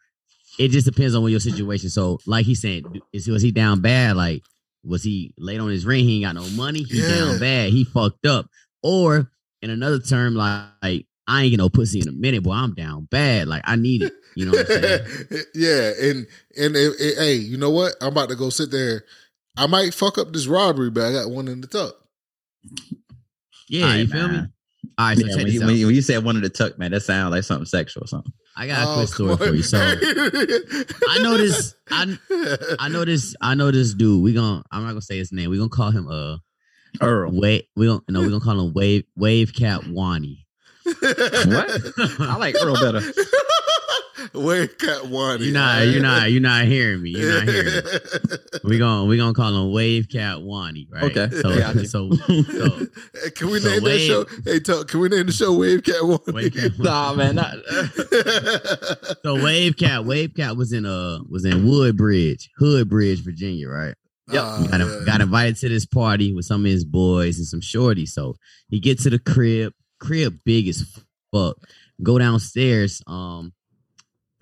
[0.59, 1.91] it just depends on what your situation.
[1.91, 4.17] So like he said, is was he down bad?
[4.17, 4.43] Like
[4.85, 6.05] was he late on his ring?
[6.05, 6.83] He ain't got no money.
[6.83, 7.09] He Yeah.
[7.09, 7.71] down bad.
[7.71, 8.47] He fucked up.
[8.83, 9.31] Or
[9.63, 12.53] in another term, like, like I ain't get no pussy in a minute, boy.
[12.53, 13.49] I'm down bad.
[13.49, 14.13] Like I need it.
[14.37, 15.45] You know what I'm saying?
[15.55, 16.27] yeah, and
[16.57, 17.95] and it, it- hey, you know what?
[18.01, 19.05] I'm about to go sit there.
[19.57, 21.95] I might fuck up this robbery, but I got one in the tuck.
[23.69, 24.35] Yeah, All right, you feel me?
[24.35, 24.53] man.
[24.99, 25.67] All right, so Yeah, check when, you, out.
[25.67, 28.05] when, you, when you said one of the tuck, man, that sounds like something sexual
[28.05, 28.33] or something.
[28.57, 29.63] I got a Oh, quick story for you.
[29.63, 29.95] So I
[31.09, 31.75] I know this.
[31.91, 32.17] I
[32.79, 33.35] I know this.
[33.41, 34.23] I know this dude.
[34.23, 34.63] We gonna.
[34.71, 35.51] I'm not gonna say his name.
[35.51, 36.37] We gonna call him uh
[37.01, 37.33] Earl.
[37.33, 38.09] Wait, We don't.
[38.09, 38.21] no.
[38.21, 40.47] We gonna call him wave wave cap Wani.
[40.85, 41.01] What?
[42.21, 43.01] I like Earl better.
[44.33, 45.43] Wave cat one.
[45.43, 45.87] You're not.
[45.87, 46.31] You're not.
[46.31, 47.11] You're not hearing me.
[47.11, 47.81] You're not hearing me.
[48.65, 50.89] We gonna we gonna call him wave cap Wani.
[50.91, 51.05] Right.
[51.17, 51.85] Okay, So got you.
[51.87, 52.87] so so
[53.35, 54.25] can we So name that Wave- show?
[54.47, 56.19] Hey, Tuck, can we name the show Wave Cat One?
[56.29, 56.73] wave cap.
[56.79, 57.35] nah, man.
[57.35, 57.55] Not,
[59.23, 63.69] So wave cap wave cap was in uh was in Woodbridge Hoodbridge Virginia.
[63.69, 63.95] Right.
[64.33, 64.43] Yep.
[64.43, 65.01] Ah, got, yeah.
[65.05, 68.09] got invited to this party with some of his boys and some shorties.
[68.09, 68.37] So
[68.69, 70.83] he gets to the crib, crib big as
[71.33, 71.59] fuck.
[72.03, 73.03] Go downstairs.
[73.07, 73.53] Um,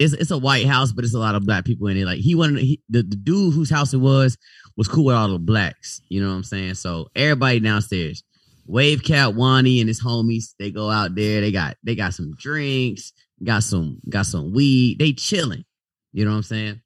[0.03, 2.05] it's it's a white house, but it's a lot of black people in it.
[2.05, 4.37] Like he wanted he, the the dude whose house it was
[4.77, 6.01] was cool with all the blacks.
[6.09, 6.75] You know what I'm saying?
[6.75, 8.23] So everybody downstairs.
[8.65, 11.41] Wave Cat Wani and his homies, they go out there.
[11.41, 14.99] They got they got some drinks, got some got some weed.
[14.99, 15.65] They chilling.
[16.13, 16.81] You know what I'm saying?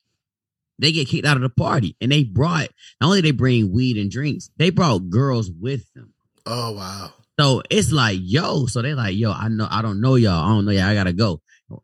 [0.79, 2.69] They get kicked out of the party, and they brought
[3.01, 6.13] not only they bring weed and drinks, they brought girls with them.
[6.45, 7.13] Oh wow.
[7.39, 10.49] So it's like, yo, so they like, yo, I know, I don't know y'all, I
[10.49, 11.43] don't know y'all, I gotta go.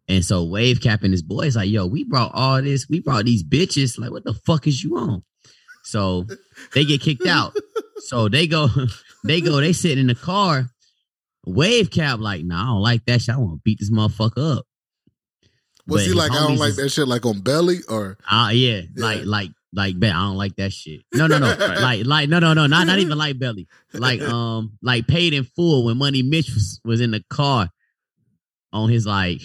[0.08, 3.24] And so Wave Cap and his boys like, yo, we brought all this, we brought
[3.24, 3.98] these bitches.
[3.98, 5.24] Like, what the fuck is you on?
[5.84, 6.26] So
[6.74, 7.52] they get kicked out.
[8.06, 8.68] So they go,
[9.24, 10.68] they go, they sit in the car.
[11.44, 13.34] Wave Cap like, nah, I don't like that shit.
[13.34, 14.66] I want to beat this motherfucker up.
[15.88, 18.16] Was But he like, I don't like that shit, like on belly or?
[18.30, 19.04] Ah, yeah, Yeah.
[19.04, 21.00] like, like, like, bet I don't like that shit.
[21.12, 23.66] No, no, no, like, like, no, no, no, not, not even like belly.
[23.92, 27.68] Like, um, like paid in full when Money Mitch was, was in the car
[28.72, 29.40] on his like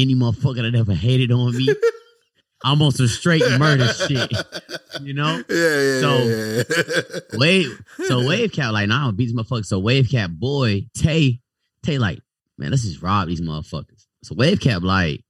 [0.00, 1.68] any motherfucker that ever hated on me.
[2.64, 4.32] I'm on some straight murder shit,
[5.00, 5.42] you know.
[5.48, 6.00] Yeah, yeah.
[6.00, 7.20] So- yeah, yeah.
[7.38, 9.64] Wave, so Wave Cat like, nah, I'm gonna beat this motherfucker.
[9.64, 11.40] So Wave Cat boy Tay,
[11.84, 12.18] Tay like,
[12.56, 14.06] man, let's just rob these motherfuckers.
[14.24, 15.22] So Wave Cap like,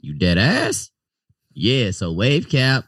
[0.00, 0.90] you dead ass?
[1.52, 1.90] Yeah.
[1.90, 2.84] So Wave Cap,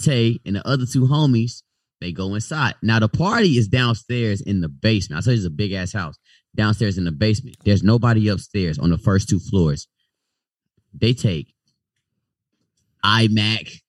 [0.00, 1.62] Tay, and the other two homies,
[2.00, 2.74] they go inside.
[2.82, 5.20] Now the party is downstairs in the basement.
[5.20, 6.16] I tell you it's a big ass house.
[6.56, 7.56] Downstairs in the basement.
[7.64, 9.86] There's nobody upstairs on the first two floors.
[10.94, 11.54] They take
[13.04, 13.80] iMac,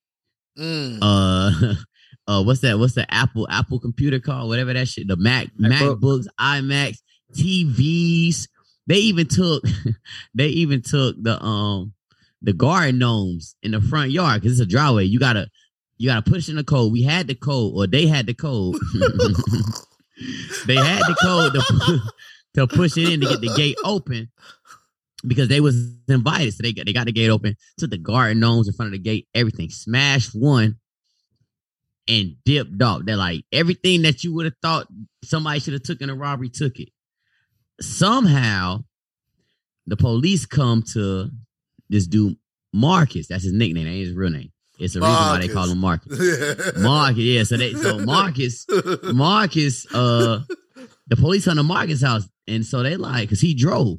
[0.58, 0.98] Mm.
[1.00, 1.74] uh
[2.26, 4.48] uh what's that what's the apple apple computer called?
[4.48, 6.00] Whatever that shit the mac MacBook.
[6.00, 6.98] macbooks imacs
[7.34, 8.48] tvs
[8.86, 9.62] they even took
[10.34, 11.92] they even took the um
[12.42, 15.04] the garden gnomes in the front yard because it's a driveway.
[15.04, 15.48] You gotta
[15.98, 16.92] you gotta push in the code.
[16.92, 18.76] We had the code or they had the code.
[20.66, 22.00] They had the code to,
[22.54, 24.30] to push it in to get the gate open
[25.26, 25.76] because they was
[26.08, 26.54] invited.
[26.54, 27.56] So they got they got the gate open.
[27.78, 29.28] Took the garden gnomes in front of the gate.
[29.34, 30.76] Everything smashed one
[32.08, 33.02] and dipped off.
[33.04, 34.86] They're like everything that you would have thought
[35.24, 36.88] somebody should have took in a robbery took it.
[37.80, 38.84] Somehow,
[39.86, 41.30] the police come to
[41.88, 42.36] this dude
[42.72, 43.28] Marcus.
[43.28, 43.84] That's his nickname.
[43.84, 44.52] That ain't his real name.
[44.78, 46.18] It's the reason why they call him Marcus.
[46.78, 47.42] Marcus, yeah.
[47.44, 48.66] So they so Marcus,
[49.12, 50.40] Marcus, uh,
[51.06, 53.98] the police on the Marcus house, and so they like because he drove.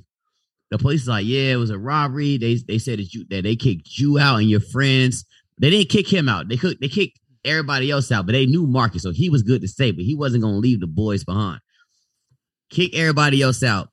[0.71, 2.37] The police is like, yeah, it was a robbery.
[2.37, 5.25] They they said that you that they kicked you out and your friends.
[5.59, 6.47] They didn't kick him out.
[6.47, 9.61] They could they kicked everybody else out, but they knew Marcus, so he was good
[9.61, 11.59] to stay, but he wasn't gonna leave the boys behind.
[12.69, 13.89] Kick everybody else out.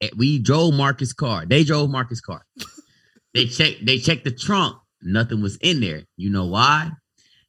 [0.00, 1.44] Eh, We drove Marcus' car.
[1.46, 2.46] They drove Marcus' car.
[3.34, 3.84] they checked.
[3.84, 4.76] They checked the trunk.
[5.02, 6.02] Nothing was in there.
[6.16, 6.90] You know why?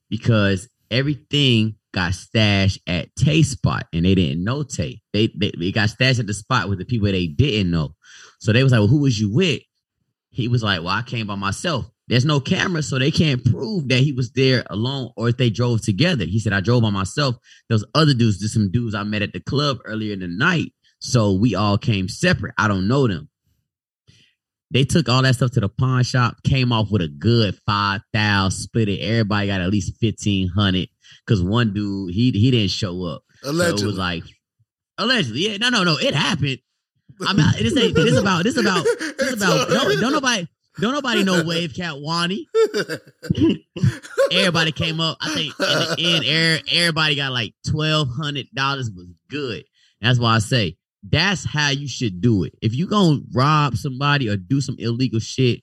[0.09, 5.01] Because everything got stashed at Tay spot, and they didn't know Tay.
[5.13, 7.95] They, they they got stashed at the spot with the people they didn't know.
[8.39, 9.61] So they was like, "Well, who was you with?"
[10.31, 13.87] He was like, "Well, I came by myself." There's no camera, so they can't prove
[13.89, 16.25] that he was there alone or if they drove together.
[16.25, 17.35] He said, "I drove by myself."
[17.69, 20.73] Those other dudes, just some dudes I met at the club earlier in the night.
[20.99, 22.55] So we all came separate.
[22.57, 23.29] I don't know them.
[24.71, 28.01] They took all that stuff to the pawn shop, came off with a good five
[28.13, 28.99] thousand, split it.
[28.99, 30.89] Everybody got at least fifteen hundred.
[31.27, 33.23] Cause one dude, he he didn't show up.
[33.41, 33.85] So it Allegedly.
[33.85, 34.23] was like
[34.97, 35.57] allegedly, yeah.
[35.57, 35.97] No, no, no.
[35.97, 36.59] It happened.
[37.27, 37.55] I'm not.
[37.57, 37.95] This ain't.
[37.95, 38.43] This about.
[38.43, 38.85] This about.
[39.17, 39.69] This about.
[39.69, 40.47] No, don't nobody.
[40.79, 42.47] Don't nobody know Wave Cat Wani.
[44.31, 45.17] Everybody came up.
[45.19, 48.89] I think in the end, er- everybody got like twelve hundred dollars.
[48.95, 49.65] Was good.
[50.01, 52.53] That's why I say that's how you should do it.
[52.61, 55.61] If you gonna rob somebody or do some illegal shit,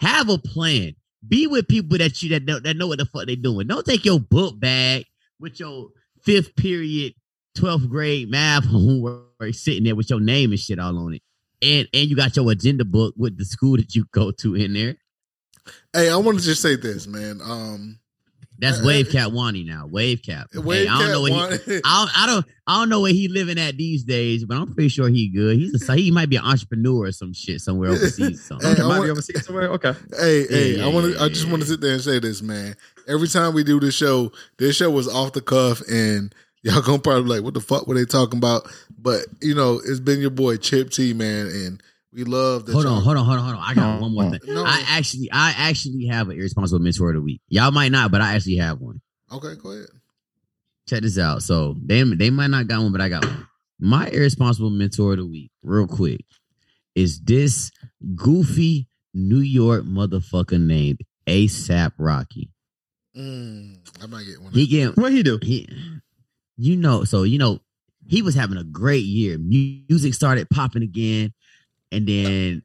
[0.00, 0.94] have a plan.
[1.26, 3.66] Be with people that you that know, that know what the fuck they doing.
[3.66, 5.04] Don't take your book bag
[5.40, 5.88] with your
[6.22, 7.14] fifth period,
[7.54, 9.22] twelfth grade math homework
[9.52, 11.22] sitting there with your name and shit all on it.
[11.62, 14.72] And and you got your agenda book with the school that you go to in
[14.74, 14.96] there.
[15.92, 17.40] Hey, I want to just say this, man.
[17.42, 17.98] Um,
[18.58, 19.86] That's Uh, Wave Cap Wani now.
[19.86, 20.48] Wave Cap.
[20.54, 22.88] Okay, Wave I don't know Cat where he, Wani- I don't, I don't I don't
[22.90, 25.56] know where he living at these days, but I'm pretty sure he good.
[25.56, 28.50] He's a he might be an entrepreneur or some shit somewhere overseas.
[28.52, 28.58] or.
[28.60, 29.68] Hey, Okay, I might want- be overseas somewhere.
[29.70, 29.94] Okay.
[30.18, 31.12] Hey, hey, yeah, I want to.
[31.18, 32.76] yeah, I just yeah, want to sit there and say this, man.
[33.08, 36.34] Every time we do this show, this show was off the cuff, and
[36.64, 38.68] y'all gonna probably be like, "What the fuck were they talking about?"
[38.98, 41.82] But you know, it's been your boy Chip T, man, and
[42.12, 42.72] we love that.
[42.72, 43.62] Hold on, y'all- hold on, hold on, hold on.
[43.62, 44.40] I got one more thing.
[44.46, 44.64] No.
[44.64, 47.40] I actually, I actually have an irresponsible mentor of the week.
[47.48, 49.00] Y'all might not, but I actually have one.
[49.32, 49.86] Okay, go ahead.
[50.88, 51.42] Check this out.
[51.42, 53.46] So they they might not got one, but I got one.
[53.80, 56.24] My irresponsible mentor of the week, real quick,
[56.94, 57.70] is this
[58.14, 62.50] goofy New York motherfucker named ASAP Rocky.
[63.16, 64.52] Mm, I might get one.
[64.52, 65.38] He get What he do?
[65.42, 65.68] he,
[66.56, 67.60] you know, so you know,
[68.06, 69.38] he was having a great year.
[69.38, 71.32] Music started popping again,
[71.90, 72.62] and then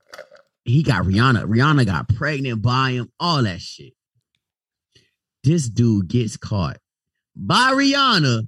[0.65, 1.45] he got Rihanna.
[1.45, 3.93] Rihanna got pregnant by him, all that shit.
[5.43, 6.77] This dude gets caught
[7.35, 8.47] by Rihanna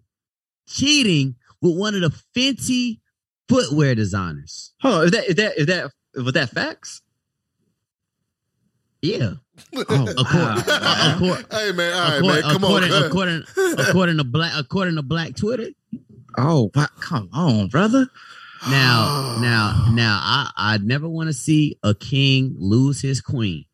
[0.67, 2.99] cheating with one of the Fenty
[3.47, 4.73] footwear designers.
[4.83, 5.05] On.
[5.05, 7.01] Is that is that is that was that facts?
[9.01, 9.33] Yeah,
[9.73, 10.15] Oh, according,
[10.67, 11.13] wow.
[11.15, 13.03] according, hey man, all right, according, man, come according, on.
[13.03, 13.43] according,
[13.79, 15.67] according to black, according to Black Twitter.
[16.37, 18.07] Oh, come on, brother.
[18.69, 23.65] Now, now, now, I I never want to see a king lose his queen,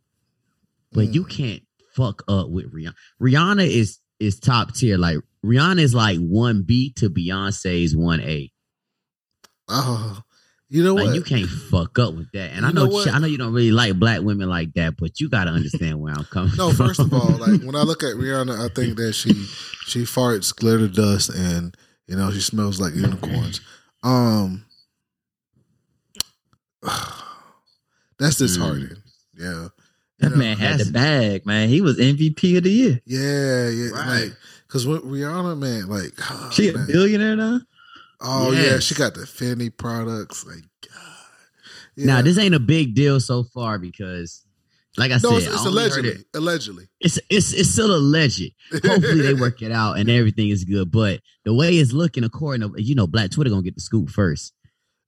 [0.92, 1.30] but you hmm.
[1.30, 2.94] can't fuck up with Rihanna.
[3.22, 4.98] Rihanna is is top tier.
[4.98, 8.52] Like Rihanna is like one B to Beyonce's one A.
[9.68, 10.22] Oh,
[10.70, 11.16] you know Like what?
[11.16, 12.52] you can't fuck up with that.
[12.52, 13.08] And I know, know what?
[13.08, 16.00] I know you don't really like black women like that, but you got to understand
[16.02, 16.50] where I'm coming.
[16.50, 16.58] From.
[16.58, 16.88] No, from.
[16.88, 19.32] first of all, like when I look at Rihanna, I think that she
[19.86, 21.76] she farts glitter dust and
[22.08, 23.62] you know she smells like unicorns.
[24.04, 24.66] Um,
[28.20, 28.98] that's disheartening.
[29.38, 29.68] Yeah,
[30.20, 31.70] That You know, man had the bag, man.
[31.70, 33.02] He was MVP of the year.
[33.06, 33.90] yeah, yeah.
[33.92, 34.24] Right.
[34.26, 34.34] Like
[34.68, 36.88] because with Rihanna, man, like oh, She a man.
[36.88, 37.62] billionaire now.
[38.22, 38.84] Oh yeah, Yes.
[38.84, 40.46] she got the Fenty products.
[40.46, 41.04] Like, God.
[41.96, 42.06] Yeah.
[42.06, 44.44] Now this ain't a big deal so far because,
[44.98, 46.88] like I no, said, it's, it's I allegedly, it- allegedly.
[47.00, 48.52] It's it's it's still alleged.
[48.72, 50.92] Hopefully they work it out and everything is good.
[50.92, 54.10] But the way it's looking, according to you know, Black Twitter gonna get the scoop
[54.10, 54.54] first.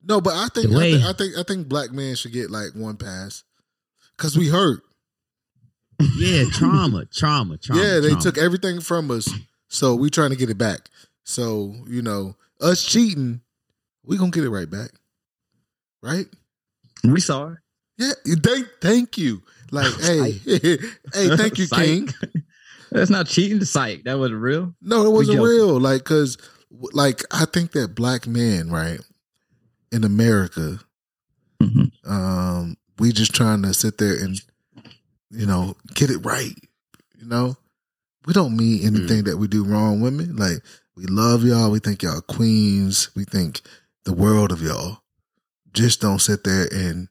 [0.03, 2.49] No, but I think The I, think I think I think black men should get
[2.51, 3.43] like one pass
[4.17, 4.81] because we hurt.
[6.17, 7.81] Yeah, trauma, trauma, trauma.
[7.81, 8.21] yeah, they trauma.
[8.21, 9.29] took everything from us,
[9.67, 10.89] so we trying to get it back.
[11.25, 13.41] So you know, us cheating,
[14.03, 14.91] we gonna get it right back,
[16.01, 16.27] right?
[17.03, 17.57] We saw it.
[17.97, 18.11] Yeah,
[18.43, 19.41] thank thank you.
[19.71, 21.85] Like, hey, hey, thank you, Psych.
[21.85, 22.09] King.
[22.91, 23.63] That's not cheating.
[23.63, 24.03] Psych.
[24.05, 24.73] That wasn't real.
[24.81, 25.79] No, it wasn't real.
[25.79, 26.37] Like, cause,
[26.71, 28.99] like, I think that black men, right,
[29.91, 30.79] in America,
[31.61, 31.91] Mhm.
[32.09, 34.41] um, we just trying to sit there and,
[35.29, 36.55] you know, get it right.
[37.17, 37.57] You know,
[38.25, 40.35] we don't mean anything that we do wrong, women.
[40.35, 40.63] Like,
[40.99, 41.71] we love y'all.
[41.71, 43.09] We think y'all queens.
[43.15, 43.61] We think
[44.03, 44.97] the world of y'all.
[45.73, 47.07] Just don't sit there and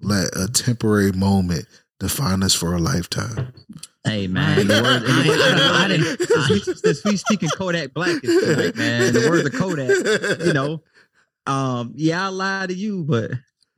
[0.00, 1.66] let a temporary moment
[2.00, 3.52] define us for a lifetime.
[4.04, 7.48] Hey man, the word, I- the word- I- I didn't- since we- since we speaking
[7.50, 9.12] Kodak Black is tonight, man.
[9.12, 10.82] The words of Kodak, you know.
[11.46, 13.30] Um, yeah, I lied to you, but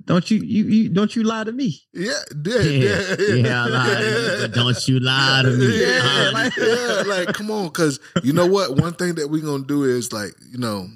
[0.05, 1.81] don't you you, you don't you lie to me?
[1.93, 2.13] Yeah,
[2.45, 5.81] yeah, Yeah, yeah, yeah, I lied to you, but don't you lie to me.
[5.81, 8.77] Yeah, like, yeah, like come on, because you know what?
[8.77, 10.87] One thing that we're gonna do is like, you know,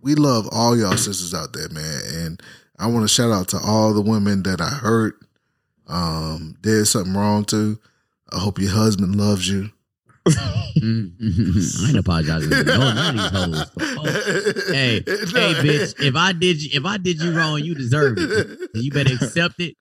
[0.00, 2.42] we love all y'all sisters out there, man, and
[2.78, 5.16] I want to shout out to all the women that I hurt,
[5.88, 7.78] um, did something wrong to.
[8.32, 9.70] I hope your husband loves you.
[10.34, 12.50] Mm, mm, I ain't apologizing.
[12.50, 13.66] No, none of these hoes.
[13.98, 15.94] Oh, hey, hey, bitch!
[16.00, 18.70] If I did you, if I did you wrong, you deserve it.
[18.74, 19.76] You better accept it.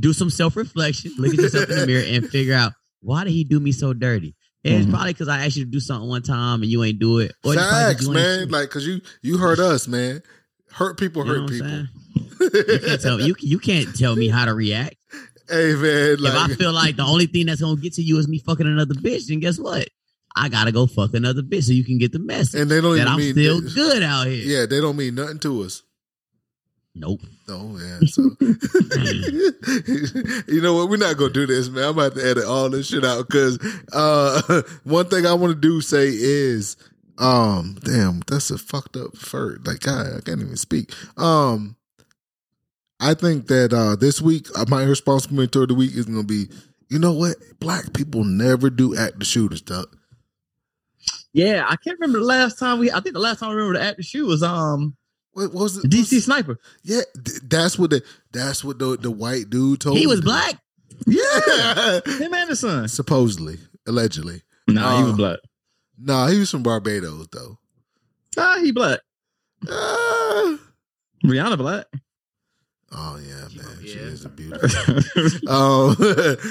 [0.00, 1.12] Do some self reflection.
[1.18, 3.92] Look at yourself in the mirror and figure out why did he do me so
[3.92, 4.34] dirty.
[4.64, 4.90] And it's Mhm.
[4.90, 7.32] probably because I asked you to do something one time and you ain't do it.
[7.42, 8.48] Or it's Facts, man.
[8.48, 10.22] Like, cause you you hurt us, man.
[10.70, 11.86] Hurt people, You hurt people.
[12.40, 14.94] You can't tell you you can't tell me how to react.
[15.48, 16.16] Hey, man.
[16.18, 18.38] Like, if I feel like the only thing that's gonna get to you is me
[18.38, 19.88] fucking another bitch, then guess what?
[20.34, 22.96] I gotta go fuck another bitch so you can get the message and they don't
[22.96, 24.60] that even I'm mean still good out here.
[24.60, 25.82] Yeah, they don't mean nothing to us.
[26.94, 27.20] Nope.
[27.48, 28.00] Oh yeah.
[28.06, 28.22] So
[30.52, 30.90] you know what?
[30.90, 31.84] We're not gonna do this, man.
[31.84, 33.58] I'm about to edit all this shit out because
[33.92, 36.76] uh, one thing I want to do say is,
[37.18, 39.58] um, damn, that's a fucked up fur.
[39.64, 40.92] Like God, I can't even speak.
[41.16, 41.76] Um,
[43.02, 46.22] I think that uh this week uh, my responsible mentor of the week is gonna
[46.22, 46.48] be,
[46.88, 47.36] you know what?
[47.58, 49.86] Black people never do active shooter stuff.
[51.32, 52.90] Yeah, I can't remember the last time we.
[52.90, 54.96] I think the last time I remember the active shoe was um
[55.32, 55.90] What was it?
[55.90, 56.58] DC Sniper.
[56.84, 57.00] Yeah,
[57.44, 58.02] that's what the
[58.32, 59.96] that's what the the white dude told.
[59.96, 60.08] He me.
[60.08, 60.56] was black.
[61.06, 62.86] Yeah, Him and his son.
[62.86, 63.58] supposedly,
[63.88, 64.42] allegedly.
[64.68, 65.38] Nah, he was Uh, black.
[65.98, 67.58] Nah, he was from Barbados though.
[68.36, 69.00] Ah, he black.
[69.68, 70.56] Uh,
[71.24, 71.86] Rihanna black.
[72.92, 75.48] Oh yeah, man, she is a beautiful.
[75.48, 75.96] um,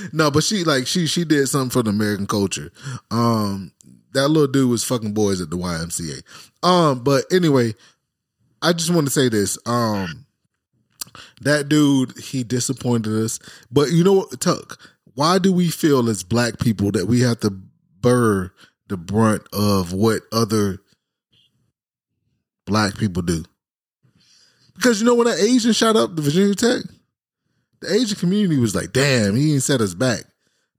[0.14, 2.72] no, but she like she she did something for the American culture.
[3.10, 3.72] Um,
[4.14, 6.24] that little dude was fucking boys at the YMCA.
[6.64, 7.74] Um, but anyway,
[8.62, 9.58] I just want to say this.
[9.66, 10.26] Um,
[11.42, 13.40] that dude he disappointed us.
[13.72, 14.80] But you know what, Tuck?
[15.16, 17.52] Why do we feel as black people that we have to
[18.02, 18.54] bear
[18.88, 20.80] the brunt of what other
[22.66, 23.44] black people do?
[24.82, 26.82] Because you know when that Asian shot up the Virginia Tech,
[27.82, 30.24] the Asian community was like, "Damn, he ain't set us back."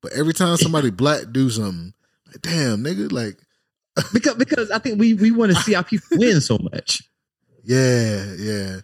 [0.01, 1.95] But every time somebody black do something,
[2.27, 3.39] like, "Damn, nigga," like,
[4.13, 7.03] because because I think we we want to see our people win so much.
[7.65, 8.77] yeah, yeah.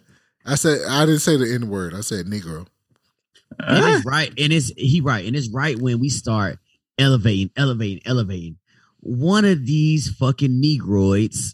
[0.45, 1.93] I said I didn't say the N word.
[1.93, 2.65] I said Negro.
[3.59, 4.01] And it's uh-huh.
[4.05, 6.59] right, and it's he right, and it's right when we start
[6.97, 8.57] elevating, elevating, elevating.
[9.01, 11.53] One of these fucking negroids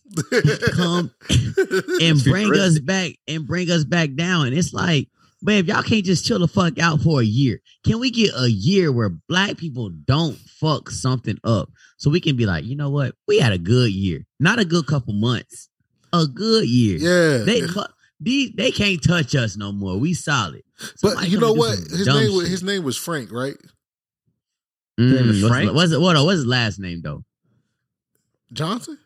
[0.74, 1.12] come
[2.02, 4.48] and bring us back and bring us back down.
[4.48, 5.10] And it's like,
[5.42, 8.32] man, if y'all can't just chill the fuck out for a year, can we get
[8.36, 11.70] a year where black people don't fuck something up?
[11.98, 13.14] So we can be like, you know what?
[13.28, 14.26] We had a good year.
[14.40, 15.70] Not a good couple months.
[16.14, 16.98] A good year.
[16.98, 17.82] Yeah, They fu-
[18.20, 19.98] these they can't touch us no more.
[20.00, 20.64] We solid.
[21.04, 21.78] but you know what?
[21.78, 23.56] His name was his name was Frank, right?
[24.98, 25.74] name is Mm, what's- Frank?
[25.74, 26.00] What's it?
[26.02, 26.16] What?
[26.16, 27.24] What's his last name though?
[28.54, 28.98] Johnson.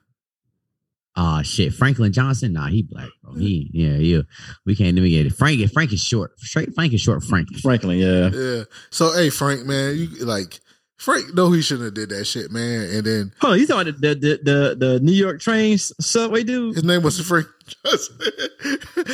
[1.15, 1.73] Ah, shit.
[1.73, 2.53] Franklin Johnson.
[2.53, 3.33] Nah, he black, bro.
[3.33, 4.21] He, yeah, yeah.
[4.65, 5.35] We can't even get it.
[5.35, 6.39] Frank, Frank is short.
[6.39, 7.23] Straight Frank is short.
[7.23, 7.49] Frank.
[7.61, 8.29] Franklin, yeah.
[8.29, 8.63] Yeah.
[8.89, 10.59] So hey, Frank, man, you like
[10.97, 11.33] Frank?
[11.33, 12.89] No, he shouldn't have did that shit, man.
[12.89, 16.43] And then oh, on, you talking about the the the, the New York train subway
[16.43, 16.75] dude?
[16.75, 17.47] his name was Frank.
[17.85, 18.17] Johnson.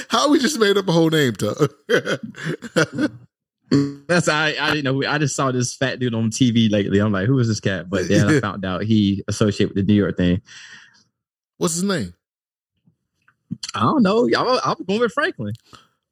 [0.09, 1.71] How we just made up a whole name, Tuck?
[4.07, 4.93] That's I I didn't know.
[4.93, 6.99] who- I just saw this fat dude on TV lately.
[6.99, 7.89] I'm like, who is this cat?
[7.89, 10.41] But then I found out he associated with the New York thing.
[11.57, 12.13] What's his name?
[13.73, 14.27] I don't know.
[14.27, 15.53] Y'all, I'm going with Franklin.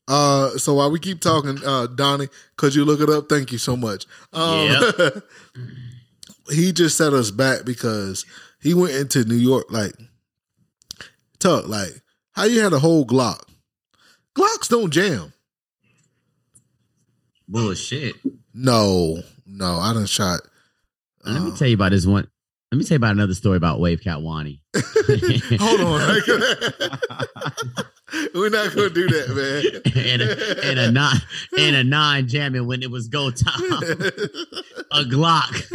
[0.07, 2.27] Uh, so while we keep talking, uh, Donnie,
[2.57, 3.29] could you look it up?
[3.29, 4.05] Thank you so much.
[4.33, 5.21] Um,
[6.51, 8.25] he just set us back because
[8.61, 9.93] he went into New York like,
[11.39, 12.01] Tuck, like,
[12.33, 13.43] how you had a whole Glock?
[14.35, 15.32] Glocks don't jam.
[17.53, 18.15] Bullshit.
[18.53, 20.41] No, no, I done shot
[21.23, 22.27] Let me Uh, tell you about this one.
[22.71, 24.61] Let me tell you about another story about Wave Cat Wani.
[24.75, 25.99] Hold on.
[28.35, 30.05] We're not gonna do that, man.
[30.05, 31.15] in a, in a non
[31.57, 33.61] in a non jamming when it was go time.
[34.91, 35.65] A Glock.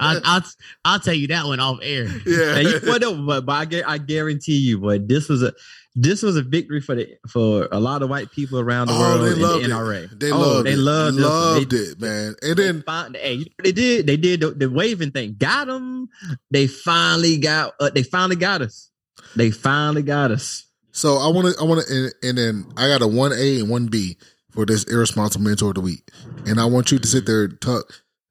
[0.00, 0.42] I, I'll
[0.84, 2.04] I'll tell you that one off air.
[2.26, 2.56] yeah.
[2.56, 5.52] And you what though, but, but I, I guarantee you, but this was a
[6.00, 9.00] this was a victory for the for a lot of white people around the Oh,
[9.00, 9.72] world they in loved the it.
[9.72, 10.18] NRA.
[10.20, 10.78] They oh, loved they it.
[10.78, 12.34] loved this loved They- it, man.
[12.42, 15.10] And they then found- hey, you know what they did they did the, the waving
[15.10, 15.34] thing.
[15.38, 16.08] Got them.
[16.50, 17.74] They finally got.
[17.80, 18.90] Uh, they finally got us.
[19.36, 20.64] They finally got us.
[20.92, 23.60] So I want to, I want to, and, and then I got a one A
[23.60, 24.16] and one B
[24.50, 26.08] for this irresponsible mentor of the week,
[26.46, 27.84] and I want you to sit there, and tuck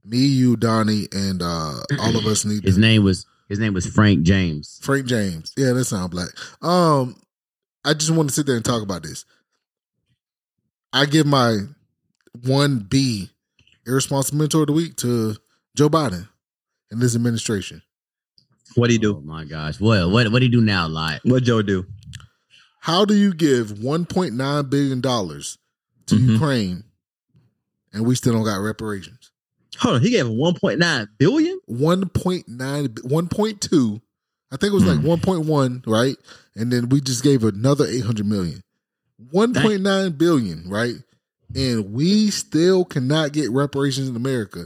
[0.04, 2.82] me, you, Donnie, and uh all of us need His to.
[2.82, 4.80] name was his name was Frank James.
[4.82, 6.30] Frank James, yeah, that sounds black.
[6.62, 7.16] Um,
[7.88, 9.24] I just want to sit there and talk about this.
[10.92, 11.60] I give my
[12.44, 13.30] one B
[13.86, 15.36] irresponsible mentor of the week to
[15.76, 16.28] Joe Biden
[16.92, 17.82] and his administration.
[18.76, 19.18] What do you do?
[19.18, 19.80] Oh my gosh.
[19.80, 20.88] What what what do he do now?
[20.88, 21.86] Like What Joe do?
[22.82, 25.58] How do you give 1.9 billion dollars
[26.08, 26.34] to Mhm.
[26.34, 26.84] Ukraine
[27.94, 29.32] and we still don't got reparations?
[29.80, 31.60] Hold on, he gave 1.9 billion.
[31.70, 34.02] 1.9 1.2
[34.52, 35.08] I think it was like hmm.
[35.08, 36.16] 1.1, right?
[36.56, 38.62] And then we just gave another 800 million.
[39.34, 40.96] 1.9 billion, right?
[41.56, 44.66] And we still cannot get reparations in America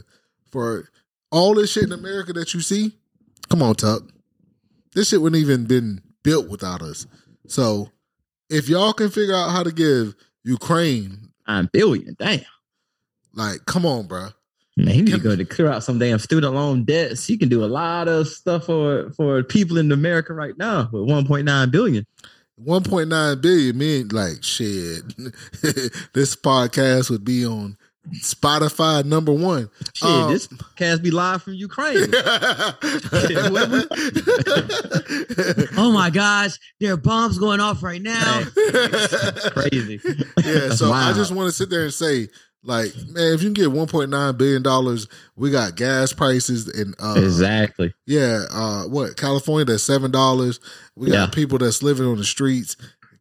[0.52, 0.90] for
[1.32, 2.98] all this shit in America that you see.
[3.50, 4.04] Come on, Tuck.
[4.94, 7.08] This shit wouldn't even been built without us.
[7.48, 7.90] So
[8.50, 12.16] if y'all can figure out how to give Ukraine, Nine billion.
[12.18, 12.42] Damn.
[13.34, 14.30] like, come on, bro.
[14.78, 17.26] Man, he need to go to clear out some damn student loan debts.
[17.28, 21.10] He can do a lot of stuff for for people in America right now with
[21.10, 22.06] 1.9 billion.
[22.66, 25.04] 1.9 billion mean like shit.
[26.14, 27.76] this podcast would be on
[28.16, 29.70] Spotify number one.
[29.94, 31.98] Shit, Um, this cast be live from Ukraine.
[35.78, 38.44] Oh my gosh, there are bombs going off right now.
[39.52, 40.00] Crazy.
[40.44, 42.30] yeah, so I just want to sit there and say,
[42.64, 47.16] like, man, if you can get 1.9 billion dollars, we got gas prices and uh,
[47.18, 47.94] exactly.
[48.06, 50.60] yeah, uh, what California that's seven dollars.
[50.96, 51.28] We got Yeah.
[51.34, 52.76] people that's living on the streets.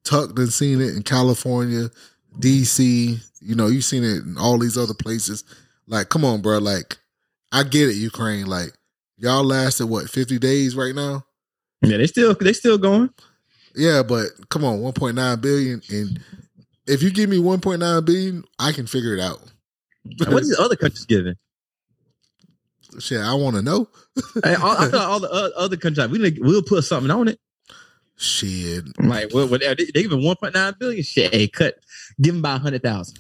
[0.05, 1.91] Tucked and seen it in California,
[2.39, 3.19] DC.
[3.41, 5.45] You know, you've seen it in all these other places.
[5.87, 6.59] Like, come on, bro.
[6.59, 6.99] Like,
[7.53, 8.47] I get it, Ukraine.
[8.47, 8.73] Like,
[9.19, 11.25] y'all lasted what fifty days right now.
[11.83, 13.11] Yeah, they still they still going.
[13.75, 15.81] Yeah, but come on, 1.9 billion.
[15.91, 16.21] And
[16.87, 19.41] if you give me 1.9 billion, I can figure it out.
[20.19, 21.35] What is the other countries giving?
[22.99, 23.89] Shit, I want to know.
[24.43, 27.29] Hey, all, I feel like all the o- other countries we we'll put something on
[27.29, 27.39] it.
[28.17, 28.85] Shit.
[28.99, 31.03] Like what, what they they giving 1.9 billion.
[31.03, 31.77] Shit, hey, cut.
[32.21, 33.19] Give them hundred thousand.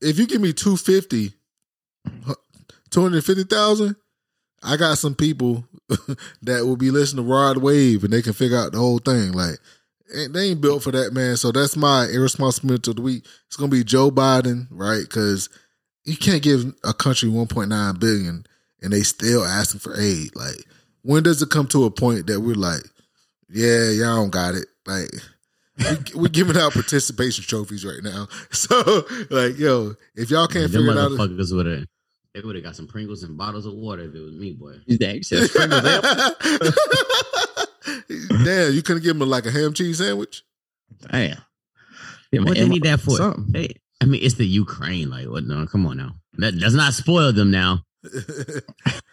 [0.00, 1.32] If you give me 250,
[2.90, 3.96] 250,000,
[4.64, 5.64] I got some people
[6.42, 9.32] that will be listening to Rod Wave and they can figure out the whole thing.
[9.32, 9.58] Like,
[10.30, 11.36] they ain't built for that, man.
[11.36, 13.24] So that's my irresponsibility of the week.
[13.46, 15.02] It's going to be Joe Biden, right?
[15.02, 15.48] Because
[16.04, 18.46] you can't give a country 1.9 billion
[18.82, 20.34] and they still asking for aid.
[20.34, 20.64] Like,
[21.02, 22.82] when does it come to a point that we're like,
[23.48, 24.66] yeah, y'all don't got it?
[24.86, 25.10] Like,
[25.78, 25.84] we,
[26.22, 28.28] we're giving out participation trophies right now.
[28.52, 31.86] So, like, yo, if y'all can't Them figure it out, motherfuckers would have
[32.34, 34.76] they would have got some Pringles and bottles of water if it was me, boy.
[34.96, 36.00] Damn, you said Pringles there.
[38.08, 40.42] Damn, you couldn't give them like a ham cheese sandwich.
[41.10, 41.38] Damn.
[42.30, 43.16] Yeah, What man, they need that for?
[43.16, 43.52] Something.
[43.54, 45.10] Hey, I mean, it's the Ukraine.
[45.10, 45.44] Like, what?
[45.44, 46.12] No, come on now.
[46.38, 47.84] That does not spoil them now.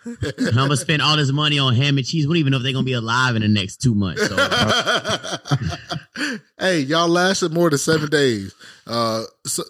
[0.06, 2.26] I'm gonna spend all this money on ham and cheese.
[2.26, 4.28] We don't even know if they're gonna be alive in the next two months.
[4.28, 4.36] So
[6.60, 8.56] hey, y'all lasted more than seven days.
[8.88, 9.24] Uh,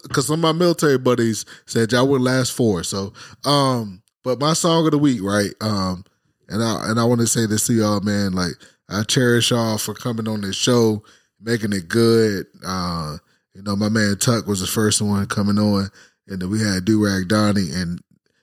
[0.04, 2.82] because some of my military buddies said y'all would last four.
[2.82, 3.12] So,
[3.44, 5.50] um, but my song of the week, right?
[5.60, 6.04] Um,
[6.48, 8.32] and I and I want to say this to y'all, man.
[8.32, 8.52] Like,
[8.90, 11.04] I cherish y'all for coming on this show,
[11.40, 12.46] making it good.
[12.66, 13.18] Uh,
[13.54, 15.90] you know, my man Tuck was the first one coming on,
[16.26, 18.00] and then we had Durag Donnie, and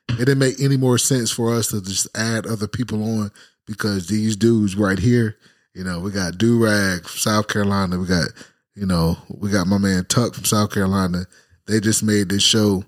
[0.09, 3.31] it didn't make any more sense for us to just add other people on
[3.65, 5.37] because these dudes right here,
[5.73, 8.27] you know, we got Durag from South Carolina, we got,
[8.73, 11.25] you know, we got my man Tuck from South Carolina.
[11.67, 12.85] They just made this show,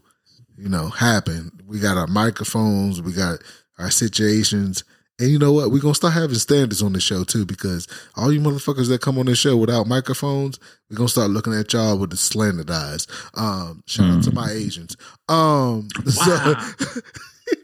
[0.57, 1.51] you know, happen.
[1.67, 3.39] We got our microphones, we got
[3.77, 4.85] our situations.
[5.19, 5.69] And you know what?
[5.69, 9.19] We're gonna start having standards on the show too, because all you motherfuckers that come
[9.19, 10.57] on this show without microphones,
[10.89, 13.05] we're gonna start looking at y'all with the slanted eyes.
[13.35, 14.95] Um, shout out to my Asians.
[15.27, 16.55] Um so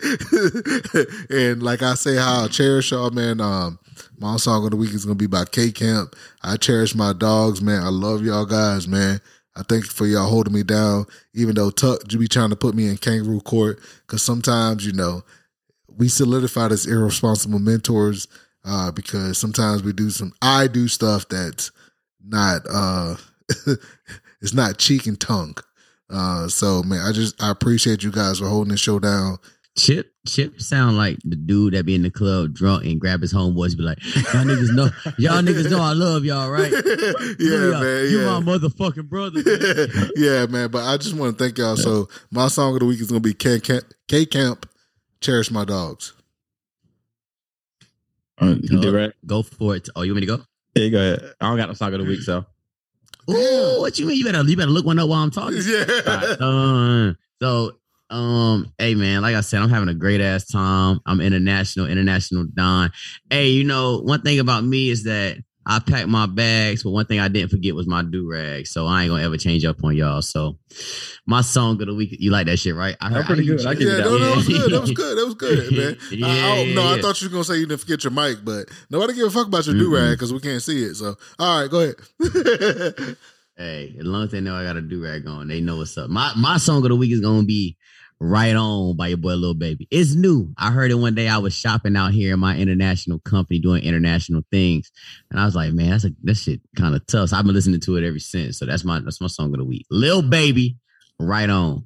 [1.30, 3.40] and like I say how I cherish y'all, man.
[3.40, 3.80] Um
[4.20, 6.14] my song of the week is gonna be by K Camp.
[6.44, 7.84] I cherish my dogs, man.
[7.84, 9.22] I love y'all guys, man.
[9.56, 12.58] I thank you for y'all holding me down, even though Tuck you be trying to
[12.58, 13.80] put me in kangaroo court.
[14.08, 15.24] Cause sometimes, you know,
[15.98, 18.28] we solidified as irresponsible mentors
[18.66, 20.34] uh, because sometimes we do some.
[20.42, 21.72] I do stuff that's
[22.24, 22.62] not.
[22.72, 23.16] uh
[24.42, 25.56] It's not cheek and tongue.
[26.10, 29.38] Uh, so man, I just I appreciate you guys for holding the show down.
[29.78, 33.34] Chip, Chip sound like the dude that be in the club drunk and grab his
[33.34, 36.72] homeboys, be like, "Y'all niggas know, y'all niggas know I love y'all, right?
[37.40, 38.10] yeah, Y'all- man.
[38.10, 38.40] you Yeah.
[38.40, 40.70] my motherfucking brother." man." yeah, man.
[40.70, 41.76] But I just want to thank y'all.
[41.76, 44.66] So my song of the week is gonna be K Camp, K Camp
[45.26, 46.14] Cherish My Dogs.
[48.38, 49.12] Uh, do.
[49.26, 49.90] Go for it.
[49.96, 50.44] Oh, you want me to go?
[50.76, 51.34] Yeah, go ahead.
[51.42, 52.46] I don't got no song of the week, so
[53.32, 54.18] Ooh, what you mean?
[54.18, 55.58] You better you better look one up while I'm talking.
[55.66, 56.36] Yeah.
[56.40, 57.72] Uh, so,
[58.12, 61.00] um, hey man, like I said, I'm having a great ass time.
[61.08, 62.92] I'm international, international Don.
[63.28, 65.38] Hey, you know, one thing about me is that
[65.68, 68.68] I packed my bags, but one thing I didn't forget was my do rag.
[68.68, 70.22] So I ain't gonna ever change up on y'all.
[70.22, 70.58] So
[71.26, 72.96] my song of the week, you like that shit, right?
[73.02, 73.66] I That's pretty you- good.
[73.66, 74.26] I give Yeah, you no, that.
[74.26, 74.72] that was good.
[74.72, 75.18] That was good.
[75.18, 75.98] That was good, man.
[76.12, 78.04] Yeah, I, I, don't- no, yeah, I thought you were gonna say you didn't forget
[78.04, 80.84] your mic, but nobody give a fuck about your do rag because we can't see
[80.84, 80.96] it.
[80.96, 81.82] So, all right, go
[82.20, 83.18] ahead.
[83.58, 85.98] Hey, as long as they know I got a do rag on, they know what's
[85.98, 86.10] up.
[86.10, 87.78] My my song of the week is gonna be
[88.20, 89.88] Right On by your boy Lil Baby.
[89.92, 90.54] It's new.
[90.58, 91.28] I heard it one day.
[91.28, 94.92] I was shopping out here in my international company doing international things.
[95.30, 97.30] And I was like, man, that's a that shit kind of tough.
[97.30, 98.58] So I've been listening to it ever since.
[98.58, 99.86] So that's my that's my song of the week.
[99.92, 100.78] Lil Baby,
[101.20, 101.86] Right On.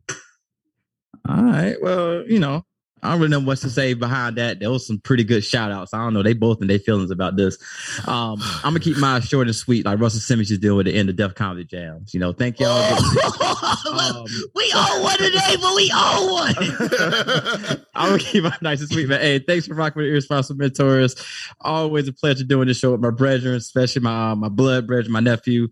[1.28, 1.76] All right.
[1.82, 2.64] Well, you know,
[3.02, 4.60] I don't really know what to say behind that.
[4.60, 5.94] There was some pretty good shout outs.
[5.94, 6.24] I don't know.
[6.24, 7.58] They both in their feelings about this.
[8.08, 10.96] Um, I'm gonna keep mine short and sweet, like Russell Simmons just did with the
[10.96, 12.14] end of Def Comedy Jams.
[12.14, 12.98] You know, thank y'all.
[13.90, 16.56] Um, we own one today, but we own one.
[17.96, 19.20] I'm gonna keep my nice and sweet, man.
[19.20, 21.16] Hey, thanks for rocking with the Irresponsible Mentors.
[21.62, 25.12] Always a pleasure doing this show with my brethren, especially my uh, my blood brethren,
[25.12, 25.70] my nephew,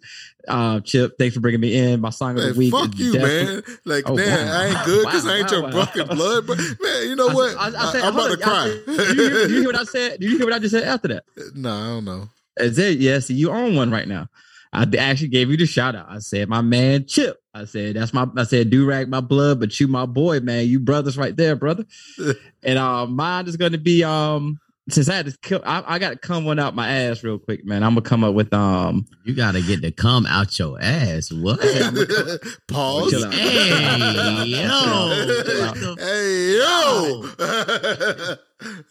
[0.47, 1.17] uh, Chip.
[1.17, 2.01] Thanks for bringing me in.
[2.01, 2.71] My song of Man, the week.
[2.71, 3.63] fuck you, man.
[3.85, 4.53] Like, Oh, damn, wow.
[4.59, 6.47] I ain't good because Wow, I ain't wow, your fucking blood.
[6.47, 7.57] But man, you know I- what?
[7.57, 8.63] I, I, I, said, am about to cry.
[8.63, 8.87] I Did
[9.17, 10.19] you, hear, did you hear what I said?
[10.19, 11.23] Did you hear what I just said after that?
[11.55, 12.29] no, I don't know.
[12.57, 12.99] Is it?
[12.99, 14.27] yes, you own one right now.
[14.73, 16.07] I actually gave you the shout out.
[16.09, 17.37] I said, my man Chip.
[17.53, 20.67] I said, that's my, I said, do rag my blood, but you my boy, man.
[20.67, 21.85] You brothers right there, brother.
[22.63, 25.99] and uh, mine is going to be, um, since I had to, kill, I, I
[25.99, 27.83] got to come one out my ass real quick, man.
[27.83, 31.31] I'm gonna come up with, um, You gotta get the come out your ass.
[31.31, 31.59] What?
[32.67, 33.11] Pause.
[33.11, 33.33] Chill out.
[33.33, 35.95] Hey, yo.
[35.97, 37.23] Hey, yo.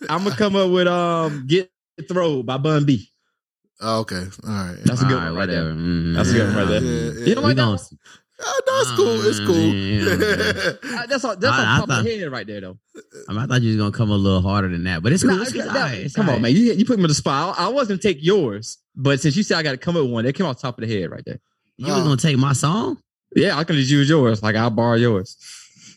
[0.08, 1.70] I'm gonna come up with, um, get
[2.08, 3.08] throw by Bun B.
[3.80, 4.24] Oh, okay.
[4.46, 4.76] All right.
[4.84, 5.68] That's a good All right, one right whatever.
[5.68, 5.74] there.
[5.74, 6.14] Mhm.
[6.14, 6.82] That's a good one right there.
[6.82, 7.26] Yeah, yeah.
[7.26, 7.56] You know We what?
[7.56, 7.78] gonna-
[8.38, 9.26] Oh, no, it's cool.
[9.26, 10.98] It's cool.
[11.00, 11.36] Uh, that's all.
[11.36, 12.78] That's I- on I top of thought- the head right there, though.
[13.28, 15.22] I, mean, I thought you was gonna come a little harder than that, but it's
[15.22, 15.36] cool.
[15.36, 15.94] Nah, It's, it's nah, all right.
[16.00, 16.52] It's come all on, man.
[16.52, 17.58] You, you put me on the spot.
[17.58, 20.02] I, I was gonna take yours, but since you said I got to come up
[20.02, 21.40] with one, that came off top of the head right there.
[21.78, 22.98] You was gonna take my song?
[23.34, 24.42] Yeah, I can just use yours.
[24.42, 25.36] Like I'll borrow yours.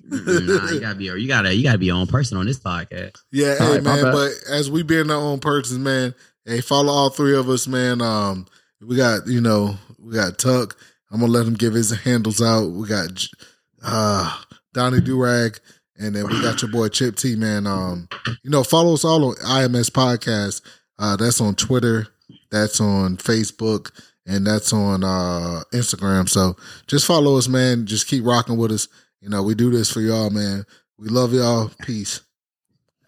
[0.10, 1.06] Mm, nah, you gotta be.
[1.06, 1.53] You gotta.
[1.53, 3.18] You gotta be your own person on this podcast.
[3.32, 4.03] Yeah, All hey right, man.
[4.11, 6.16] But as we being our own persons, man.
[6.45, 8.02] Hey, follow all three of us, man.
[8.02, 8.48] Um,
[8.82, 10.76] we got you know we got Tuck.
[11.11, 12.68] I'm gonna let him give his handles out.
[12.69, 13.30] We got J-
[13.84, 14.38] uh
[14.73, 15.60] Donnie Durag,
[15.98, 17.65] and then we got your boy Chip T, man.
[17.65, 18.07] Um,
[18.44, 20.61] you know, follow us all on IMS Podcast.
[20.99, 22.07] Uh, that's on Twitter,
[22.52, 23.91] that's on Facebook,
[24.27, 26.30] and that's on uh Instagram.
[26.30, 26.56] So
[26.88, 27.86] just follow us, man.
[27.86, 28.88] Just keep rocking with us.
[29.22, 30.65] You know, we do this for y'all, man.
[30.98, 31.72] We love y'all.
[31.81, 32.22] Peace.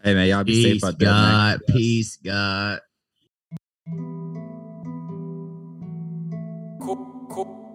[0.04, 1.60] Hey man, y'all be safe out there, man.
[1.60, 1.62] God.
[1.68, 2.80] Peace, God.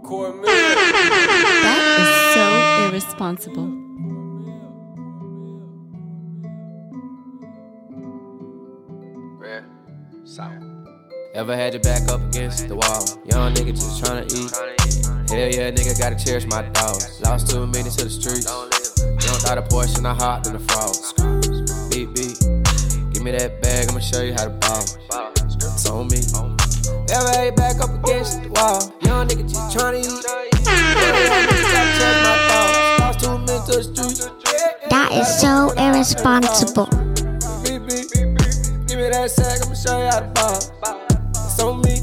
[0.07, 2.47] That is so
[2.89, 3.73] irresponsible.
[11.35, 13.05] Ever had your back up against the wall?
[13.27, 14.51] Young nigga just tryna eat.
[15.29, 17.21] Hell yeah, nigga gotta cherish my dogs.
[17.23, 18.47] Lost two minutes to the streets.
[19.19, 20.95] Jumped out a portion, I hopped in the frog.
[21.91, 22.39] Beat beat.
[23.13, 24.83] Give me that bag, I'ma show you how to ball.
[25.43, 26.56] It's on me.
[27.13, 28.93] Ever had back up against the wall?
[29.03, 30.07] Young nigga just tryna eat.
[30.27, 33.01] Hell yeah, nigga gotta cherish my dogs.
[33.01, 34.21] Lost two minutes to the streets.
[34.91, 36.89] That is so irresponsible.
[37.65, 40.59] Give me that sack, I'ma show you how to ball.
[41.31, 41.95] It's on me.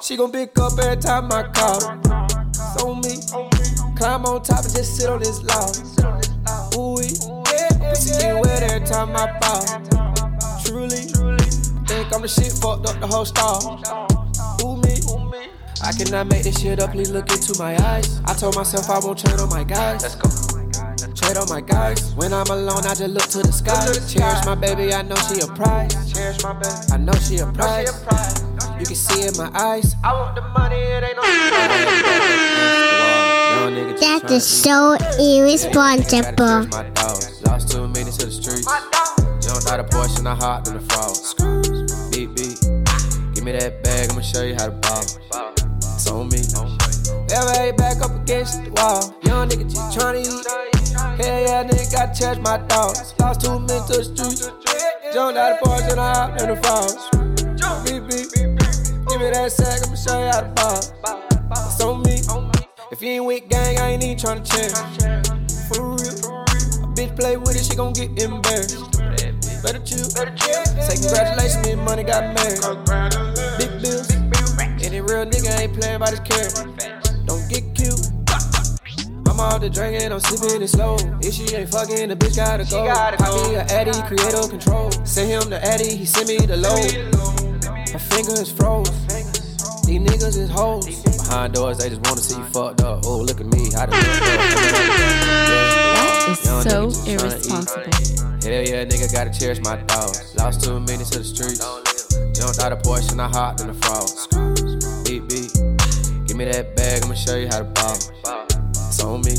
[0.00, 1.76] She gon' pick up every time I call.
[2.48, 3.20] It's on me.
[3.96, 5.76] Climb on top and just sit on this log.
[6.74, 9.62] Ooh, pussy getting wet every time I ball.
[10.64, 11.04] Truly,
[11.86, 14.21] think I'm the shit, fucked up the whole star.
[14.64, 14.92] Ooh, me.
[15.84, 18.20] I cannot make this shit up, please look into my eyes.
[18.26, 20.02] I told myself I won't trade on my guys.
[20.02, 20.28] Let's go.
[21.12, 22.14] Trade on my guys.
[22.14, 23.86] When I'm alone, I just look to the sky.
[23.86, 26.12] to Cherish my baby, I know she a prize.
[26.12, 27.90] Cherish my baby, I know she a prize.
[28.78, 29.96] You can see in my eyes.
[30.04, 31.22] I want the money, it ain't no.
[34.00, 36.66] That is so irresponsible.
[36.68, 38.66] My dogs lost two minutes to the streets.
[39.46, 41.16] Jumped out a Porsche and I hopped in the frog.
[42.12, 42.61] Beep, beep.
[43.42, 45.02] Give me that bag, I'ma show you how to ball.
[45.02, 46.38] It's on me.
[47.34, 49.18] Elevate back up against the wall.
[49.24, 50.46] Young nigga just tryna eat.
[51.18, 53.12] Hell yeah, nigga got to charge my dogs.
[53.18, 54.46] Lost two men to the streets.
[55.12, 56.94] Jumped out the Porsche and I hopped in the frog.
[57.82, 58.30] Beep, beep.
[59.10, 60.78] Give me that sack, I'ma show you how to ball.
[61.66, 62.22] It's on me.
[62.92, 64.78] If you ain't with gang, I ain't even tryna change.
[65.66, 66.14] For real.
[66.38, 68.78] A bitch play with it, she gon' get embarrassed.
[69.62, 70.04] Better chill.
[70.10, 72.58] Say congratulations, me and money got married.
[73.58, 74.10] Big bills.
[74.82, 76.66] Any real nigga ain't playing by this carrot.
[77.26, 78.10] Don't get killed.
[79.28, 80.96] I'm out the drinking, I'm sipping it slow.
[81.20, 82.82] If she ain't fucking, the bitch gotta go.
[82.88, 84.90] I be a addy, creator control.
[85.04, 87.14] Send him the addy, he send me the load.
[87.92, 88.90] My finger is froze.
[89.86, 91.02] These niggas is hoes.
[91.02, 93.04] Behind doors, they just wanna see you fucked up.
[93.06, 94.50] Oh, look at me, how the That
[96.30, 98.31] is so nigga just tryna irresponsible.
[98.42, 100.34] Hell yeah, nigga, gotta cherish my dogs.
[100.34, 101.62] Lost two minutes to the streets.
[102.34, 104.10] Jumped out of Porsche and I hopped in the frog.
[105.06, 106.26] Beep, beep.
[106.26, 107.94] Give me that bag, I'ma show you how to ball.
[107.94, 109.38] It's on me.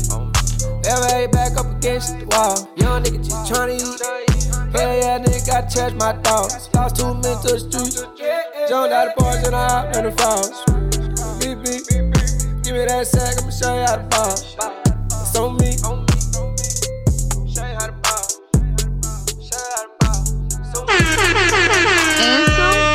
[0.88, 2.56] Elevate back up against the wall.
[2.80, 4.00] Young nigga just tryna eat.
[4.72, 6.70] Hell yeah, nigga, gotta cherish my dogs.
[6.72, 8.00] Lost two men to the streets.
[8.70, 10.48] Jumped out of Porsche and I hopped in the frog.
[11.44, 11.84] Beep, beep.
[12.64, 14.32] Give me that sack, I'ma show you how to ball.
[14.32, 16.03] It's on me.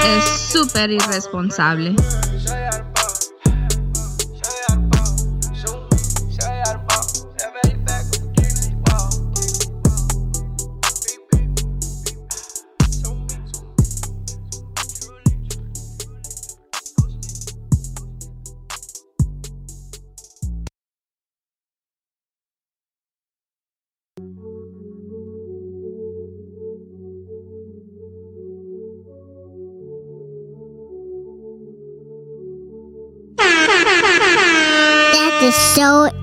[0.04, 1.96] Es súper irresponsable.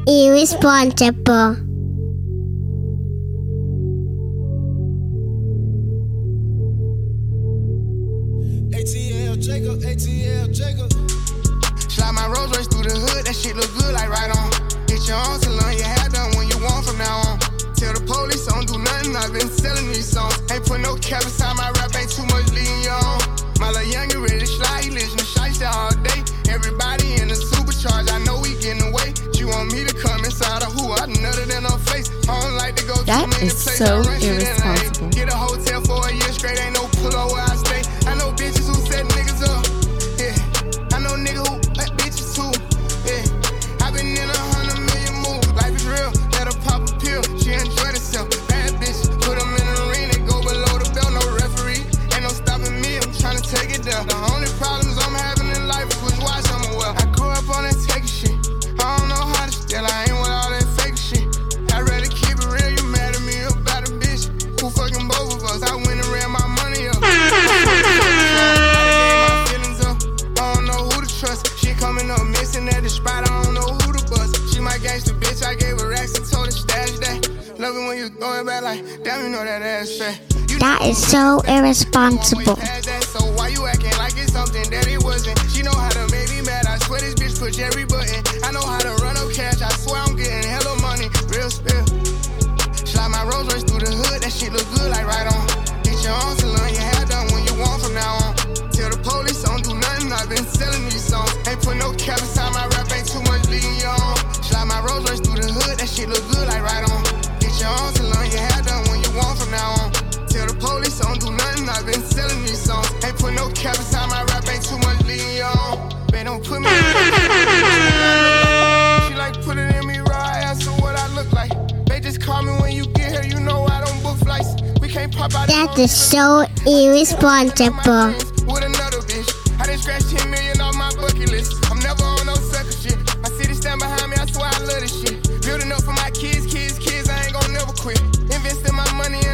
[0.07, 1.66] Irresponsible.
[87.53, 87.96] Swear this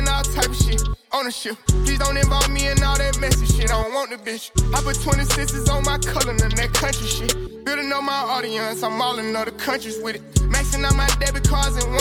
[0.09, 0.83] all type of shit.
[1.13, 1.57] Ownership.
[1.85, 3.71] Please don't involve me in all that messy shit.
[3.71, 4.51] I don't want the bitch.
[4.75, 7.65] I put 26s on my color and that country shit.
[7.65, 10.23] Building up my audience, I'm all in other countries with it.
[10.51, 11.92] Maxing out my debit cards in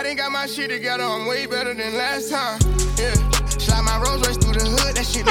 [0.00, 1.04] I done got my shit together.
[1.04, 2.56] I'm way better than last time.
[2.96, 3.12] Yeah.
[3.60, 4.96] Slide my Rolls Royce through the hood.
[4.96, 5.28] That shit.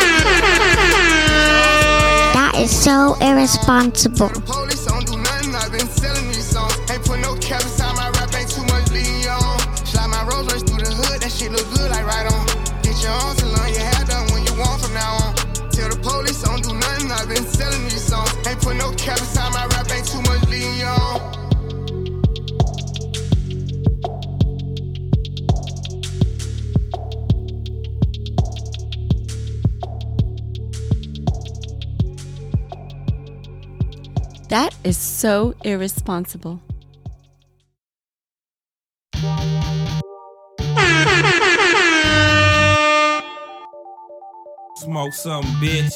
[2.37, 4.29] That is so irresponsible.
[4.45, 5.57] Police don't do nothing.
[5.57, 6.77] I've been selling these songs.
[6.85, 8.29] Ain't put no cap inside my rap.
[8.37, 9.57] Ain't too much lean on.
[9.89, 11.17] Slide my Rolls Royce through the hood.
[11.17, 12.45] That shit look good like right on.
[12.85, 13.73] Get your own salon.
[13.73, 15.33] Your hair done when you want from now on.
[15.73, 17.09] Tell the police don't do nothing.
[17.09, 18.37] I've been selling these songs.
[18.45, 19.38] Ain't put no cap inside
[34.49, 36.59] That is so irresponsible.
[44.77, 45.93] Smoke some, bitch.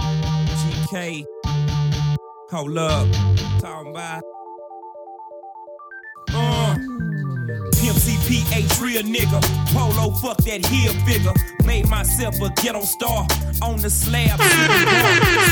[0.00, 1.26] GK.
[2.50, 3.06] Hold up.
[3.60, 4.22] Talking about.
[6.32, 6.74] Uh.
[7.76, 9.42] Pimp CPH, real nigga.
[9.74, 11.34] Polo, fuck that heel figure.
[11.66, 13.26] Made myself a ghetto star
[13.60, 14.40] on the slab.
[14.40, 14.86] Smoking
[15.20, 15.50] weed,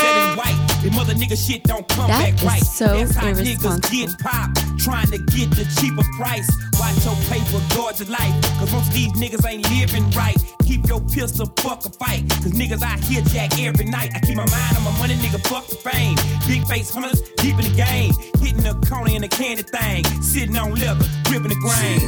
[0.00, 0.71] selling white.
[0.82, 2.62] The mother nigga shit don't come That back right.
[2.62, 3.88] so That's how niggas irresponsible.
[3.90, 4.58] get popped.
[4.82, 6.50] Trying to get the cheaper price.
[6.80, 8.34] Watch your paper, guard your life.
[8.58, 10.34] Cause most of these niggas ain't living right.
[10.66, 12.28] Keep your pistol, fuck a fight.
[12.42, 14.10] Cause niggas out here jack every night.
[14.14, 16.16] I keep my mind on my money, nigga, fuck the fame.
[16.48, 18.10] Big face hunters, deep in the game.
[18.42, 20.02] Hitting the corner in the candy thing.
[20.20, 22.02] Sitting on liquor, gripping the grain.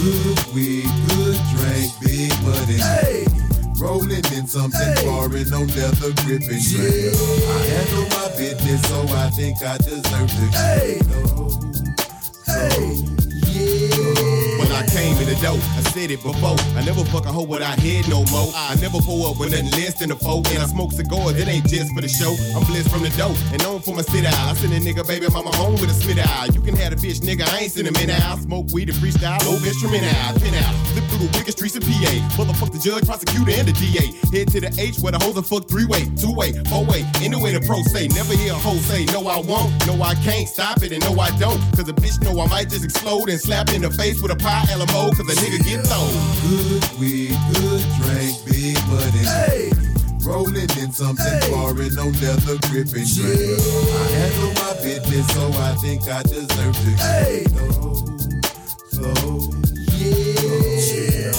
[0.00, 2.80] Good weed, good drink, big money.
[2.80, 3.39] Hey.
[3.80, 6.60] Rolling in something foreign, no leather gripping.
[6.60, 7.10] Yeah.
[7.48, 11.00] I handle my business, so I think I deserve to hey.
[12.46, 13.19] Hey.
[13.50, 16.56] When I came in the door, I said it before.
[16.76, 18.52] I never fuck a hoe without head no more.
[18.54, 20.42] I never pull up with nothing less than a four.
[20.52, 22.36] And I smoke cigars, it ain't just for the show.
[22.54, 24.34] I'm blessed from the dough and known for my sit out.
[24.34, 26.54] I send a nigga baby mama home with a spit out.
[26.54, 28.38] You can have a bitch, nigga, I ain't sending in out.
[28.38, 30.12] Smoke weed and freestyle, low instrumental.
[30.40, 32.12] Pin out, flip through the wicked streets of PA.
[32.36, 34.12] Motherfuck the judge, prosecutor, and the DA.
[34.36, 37.02] Head to the H where the hoes are fuck three way, two way, four way.
[37.24, 40.46] Anyway, the pro say, never hear a hoe say, no, I won't, no, I can't
[40.46, 41.58] stop it, and no, I don't.
[41.74, 44.36] Cause a bitch know I might just explode and slap in the face with a
[44.36, 46.12] pie LMO, cause a nigga get thrown.
[46.44, 49.24] Good weed, good drink, big money.
[49.24, 49.72] Hey.
[50.22, 53.08] Rolling in something foreign, no leather gripping.
[53.08, 53.56] Yeah.
[53.96, 56.90] I handle my business, so I think I deserve to.
[57.00, 57.44] Hey.
[57.56, 59.08] So, so
[59.96, 61.32] yeah.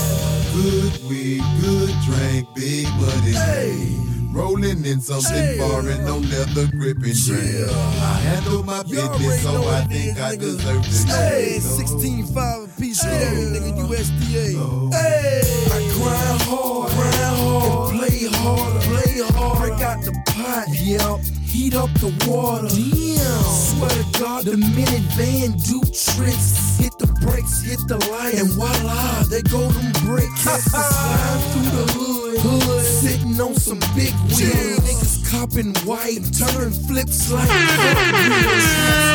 [0.53, 3.34] Good weed, good drink, big money.
[3.34, 3.90] Hey.
[4.31, 7.13] Rolling in something foreign, no leather gripping.
[7.25, 7.67] Yeah.
[7.69, 11.07] I handle my business, so I think I deserve to.
[11.07, 14.93] Hey, 16 5 a piece, get every nigga USDA.
[14.93, 19.57] Hey, I grind hard, grind hard, and play hard, play hard.
[19.59, 21.40] Break out the pot, yep.
[21.52, 22.68] Heat up the water.
[22.68, 23.44] Damn.
[23.44, 26.80] Swear to God, the minute van do tricks.
[26.80, 30.41] Hit the brakes, hit the light, and voila, they go them bricks.
[30.41, 34.80] Slide through the hood, hood, sitting on some big wheels.
[34.80, 38.64] Niggas copping white, turn flips like fuck wheels.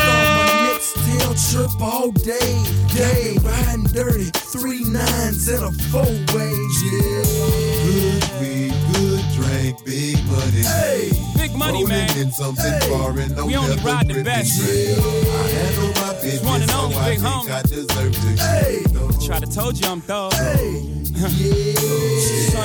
[0.04, 2.52] Start my next tail trip all day,
[2.92, 3.38] day.
[3.40, 6.04] Riding dirty, three nines and a four
[6.36, 6.52] way,
[6.84, 7.24] yeah.
[7.80, 8.74] Good weed,
[9.56, 10.62] drink, big money.
[10.62, 11.10] Hey.
[11.36, 12.16] Big money, man.
[12.18, 14.60] in something foreign, no We only ride the best.
[14.60, 14.94] Yeah.
[14.94, 17.50] I handle my business, one and so only, I big think homie.
[17.50, 18.20] I deserve to.
[18.42, 18.84] Hey.
[19.26, 20.32] Try to told you I'm thug.
[20.32, 20.50] Son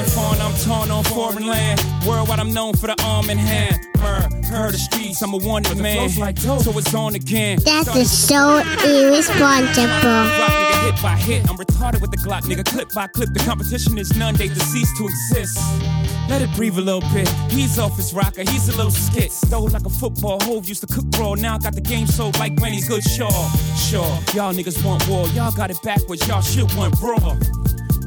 [0.05, 1.81] foreign, I'm torn on foreign land.
[2.05, 3.90] Worldwide, I'm known for the arm and hand.
[4.01, 6.09] Murr, heard the streets, I'm a wanted man.
[6.09, 7.59] So it's on again.
[7.59, 10.11] That is so irresponsible.
[10.11, 11.49] Rock nigga hit by hit.
[11.49, 12.65] I'm retarded with the Glock, nigga.
[12.65, 13.29] Clip by clip.
[13.33, 15.57] The competition is none, they deceased to exist.
[16.29, 17.27] Let it breathe a little bit.
[17.51, 19.31] He's off his rocker, he's a little skit.
[19.31, 20.39] Stole like a football.
[20.41, 21.33] Hove used to cook raw.
[21.33, 23.29] Now got the game sold like Granny's good shaw.
[23.75, 25.27] Sure, y'all niggas want war.
[25.29, 26.27] Y'all got it backwards.
[26.27, 27.37] Y'all should want raw.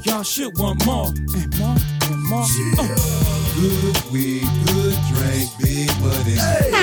[0.04, 2.46] Y'all should want more and more and more.
[2.78, 3.33] Uh.
[3.54, 6.34] Good weed, good drink, big money.
[6.34, 6.70] Hey.
[6.72, 6.74] I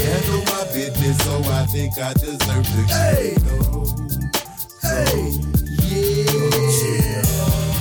[0.00, 2.86] handle my business, so I think I deserve to.
[2.88, 3.34] Yeah.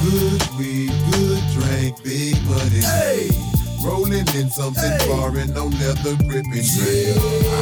[0.03, 2.81] Good weed, good drink, big money.
[3.81, 6.51] Rolling in something foreign, no leather gripping.
[6.51, 6.53] I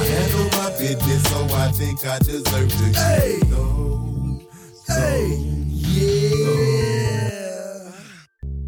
[0.10, 2.90] handle my business, so I think I deserve to.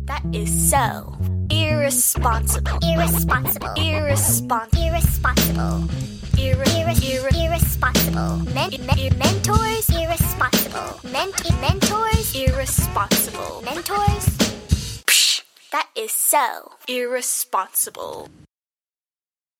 [0.06, 1.16] That is so
[1.49, 2.80] irresponsible.
[2.84, 3.74] Irresponsible.
[3.78, 4.84] Irresponsible.
[4.84, 5.88] Irresponsible.
[6.36, 8.38] Irre- irre- irre- irresponsible.
[8.53, 9.90] Men- men- mentors.
[9.90, 10.99] Irresponsible.
[11.03, 12.36] Ment- mentors.
[12.36, 13.62] Irresponsible.
[13.64, 14.26] Mentors.
[15.08, 18.28] Psh, that is so irresponsible.